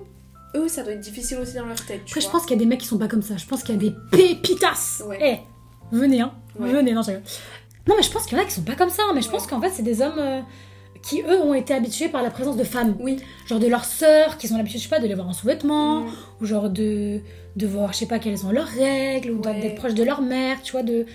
eux, 0.56 0.68
ça 0.68 0.84
doit 0.84 0.94
être 0.94 1.00
difficile 1.02 1.38
aussi 1.40 1.54
dans 1.56 1.66
leur 1.66 1.76
tête. 1.86 2.02
tu 2.06 2.12
Après, 2.14 2.22
je 2.22 2.30
pense 2.30 2.44
qu'il 2.44 2.52
y 2.52 2.56
a 2.56 2.60
des 2.60 2.66
mecs 2.66 2.80
qui 2.80 2.88
sont 2.88 2.98
pas 2.98 3.08
comme 3.08 3.22
ça. 3.22 3.38
Je 3.38 3.46
pense 3.46 3.64
qu'il 3.64 3.76
y 3.76 3.78
a 3.78 3.82
des 3.82 3.96
pépitas. 4.12 5.04
Ouais. 5.08 5.20
Eh, 5.92 5.96
venez, 5.96 6.22
hein. 6.22 6.34
Ouais. 6.60 6.72
Venez, 6.72 6.94
non. 6.94 7.02
Non, 7.88 7.96
mais 7.96 8.04
je 8.04 8.12
pense 8.12 8.26
qu'il 8.26 8.38
y 8.38 8.42
en 8.42 8.44
a 8.44 8.48
qui 8.48 8.54
sont 8.54 8.64
pas 8.64 8.76
comme 8.76 8.90
ça. 8.90 9.04
Mais 9.14 9.22
je 9.22 9.28
Ouais. 9.28 9.34
pense 9.34 9.48
qu'en 9.48 9.62
fait, 9.62 9.70
c'est 9.70 9.84
des 9.84 10.02
hommes 10.02 10.18
euh, 10.18 10.42
qui, 11.04 11.22
eux, 11.22 11.40
ont 11.42 11.54
été 11.54 11.74
habitués 11.74 12.10
par 12.10 12.24
la 12.24 12.32
présence 12.32 12.58
de 12.58 12.64
femmes. 12.64 12.96
Oui. 13.00 13.18
Genre 13.48 13.60
de 13.60 13.68
leurs 13.68 13.86
sœurs, 13.86 14.38
qui 14.38 14.48
sont 14.48 14.56
habituées, 14.56 14.80
je 14.80 14.84
sais 14.84 14.90
pas, 14.90 15.00
de 15.00 15.08
les 15.08 15.14
voir 15.16 15.28
en 15.30 15.34
sous-vêtements. 15.34 16.02
Mm. 16.02 16.10
Ou 16.42 16.46
genre 16.46 16.70
de, 16.70 17.22
de 17.56 17.68
voir, 17.68 17.94
je 17.94 18.00
sais 18.00 18.06
pas, 18.08 18.20
quelles 18.20 18.38
sont 18.38 18.52
leurs 18.52 18.68
règles. 18.68 19.32
Ou 19.32 19.40
d'être 19.42 19.76
proche 19.76 19.94
de 19.94 20.04
leur 20.04 20.22
mère, 20.22 20.62
tu 20.64 20.72
vois. 20.74 20.84
de 20.84 21.06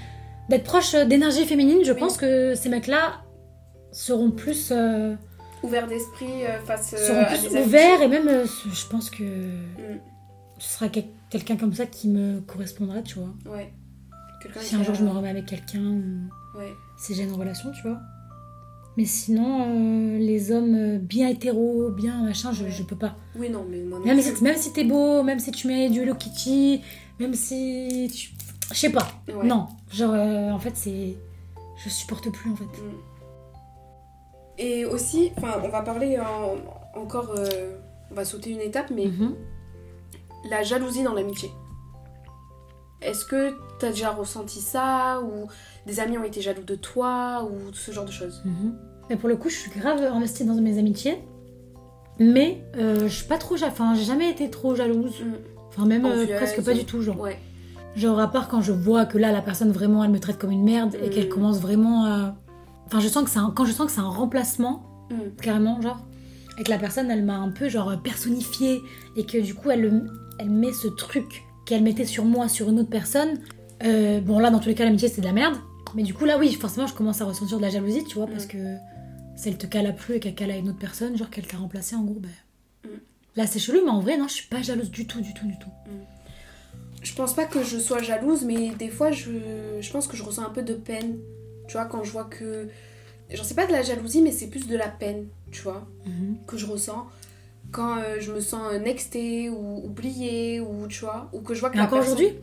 D'être 0.49 0.65
proche 0.65 0.95
euh, 0.95 1.05
d'énergie 1.05 1.45
féminine. 1.45 1.79
Je 1.85 1.93
Oui. 1.93 1.99
pense 1.99 2.17
que 2.17 2.55
ces 2.55 2.69
mecs-là 2.69 3.23
seront 3.93 4.31
plus, 4.31 4.71
euh, 4.73 5.15
Ouvert 5.63 5.87
d'esprit 5.87 6.45
euh, 6.45 6.61
face 6.61 6.95
euh, 6.95 7.07
seront 7.07 7.21
à 7.21 7.25
plus 7.27 7.41
des 7.43 7.47
amitiés. 7.57 7.63
ouverts. 7.65 8.03
Et 8.03 8.09
même, 8.09 8.29
euh, 8.29 8.45
je 8.47 8.87
pense 8.89 9.11
que 9.11 9.23
Mm. 9.25 10.01
ce 10.59 10.69
sera 10.75 10.89
quel- 10.89 11.07
quelqu'un 11.31 11.57
comme 11.57 11.73
ça 11.75 11.87
qui 11.87 12.09
me 12.09 12.41
correspondra, 12.41 13.03
tu 13.03 13.19
vois. 13.19 13.35
Ouais. 13.55 13.73
Si 14.61 14.75
un 14.75 14.81
a- 14.81 14.83
jour 14.83 14.95
je 14.97 15.05
me 15.05 15.11
remets 15.11 15.29
avec 15.31 15.47
quelqu'un 15.47 15.81
ou 15.83 16.59
Ouais. 16.59 16.73
si 16.99 17.15
j'ai 17.15 17.23
une 17.23 17.33
relation, 17.33 17.71
tu 17.71 17.83
vois. 17.83 17.99
Mais 18.97 19.05
sinon, 19.07 19.63
euh, 19.69 20.19
les 20.19 20.51
hommes 20.53 20.99
bien 20.99 21.29
hétéros, 21.29 21.91
bien 21.91 22.25
machin, 22.25 22.53
je, 22.53 22.65
Ouais. 22.65 22.71
je 22.71 22.83
peux 22.83 22.97
pas. 22.97 23.17
Oui, 23.37 23.49
non, 23.49 23.65
mais 23.71 23.79
moi 23.85 23.99
non 24.01 24.05
Même 24.05 24.21
si, 24.21 24.43
même 24.43 24.57
si 24.57 24.73
t'es 24.73 24.85
beau, 24.85 25.23
même 25.23 25.39
si 25.39 25.51
tu 25.53 25.67
mets 25.69 25.89
du 25.89 26.01
Hello 26.01 26.15
Kitty, 26.15 26.83
même 27.21 27.33
si 27.35 28.11
tu... 28.13 28.29
Je 28.75 28.79
sais 28.79 28.91
pas. 28.91 29.09
Ouais. 29.29 29.47
Non. 29.47 29.69
Genre, 29.93 30.13
euh, 30.13 30.51
en 30.51 30.59
fait, 30.59 30.73
c'est... 30.77 31.15
Je 31.85 31.89
supporte 31.89 32.31
plus, 32.31 32.51
en 32.51 32.57
fait. 32.57 32.65
Mm. 32.65 32.93
Et 34.59 34.85
aussi, 34.85 35.33
enfin, 35.37 35.61
on 35.65 35.69
va 35.69 35.83
parler 35.83 36.19
en- 36.19 37.01
encore. 37.01 37.35
euh, 37.39 37.77
on 38.11 38.15
va 38.15 38.25
sauter 38.27 38.51
une 38.51 38.61
étape, 38.61 38.91
mais 38.95 39.07
Mhm. 39.07 39.35
la 40.51 40.63
jalousie 40.63 41.03
dans 41.03 41.15
l'amitié. 41.15 41.51
Est-ce 43.01 43.25
que 43.25 43.55
t'as 43.81 43.89
déjà 43.89 44.11
ressenti 44.11 44.61
ça 44.61 45.21
ou 45.23 45.49
des 45.87 45.99
amis 45.99 46.19
ont 46.19 46.25
été 46.25 46.41
jaloux 46.41 46.63
de 46.63 46.75
toi 46.77 47.43
ou 47.51 47.73
ce 47.73 47.91
genre 47.91 48.05
de 48.05 48.13
choses? 48.13 48.43
Mhm. 48.45 48.77
Mais 49.11 49.17
pour 49.17 49.29
le 49.29 49.37
coup, 49.37 49.49
je 49.49 49.57
suis 49.57 49.71
grave 49.71 50.03
investie 50.03 50.45
dans 50.45 50.55
mes 50.55 50.79
amitiés. 50.79 51.19
Mais 52.21 52.63
euh, 52.77 53.09
je 53.09 53.15
suis 53.17 53.27
pas 53.27 53.39
trop... 53.39 53.57
Enfin, 53.65 53.95
j'ai 53.95 54.05
jamais 54.05 54.31
été 54.31 54.51
trop 54.51 54.75
jalouse. 54.77 55.21
Mm. 55.21 55.33
Enfin, 55.69 55.87
même 55.87 56.05
euh, 56.05 56.27
presque 56.37 56.63
pas 56.63 56.75
du 56.75 56.85
tout, 56.85 57.01
genre. 57.03 57.19
Ouais. 57.19 57.39
Genre, 57.97 58.21
à 58.21 58.29
part 58.31 58.49
quand 58.49 58.61
je 58.61 58.73
vois 58.73 59.07
que 59.07 59.19
là, 59.19 59.33
la 59.33 59.41
personne 59.43 59.73
vraiment, 59.73 60.05
elle 60.05 60.11
me 60.11 60.21
traite 60.21 60.39
comme 60.39 60.51
une 60.53 60.63
merde 60.63 60.95
et 60.95 61.07
Mm. 61.09 61.11
qu'elle 61.11 61.29
commence 61.31 61.59
vraiment 61.61 62.05
à. 62.05 62.35
Enfin, 62.93 63.01
je 63.01 63.09
sens 63.09 63.25
que 63.25 63.31
c'est 63.31 63.39
un... 63.39 63.51
quand 63.51 63.65
je 63.65 63.73
sens 63.73 63.87
que 63.87 63.93
c'est 63.93 64.01
un 64.01 64.09
remplacement, 64.09 64.85
Mm. 65.11 65.15
carrément, 65.41 65.81
genre, 65.81 65.99
et 66.59 66.63
que 66.63 66.71
la 66.71 66.79
personne, 66.79 67.11
elle 67.11 67.25
m'a 67.25 67.37
un 67.39 67.49
peu, 67.51 67.69
genre, 67.71 67.95
personnifiée 68.03 68.81
et 69.17 69.25
que 69.25 69.39
du 69.39 69.55
coup, 69.55 69.71
elle, 69.71 70.05
elle 70.39 70.51
met 70.51 70.73
ce 70.75 70.89
truc 70.89 71.43
qu'elle 71.67 71.83
mettait 71.83 72.05
sur 72.05 72.25
moi, 72.27 72.49
sur 72.49 72.69
une 72.69 72.81
autre 72.81 72.91
personne. 72.91 73.39
euh, 73.85 74.21
bon, 74.21 74.39
là, 74.39 74.51
dans 74.51 74.59
tous 74.61 74.69
les 74.69 74.75
cas, 74.75 74.85
l'amitié, 74.85 75.09
c'est 75.09 75.21
de 75.23 75.27
la 75.27 75.33
merde. 75.33 75.57
Mais 75.95 76.03
du 76.03 76.13
coup, 76.15 76.25
là, 76.27 76.39
oui, 76.39 76.53
forcément, 76.53 76.87
je 76.87 76.95
commence 76.95 77.21
à 77.21 77.25
ressentir 77.25 77.57
de 77.57 77.63
la 77.63 77.69
jalousie, 77.71 78.05
tu 78.05 78.15
vois, 78.17 78.27
parce 78.27 78.45
Mm. 78.45 78.49
que 78.49 78.77
si 79.37 79.49
elle 79.49 79.57
te 79.59 79.67
cale 79.67 79.87
à 79.87 79.93
plus 79.93 80.15
et 80.17 80.21
qu'elle 80.21 80.35
cale 80.35 80.51
à 80.51 80.57
une 80.57 80.69
autre 80.69 80.79
personne, 80.79 81.17
genre 81.17 81.31
qu'elle 81.31 81.47
t'a 81.47 81.57
remplacé, 81.57 81.97
en 81.97 82.03
gros, 82.05 82.21
ben. 82.21 82.29
Mm. 82.85 82.89
Là, 83.37 83.47
c'est 83.47 83.59
chelou, 83.59 83.81
mais 83.85 83.91
en 83.91 84.01
vrai, 84.01 84.19
non, 84.19 84.29
je 84.29 84.35
suis 84.35 84.49
pas 84.49 84.61
jalouse 84.63 84.91
du 84.91 85.07
tout, 85.07 85.21
du 85.23 85.33
tout, 85.35 85.47
du 85.47 85.59
tout. 85.59 85.71
Je 87.03 87.15
pense 87.15 87.35
pas 87.35 87.45
que 87.47 87.65
je 87.65 87.79
sois 87.79 88.01
jalouse, 88.03 88.45
mais 88.45 88.71
des 88.79 88.89
fois, 88.89 89.11
je, 89.11 89.31
je 89.81 89.91
pense 89.93 90.07
que 90.07 90.17
je 90.17 90.23
ressens 90.23 90.43
un 90.45 90.51
peu 90.51 90.63
de 90.63 90.75
peine. 90.75 91.17
Tu 91.73 91.79
vois, 91.79 91.87
quand 91.87 92.05
je 92.05 92.13
vois 92.13 92.25
que. 92.25 92.69
J'en 93.31 93.45
sais 93.45 93.55
pas 93.55 93.65
de 93.67 93.73
la 93.73 93.81
jalousie, 93.81 94.21
mais 94.21 94.31
c'est 94.31 94.49
plus 94.49 94.67
de 94.67 94.77
la 94.77 94.89
peine, 94.89 95.29
tu 95.51 95.63
vois, 95.63 95.87
que 96.47 96.59
je 96.59 96.67
ressens. 96.67 97.07
Quand 97.71 97.97
euh, 97.97 98.21
je 98.21 98.31
me 98.31 98.41
sens 98.41 98.75
nextée 98.75 99.49
ou 99.49 99.83
oubliée, 99.83 100.61
ou 100.61 100.87
tu 100.87 101.01
vois, 101.01 101.31
ou 101.33 101.41
que 101.41 101.55
je 101.55 101.61
vois 101.61 101.71
que 101.71 101.79
encore 101.79 102.01
personne- 102.01 102.13
aujourd'hui? 102.13 102.39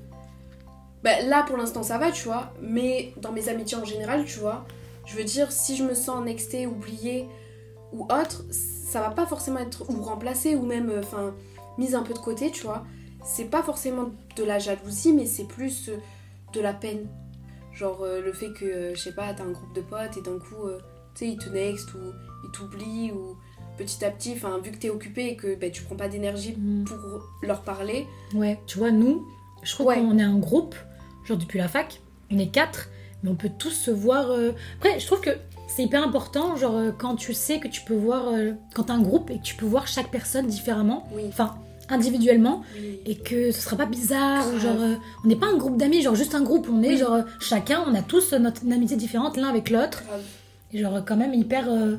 Bah, 1.03 1.21
là, 1.21 1.43
pour 1.43 1.57
l'instant, 1.57 1.83
ça 1.83 1.99
va, 1.99 2.11
tu 2.11 2.23
vois. 2.23 2.51
Mais 2.59 3.13
dans 3.21 3.31
mes 3.31 3.49
amitiés 3.49 3.77
en 3.77 3.85
général, 3.85 4.25
tu 4.25 4.39
vois, 4.39 4.65
je 5.05 5.15
veux 5.15 5.23
dire, 5.23 5.51
si 5.51 5.75
je 5.75 5.83
me 5.83 5.93
sens 5.93 6.25
nextée, 6.25 6.65
oubliée 6.65 7.27
ou 7.93 8.05
autre, 8.05 8.45
ça 8.49 8.99
va 8.99 9.11
pas 9.11 9.27
forcément 9.27 9.59
être 9.59 9.87
ou 9.91 10.01
remplacée 10.01 10.55
ou 10.55 10.63
même, 10.65 10.89
euh, 10.89 11.01
enfin, 11.03 11.35
mise 11.77 11.93
un 11.93 12.01
peu 12.01 12.15
de 12.15 12.19
côté, 12.19 12.49
tu 12.49 12.63
vois. 12.63 12.83
C'est 13.23 13.45
pas 13.45 13.61
forcément 13.61 14.09
de 14.35 14.43
la 14.43 14.57
jalousie, 14.57 15.13
mais 15.13 15.27
c'est 15.27 15.47
plus 15.47 15.89
euh, 15.89 15.97
de 16.53 16.61
la 16.61 16.73
peine. 16.73 17.05
Genre 17.79 18.01
euh, 18.01 18.21
le 18.21 18.33
fait 18.33 18.51
que, 18.51 18.65
euh, 18.65 18.93
je 18.95 18.99
sais 18.99 19.13
pas, 19.13 19.33
t'as 19.33 19.43
un 19.45 19.51
groupe 19.51 19.73
de 19.73 19.79
potes 19.81 20.17
et 20.17 20.21
d'un 20.21 20.37
coup, 20.37 20.65
euh, 20.65 20.79
tu 21.15 21.25
sais, 21.25 21.31
ils 21.31 21.37
te 21.37 21.47
next 21.49 21.93
ou 21.93 21.97
ils 22.43 22.51
t'oublient 22.51 23.11
ou 23.13 23.37
petit 23.77 24.03
à 24.03 24.11
petit, 24.11 24.33
enfin, 24.35 24.59
vu 24.61 24.71
que 24.71 24.77
t'es 24.77 24.89
occupé 24.89 25.27
et 25.27 25.35
que 25.37 25.55
bah, 25.55 25.69
tu 25.69 25.83
prends 25.83 25.95
pas 25.95 26.09
d'énergie 26.09 26.55
Mm. 26.57 26.83
pour 26.83 26.97
leur 27.41 27.61
parler, 27.61 28.05
Ouais, 28.35 28.59
tu 28.67 28.77
vois, 28.79 28.91
nous, 28.91 29.25
je 29.63 29.73
trouve 29.73 29.87
Ouais. 29.87 29.95
qu'on 29.95 30.17
est 30.17 30.23
un 30.23 30.37
groupe, 30.37 30.75
genre 31.23 31.37
depuis 31.37 31.57
la 31.57 31.69
fac, 31.69 32.01
on 32.31 32.37
est 32.37 32.49
quatre, 32.51 32.89
mais 33.23 33.29
on 33.29 33.35
peut 33.35 33.51
tous 33.57 33.71
se 33.71 33.91
voir. 33.91 34.29
Après, 34.77 34.99
je 34.99 35.05
trouve 35.07 35.21
que 35.21 35.29
c'est 35.69 35.83
hyper 35.83 36.03
important, 36.03 36.57
genre 36.57 36.91
quand 36.97 37.15
tu 37.15 37.33
sais 37.33 37.59
que 37.61 37.69
tu 37.69 37.81
peux 37.85 37.95
voir, 37.95 38.25
quand 38.75 38.83
t'as 38.83 38.93
un 38.93 39.01
groupe 39.01 39.29
et 39.29 39.37
que 39.37 39.43
tu 39.43 39.55
peux 39.55 39.65
voir 39.65 39.87
chaque 39.87 40.11
personne 40.11 40.47
différemment, 40.47 41.07
oui. 41.13 41.23
enfin 41.29 41.55
individuellement, 41.89 42.63
et 43.05 43.15
que 43.17 43.51
ce 43.51 43.61
sera 43.61 43.75
pas 43.77 43.85
bizarre, 43.85 44.45
ou 44.53 44.59
genre 44.59 44.79
euh, 44.81 44.95
on 45.23 45.27
n'est 45.27 45.35
pas 45.35 45.47
un 45.47 45.57
groupe 45.57 45.77
d'amis, 45.77 46.01
genre 46.01 46.15
juste 46.15 46.35
un 46.35 46.43
groupe, 46.43 46.67
on 46.71 46.81
est 46.83 46.89
Oui. 46.89 46.97
genre 46.97 47.13
euh, 47.13 47.21
chacun, 47.39 47.83
on 47.87 47.93
a 47.95 48.01
tous 48.01 48.33
euh, 48.33 48.39
notre 48.39 48.63
une 48.63 48.73
amitié 48.73 48.97
différente 48.97 49.37
l'un 49.37 49.47
avec 49.49 49.69
l'autre, 49.69 50.03
et 50.71 50.77
genre 50.79 51.03
quand 51.05 51.17
même 51.17 51.33
hyper, 51.33 51.69
euh, 51.69 51.97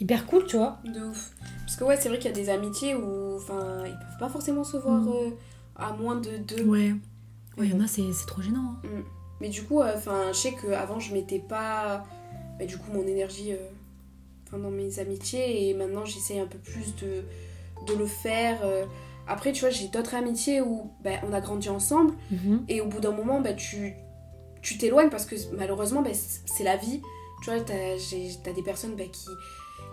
hyper 0.00 0.26
cool, 0.26 0.46
tu 0.46 0.56
vois. 0.56 0.78
De 0.84 1.00
ouf. 1.00 1.30
Parce 1.66 1.76
que 1.76 1.84
ouais, 1.84 1.96
c'est 2.00 2.08
vrai 2.08 2.18
qu'il 2.18 2.30
y 2.30 2.32
a 2.32 2.36
des 2.36 2.48
amitiés 2.48 2.94
où 2.94 3.36
enfin, 3.36 3.84
ils 3.86 3.92
peuvent 3.92 4.18
pas 4.20 4.28
forcément 4.28 4.64
se 4.64 4.76
voir 4.76 5.00
Mm. 5.02 5.08
euh, 5.08 5.30
à 5.76 5.92
moins 5.92 6.16
de 6.16 6.36
deux. 6.38 6.64
Ouais. 6.64 6.94
Ouais, 7.58 7.66
il 7.66 7.70
y 7.72 7.74
en 7.74 7.80
a, 7.84 7.86
c'est 7.88 8.02
c'est 8.12 8.26
trop 8.26 8.40
gênant. 8.42 8.74
hein. 8.84 9.02
Mais 9.40 9.48
du 9.48 9.62
coup, 9.64 9.80
euh, 9.80 9.92
enfin, 9.96 10.24
je 10.32 10.36
sais 10.38 10.52
qu'avant, 10.60 10.98
je 11.00 11.12
mettais 11.12 11.38
pas 11.40 12.04
bah, 12.58 12.66
du 12.66 12.76
coup 12.76 12.90
mon 12.92 13.06
énergie 13.06 13.52
euh, 13.52 13.56
dans 14.56 14.70
mes 14.70 14.98
amitiés 14.98 15.68
et 15.68 15.74
maintenant, 15.74 16.04
j'essaye 16.04 16.40
un 16.40 16.46
peu 16.46 16.58
plus 16.58 16.94
de, 17.02 17.22
de 17.86 17.98
le 17.98 18.06
faire. 18.06 18.58
Après, 19.28 19.52
tu 19.52 19.60
vois, 19.60 19.70
j'ai 19.70 19.88
d'autres 19.88 20.14
amitiés 20.14 20.60
où 20.60 20.90
bah, 21.04 21.10
on 21.28 21.32
a 21.32 21.40
grandi 21.40 21.68
ensemble 21.68 22.14
Mhm. 22.30 22.64
et 22.68 22.80
au 22.80 22.86
bout 22.86 23.00
d'un 23.00 23.12
moment, 23.12 23.40
bah, 23.40 23.52
tu 23.52 23.94
tu 24.60 24.76
t'éloignes 24.76 25.08
parce 25.10 25.24
que 25.24 25.36
malheureusement, 25.56 26.02
bah, 26.02 26.12
c- 26.12 26.40
c'est 26.46 26.64
la 26.64 26.76
vie. 26.76 27.00
Tu 27.44 27.50
vois, 27.50 27.60
t'as 27.60 28.52
des 28.52 28.62
personnes 28.62 28.96
bah, 28.96 29.04
qui, 29.12 29.28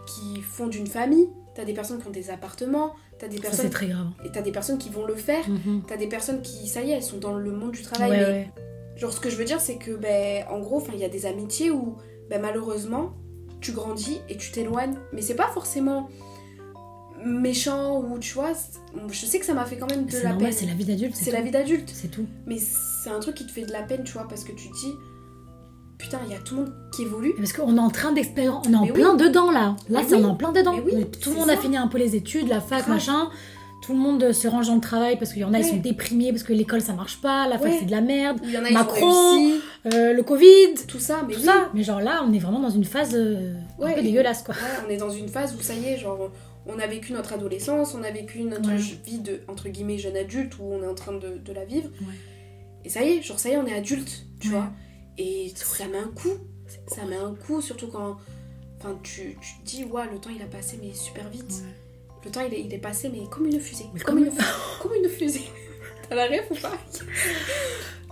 qui 0.07 0.41
font 0.41 0.67
d'une 0.67 0.87
famille, 0.87 1.29
t'as 1.53 1.65
des 1.65 1.73
personnes 1.73 2.01
qui 2.01 2.07
ont 2.07 2.11
des 2.11 2.31
appartements, 2.31 2.93
t'as 3.19 3.27
des 3.27 3.35
Ça, 3.37 3.43
c'est 3.43 3.49
personnes 3.49 3.69
très 3.69 3.87
grave. 3.87 4.07
et 4.25 4.31
t'as 4.31 4.41
des 4.41 4.51
personnes 4.51 4.79
qui 4.79 4.89
vont 4.89 5.05
le 5.05 5.13
faire. 5.15 5.47
Mhm. 5.47 5.83
T'as 5.87 5.97
des 5.97 6.07
personnes 6.07 6.41
qui, 6.41 6.67
ça 6.67 6.81
y 6.81 6.89
est, 6.91 6.95
elles 6.95 7.03
sont 7.03 7.19
dans 7.19 7.33
le 7.35 7.51
monde 7.51 7.71
du 7.73 7.83
travail. 7.83 8.09
Ouais, 8.11 8.17
mais 8.17 8.25
ouais. 8.25 8.51
genre, 8.95 9.13
ce 9.13 9.19
que 9.19 9.29
je 9.29 9.35
veux 9.35 9.45
dire, 9.45 9.61
c'est 9.61 9.77
que, 9.77 9.91
ben, 9.91 10.45
en 10.49 10.59
gros, 10.59 10.83
il 10.91 10.99
y 10.99 11.03
a 11.05 11.09
des 11.09 11.27
amitiés 11.27 11.69
où, 11.69 11.97
ben, 12.31 12.41
malheureusement, 12.41 13.13
tu 13.61 13.71
grandis 13.71 14.19
et 14.29 14.35
tu 14.37 14.51
t'éloignes. 14.51 14.95
Mais 15.13 15.21
c'est 15.21 15.35
pas 15.35 15.47
forcément 15.49 16.09
méchant 17.25 18.01
ou, 18.01 18.17
tu 18.19 18.33
vois, 18.33 18.51
je 19.11 19.25
sais 19.25 19.39
que 19.39 19.45
ça 19.45 19.53
m'a 19.53 19.65
fait 19.65 19.77
quand 19.77 19.89
même 19.89 20.05
de 20.05 20.13
la 20.17 20.29
normal, 20.29 20.43
peine. 20.43 20.53
c'est 20.53 20.65
la 20.65 20.73
vie 20.73 20.85
d'adulte. 20.85 21.15
C'est 21.15 21.31
la 21.31 21.41
vie 21.41 21.51
d'adulte. 21.51 21.89
C'est 21.93 22.09
tout. 22.09 22.25
Mais 22.45 22.57
c'est 22.59 23.09
un 23.09 23.19
truc 23.19 23.35
qui 23.35 23.45
te 23.45 23.51
fait 23.51 23.65
de 23.65 23.71
la 23.71 23.81
peine, 23.81 24.03
tu 24.03 24.13
vois, 24.13 24.27
parce 24.27 24.43
que 24.43 24.51
tu 24.51 24.69
te 24.69 24.73
dis, 24.75 24.93
putain, 25.97 26.19
il 26.27 26.31
y 26.31 26.35
a 26.35 26.39
tout 26.39 26.55
le 26.55 26.61
monde 26.61 26.73
qui 26.95 27.01
évolue. 27.03 27.33
Parce 27.37 27.53
qu'on 27.53 27.75
est 27.75 27.79
en 27.79 27.89
train 27.89 28.11
d'expérimenter, 28.11 28.69
on 28.69 28.73
est 28.73 28.75
en 28.75 28.81
Mais 28.81 28.91
oui. 28.91 28.99
plein 29.01 29.15
dedans 29.15 29.51
là. 29.51 29.75
Là, 29.89 30.01
c'est 30.07 30.15
oui. 30.15 30.23
en 30.25 30.35
plein 30.35 30.51
dedans. 30.51 30.75
Oui, 30.85 31.05
tout 31.21 31.31
le 31.31 31.35
monde 31.37 31.49
a 31.49 31.57
fini 31.57 31.77
un 31.77 31.87
peu 31.87 31.97
les 31.97 32.15
études, 32.15 32.47
la 32.47 32.61
fac, 32.61 32.79
Grave. 32.79 32.89
machin. 32.89 33.29
Tout 33.81 33.93
le 33.93 33.99
monde 33.99 34.31
se 34.31 34.47
range 34.47 34.65
dans 34.67 34.73
le 34.75 34.81
travail 34.81 35.15
parce 35.19 35.31
qu'il 35.31 35.43
y 35.43 35.45
en 35.45 35.53
a, 35.53 35.59
ils 35.59 35.65
sont 35.65 35.75
déprimés 35.77 36.31
parce 36.31 36.41
que 36.41 36.53
l'école 36.53 36.81
ça 36.81 36.93
marche 36.93 37.21
pas, 37.21 37.47
la 37.47 37.59
fac 37.59 37.71
c'est 37.79 37.85
de 37.85 37.91
la 37.91 38.01
merde, 38.01 38.39
il 38.43 38.49
y 38.49 38.57
en 38.57 38.65
a, 38.65 38.71
Macron, 38.71 39.51
euh, 39.93 40.11
le 40.13 40.23
Covid, 40.23 40.73
tout 40.87 40.97
ça, 40.97 41.17
mais 41.27 41.35
tout 41.35 41.41
ça. 41.41 41.69
Mais 41.75 41.83
genre 41.83 42.01
là, 42.01 42.23
on 42.27 42.33
est 42.33 42.39
vraiment 42.39 42.59
dans 42.59 42.71
une 42.71 42.85
phase 42.85 43.13
euh, 43.13 43.53
un 43.79 43.83
Ouais, 43.83 43.93
peu 43.93 43.99
et- 43.99 44.03
dégueulasse 44.03 44.41
quoi. 44.41 44.55
Ouais, 44.55 44.85
on 44.87 44.89
est 44.89 44.97
dans 44.97 45.11
une 45.11 45.27
phase 45.27 45.55
où 45.55 45.61
ça 45.61 45.75
y 45.75 45.85
est, 45.85 45.97
genre, 45.99 46.31
on 46.67 46.79
a 46.79 46.87
vécu 46.87 47.13
notre 47.13 47.33
adolescence, 47.33 47.93
on 47.93 48.03
a 48.03 48.11
vécu 48.11 48.41
notre 48.43 48.69
Ouais. 48.69 48.77
vie 49.05 49.19
de, 49.19 49.41
entre 49.47 49.69
guillemets, 49.69 49.97
jeune 49.97 50.17
adulte 50.17 50.57
où 50.59 50.63
on 50.63 50.81
est 50.83 50.87
en 50.87 50.95
train 50.95 51.13
de, 51.13 51.37
de 51.37 51.53
la 51.53 51.65
vivre. 51.65 51.89
Ouais. 52.01 52.13
Et 52.83 52.89
ça 52.89 53.03
y 53.03 53.09
est, 53.17 53.21
genre 53.21 53.39
ça 53.39 53.49
y 53.49 53.53
est, 53.53 53.57
on 53.57 53.65
est 53.67 53.73
adulte, 53.75 54.25
tu 54.39 54.49
vois. 54.49 54.69
Et 55.17 55.51
ça 55.55 55.87
met 55.87 55.97
un 55.97 56.07
coup. 56.09 56.33
Ça 56.87 57.05
met 57.05 57.15
un 57.15 57.33
coup, 57.35 57.61
surtout 57.61 57.87
quand 57.87 58.17
enfin, 58.79 58.97
tu, 59.03 59.37
tu 59.41 59.59
te 59.59 59.65
dis, 59.65 59.83
ouais, 59.85 60.03
le 60.11 60.19
temps 60.19 60.29
il 60.35 60.41
a 60.41 60.45
passé, 60.47 60.79
mais 60.81 60.93
super 60.93 61.29
vite. 61.29 61.63
Le 62.23 62.31
temps 62.31 62.41
il 62.47 62.53
est, 62.53 62.61
il 62.61 62.73
est 62.73 62.79
passé, 62.79 63.09
mais 63.09 63.27
comme 63.29 63.45
une 63.45 63.59
fusée. 63.59 63.85
Mais 63.93 63.99
comme, 63.99 64.15
comme 64.15 64.25
une, 64.25 64.31
fu- 64.31 64.43
comme 64.81 64.93
une 64.95 65.09
fusée. 65.09 65.45
T'as 66.09 66.15
la 66.15 66.25
rêve 66.25 66.45
ou 66.51 66.55
pas? 66.55 66.73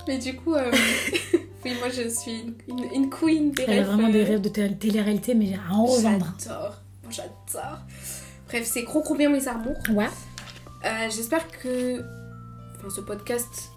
Mais 0.06 0.18
du 0.18 0.34
coup, 0.36 0.54
euh, 0.54 0.70
oui, 1.64 1.72
moi 1.78 1.88
je 1.88 2.08
suis 2.08 2.40
une, 2.40 2.54
une- 2.68 2.92
une 2.92 3.10
queen 3.10 3.50
des 3.52 3.62
Elle 3.64 3.70
a 3.70 3.72
rêves. 3.76 3.86
vraiment 3.86 4.08
des 4.10 4.20
euh, 4.22 4.24
rêves 4.24 4.40
de 4.40 4.48
té- 4.48 4.76
télé-réalité, 4.76 5.34
mais 5.34 5.54
à 5.54 5.72
en 5.74 5.84
revendre. 5.86 6.34
J'adore. 6.38 6.80
J'adore. 7.10 7.78
Bref, 8.54 8.68
c'est 8.72 8.84
gros 8.84 9.02
gros 9.02 9.16
bien 9.16 9.30
mes 9.30 9.48
amours. 9.48 9.76
Ouais. 9.90 10.06
Euh, 10.84 11.10
J'espère 11.10 11.48
que 11.50 11.98
enfin, 12.78 12.88
ce 12.88 13.00
podcast 13.00 13.72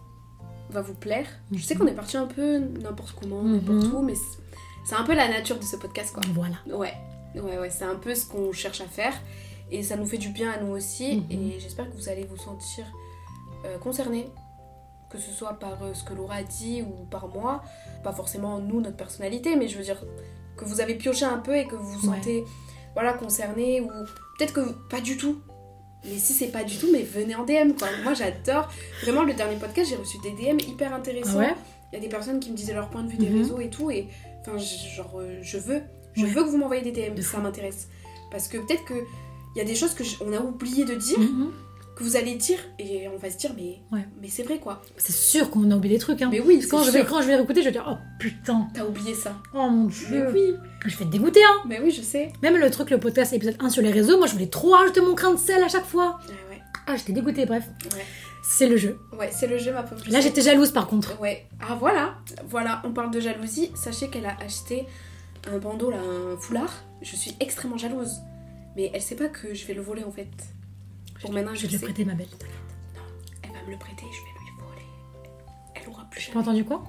va 0.69 0.81
vous 0.81 0.93
plaire. 0.93 1.25
Je 1.51 1.63
sais 1.63 1.73
Mhm. 1.73 1.81
qu'on 1.81 1.87
est 1.87 1.95
parti 1.95 2.15
un 2.15 2.27
peu 2.27 2.59
n'importe 2.59 3.15
comment, 3.19 3.41
Mhm. 3.41 3.53
n'importe 3.55 3.91
où, 3.91 4.01
mais 4.03 4.13
c'est- 4.13 4.93
un 4.95 5.03
peu 5.03 5.15
la 5.15 5.27
nature 5.29 5.57
de 5.57 5.63
ce 5.63 5.77
podcast, 5.77 6.13
quoi. 6.13 6.21
Voilà. 6.35 6.57
Ouais, 6.67 6.93
ouais, 7.33 7.57
ouais, 7.57 7.69
c'est 7.71 7.85
un 7.85 7.95
peu 7.95 8.13
ce 8.13 8.27
qu'on 8.27 8.51
cherche 8.53 8.79
à 8.81 8.85
faire. 8.85 9.13
Et 9.71 9.81
ça 9.81 9.95
nous 9.97 10.05
fait 10.05 10.19
du 10.19 10.29
bien 10.29 10.51
à 10.51 10.59
nous 10.61 10.73
aussi. 10.73 11.21
Mhm. 11.21 11.31
Et 11.31 11.59
j'espère 11.59 11.89
que 11.89 11.95
vous 11.95 12.07
allez 12.09 12.25
vous 12.25 12.37
sentir 12.37 12.85
euh, 13.65 13.79
concernés. 13.79 14.29
Que 15.09 15.17
ce 15.17 15.31
soit 15.31 15.53
par 15.53 15.81
euh, 15.81 15.95
ce 15.95 16.03
que 16.03 16.13
Laura 16.13 16.35
a 16.35 16.43
dit 16.43 16.83
ou 16.83 17.05
par 17.09 17.27
moi. 17.29 17.63
Pas 18.03 18.11
forcément 18.13 18.59
nous, 18.59 18.79
notre 18.79 18.95
personnalité, 18.97 19.55
mais 19.55 19.67
je 19.67 19.75
veux 19.79 19.83
dire 19.83 19.99
que 20.55 20.65
vous 20.65 20.81
avez 20.81 20.93
pioché 20.93 21.25
un 21.25 21.39
peu 21.39 21.55
et 21.57 21.65
que 21.65 21.75
vous 21.75 21.97
vous 21.97 22.09
Ouais. 22.09 22.17
Voilà, 22.97 23.13
concernés. 23.13 23.79
Ou 23.81 23.87
peut-être 24.37 24.53
que 24.53 24.71
pas 24.89 25.01
du 25.01 25.17
tout. 25.17 25.37
Mais 26.05 26.17
si 26.17 26.33
c'est 26.33 26.47
pas 26.51 26.63
du 26.63 26.77
tout, 26.77 26.87
mais 26.91 27.01
venez 27.03 27.35
en 27.35 27.43
DM 27.43 27.73
quoi. 27.77 27.87
Moi 28.03 28.13
j'adore. 28.13 28.69
Vraiment, 29.03 29.23
le 29.23 29.33
dernier 29.33 29.55
podcast, 29.57 29.89
j'ai 29.89 29.95
reçu 29.95 30.17
des 30.23 30.31
DM 30.31 30.57
hyper 30.59 30.93
intéressants. 30.93 31.35
Ah 31.35 31.39
ouais 31.39 31.55
Il 31.91 31.95
y 31.95 31.97
a 31.99 32.01
des 32.01 32.09
personnes 32.09 32.39
qui 32.39 32.51
me 32.51 32.55
disaient 32.55 32.73
leur 32.73 32.89
point 32.89 33.03
de 33.03 33.09
vue 33.09 33.17
des 33.17 33.29
Mhm. 33.29 33.37
réseaux 33.39 33.59
et 33.59 33.69
tout. 33.69 33.89
Et 33.91 34.07
enfin, 34.41 34.57
genre, 34.57 35.15
euh, 35.19 35.39
je 35.41 35.57
veux. 35.57 35.81
Je 36.13 36.23
Ouais. 36.23 36.29
veux 36.31 36.43
que 36.43 36.49
vous 36.49 36.57
m'envoyez 36.57 36.81
des 36.81 36.91
DM, 36.91 37.19
ça 37.21 37.37
m'intéresse. 37.39 37.87
Parce 38.31 38.47
que 38.47 38.57
peut-être 38.57 38.85
que 38.85 38.93
il 39.55 39.59
y 39.59 39.61
a 39.61 39.65
des 39.65 39.75
choses 39.75 39.93
que 39.93 40.03
on 40.23 40.31
a 40.33 40.39
oublié 40.39 40.85
de 40.85 40.95
dire, 40.95 41.19
Mhm. 41.19 41.51
Que 41.97 42.03
vous 42.03 42.15
allez 42.15 42.35
dire, 42.35 42.59
et 42.77 43.07
on 43.07 43.17
va 43.17 43.29
se 43.31 43.37
dire, 43.37 43.51
mais, 43.55 43.79
Ouais. 43.91 44.05
mais 44.21 44.27
c'est 44.27 44.43
vrai 44.43 44.59
quoi. 44.59 44.81
C'est 44.97 45.13
sûr 45.15 45.49
qu'on 45.49 45.71
a 45.71 45.75
oublié 45.75 45.95
des 45.95 45.99
trucs. 45.99 46.21
Hein. 46.21 46.29
Mais 46.31 46.39
oui, 46.39 46.63
quand, 46.69 46.83
je 46.83 46.91
vais, 46.91 47.03
quand 47.03 47.21
je 47.21 47.27
vais 47.27 47.35
réécouter, 47.35 47.61
je 47.61 47.65
vais 47.65 47.71
dire 47.71 47.85
Oh 47.89 47.95
putain, 48.19 48.67
T'as 48.73 48.85
oublié 48.85 49.13
ça. 49.15 49.35
oh 49.53 49.67
mon 49.69 49.85
Mais 49.85 49.91
dieu. 49.91 50.27
oui, 50.33 50.53
Je 50.85 50.95
vais 50.97 51.03
être 51.05 51.09
dégoûtée. 51.09 51.43
Hein. 51.43 51.61
mais 51.67 51.79
oui, 51.81 51.89
je 51.91 52.01
sais. 52.01 52.31
Même 52.43 52.55
le 52.57 52.69
truc, 52.69 52.89
le 52.91 52.99
podcast 52.99 53.33
épisode 53.33 53.55
1 53.59 53.69
sur 53.69 53.81
les 53.81 53.91
réseaux, 53.91 54.17
moi 54.17 54.27
je 54.27 54.33
voulais 54.33 54.47
trop 54.47 54.71
rajouter 54.71 55.01
mon 55.01 55.13
grain 55.13 55.31
de 55.33 55.39
sel 55.39 55.63
à 55.63 55.67
chaque 55.69 55.85
fois. 55.85 56.19
Ouais, 56.27 56.55
ouais, 56.55 56.61
Ah, 56.85 56.95
j'étais 56.95 57.13
dégoûtée, 57.13 57.45
bref. 57.45 57.63
ouais. 57.95 58.05
C'est 58.49 58.67
le 58.69 58.77
jeu. 58.77 58.97
Ouais, 59.19 59.29
c'est 59.31 59.47
le 59.47 59.57
jeu, 59.57 59.73
ma 59.73 59.83
pauvre. 59.83 60.01
Là, 60.09 60.21
j'étais 60.21 60.41
jalouse 60.41 60.71
par 60.71 60.87
contre. 60.87 61.19
Ouais. 61.19 61.47
Ah 61.59 61.75
voilà, 61.77 62.15
voilà, 62.47 62.81
on 62.85 62.91
parle 62.91 63.11
de 63.11 63.19
jalousie. 63.19 63.71
Sachez 63.75 64.07
qu'elle 64.09 64.25
a 64.25 64.37
acheté 64.39 64.85
un 65.51 65.57
bandeau, 65.57 65.89
là, 65.91 65.97
un 65.97 66.37
foulard. 66.37 66.71
Je 67.01 67.15
suis 67.15 67.35
extrêmement 67.41 67.77
jalouse. 67.77 68.17
Mais 68.77 68.89
elle 68.93 69.01
sait 69.01 69.15
pas 69.15 69.27
que 69.27 69.53
je 69.53 69.65
vais 69.65 69.73
le 69.73 69.81
voler 69.81 70.03
en 70.05 70.11
fait. 70.11 70.29
Pour 71.21 71.31
maintenant, 71.33 71.51
Je 71.53 71.61
je 71.61 71.67
vais 71.67 71.73
te 71.73 71.77
sais. 71.79 71.85
prêter 71.85 72.05
ma 72.05 72.13
belle. 72.13 72.27
Elle 73.43 73.49
va 73.51 73.57
me 73.65 73.71
le 73.71 73.77
prêter, 73.77 74.03
je 74.11 74.17
vais 74.21 74.33
lui 74.39 74.51
voler. 74.59 74.85
Elle 75.75 75.89
aura 75.89 76.05
plus 76.11 76.21
J'ai 76.21 76.31
pas 76.31 76.39
entendu 76.39 76.63
quoi? 76.63 76.83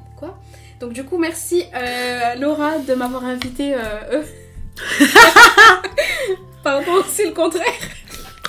Donc 0.81 0.93
du 0.93 1.05
coup, 1.05 1.18
merci 1.18 1.64
euh, 1.74 2.35
Laura 2.37 2.79
de 2.79 2.95
m'avoir 2.95 3.24
invité. 3.24 3.74
Euh... 3.74 4.22
Pardon, 6.64 7.03
c'est 7.09 7.26
le 7.26 7.33
contraire. 7.33 7.64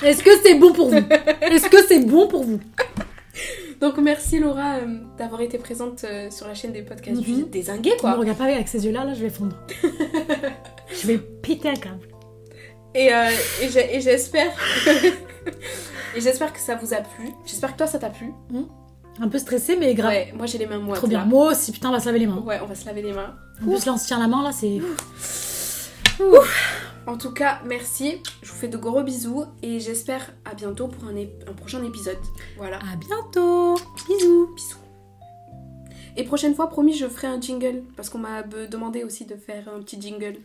Est-ce 0.02 0.22
que 0.22 0.30
c'est 0.42 0.54
bon 0.58 0.72
pour 0.72 0.88
vous? 0.90 0.96
Est-ce 1.42 1.68
que 1.68 1.84
c'est 1.86 2.00
bon 2.06 2.26
pour 2.28 2.44
vous? 2.44 2.60
Donc 3.80 3.96
merci 3.98 4.38
Laura 4.38 4.76
euh, 4.76 4.98
d'avoir 5.16 5.40
été 5.40 5.56
présente 5.58 6.04
euh, 6.04 6.30
sur 6.30 6.46
la 6.46 6.54
chaîne 6.54 6.72
des 6.72 6.82
podcasts 6.82 7.20
du 7.20 7.32
Mhm. 7.32 7.48
désingué 7.50 7.90
Ne 7.90 7.96
quoi. 7.98 8.12
regarde 8.14 8.36
pas 8.38 8.44
avec 8.44 8.68
ces 8.68 8.84
yeux-là, 8.84 9.04
là, 9.04 9.14
je 9.14 9.22
vais 9.22 9.30
fondre. 9.30 9.56
je 10.92 11.06
vais 11.06 11.18
péter 11.18 11.68
un 11.70 11.74
câble. 11.76 12.06
Et, 12.94 13.12
euh, 13.14 13.30
et 13.62 14.00
j'espère 14.00 14.52
et 16.16 16.20
j'espère 16.20 16.52
que 16.52 16.58
ça 16.58 16.74
vous 16.74 16.92
a 16.92 16.98
plu. 16.98 17.30
J'espère 17.46 17.72
que 17.72 17.78
toi 17.78 17.86
ça 17.86 17.98
t'a 17.98 18.10
plu. 18.10 18.32
Un 19.20 19.28
peu 19.28 19.38
stressé, 19.38 19.76
mais 19.76 19.94
grave. 19.94 20.10
Ouais, 20.10 20.32
moi 20.36 20.46
j'ai 20.46 20.58
les 20.58 20.66
mains 20.66 20.78
moites. 20.78 20.96
Trop 20.98 21.06
bien. 21.06 21.18
là. 21.20 21.24
Moi 21.24 21.50
aussi, 21.52 21.72
putain, 21.72 21.90
on 21.90 21.92
va 21.92 22.00
se 22.00 22.06
laver 22.06 22.20
les 22.20 22.26
mains. 22.26 22.38
Ouais, 22.40 22.58
on 22.62 22.66
va 22.66 22.74
se 22.74 22.86
laver 22.86 23.02
les 23.02 23.12
mains. 23.12 23.34
En 23.62 23.66
plus, 23.66 23.84
là, 23.84 23.92
on 23.92 23.98
se 23.98 24.06
tient 24.06 24.18
la 24.18 24.28
main, 24.28 24.42
là, 24.42 24.50
c'est. 24.52 24.80
En 27.06 27.16
tout 27.16 27.32
cas, 27.32 27.60
merci. 27.66 28.22
Je 28.42 28.50
vous 28.50 28.56
fais 28.56 28.68
de 28.68 28.76
gros 28.76 29.02
bisous 29.02 29.44
et 29.62 29.80
j'espère 29.80 30.32
à 30.44 30.54
bientôt 30.54 30.86
pour 30.88 31.04
un, 31.08 31.16
un 31.16 31.52
prochain 31.54 31.82
épisode. 31.84 32.18
Voilà. 32.56 32.76
À 32.78 32.96
bientôt. 32.96 33.74
Bisous. 34.06 34.54
Bisous. 34.54 34.76
Et 36.16 36.24
prochaine 36.24 36.54
fois, 36.54 36.68
promis, 36.68 36.94
je 36.94 37.06
ferai 37.06 37.26
un 37.26 37.40
jingle 37.40 37.82
parce 37.96 38.10
qu'on 38.10 38.18
m'a 38.18 38.42
demandé 38.42 39.04
aussi 39.04 39.24
de 39.26 39.36
faire 39.36 39.68
un 39.74 39.80
petit 39.80 40.00
jingle. 40.00 40.36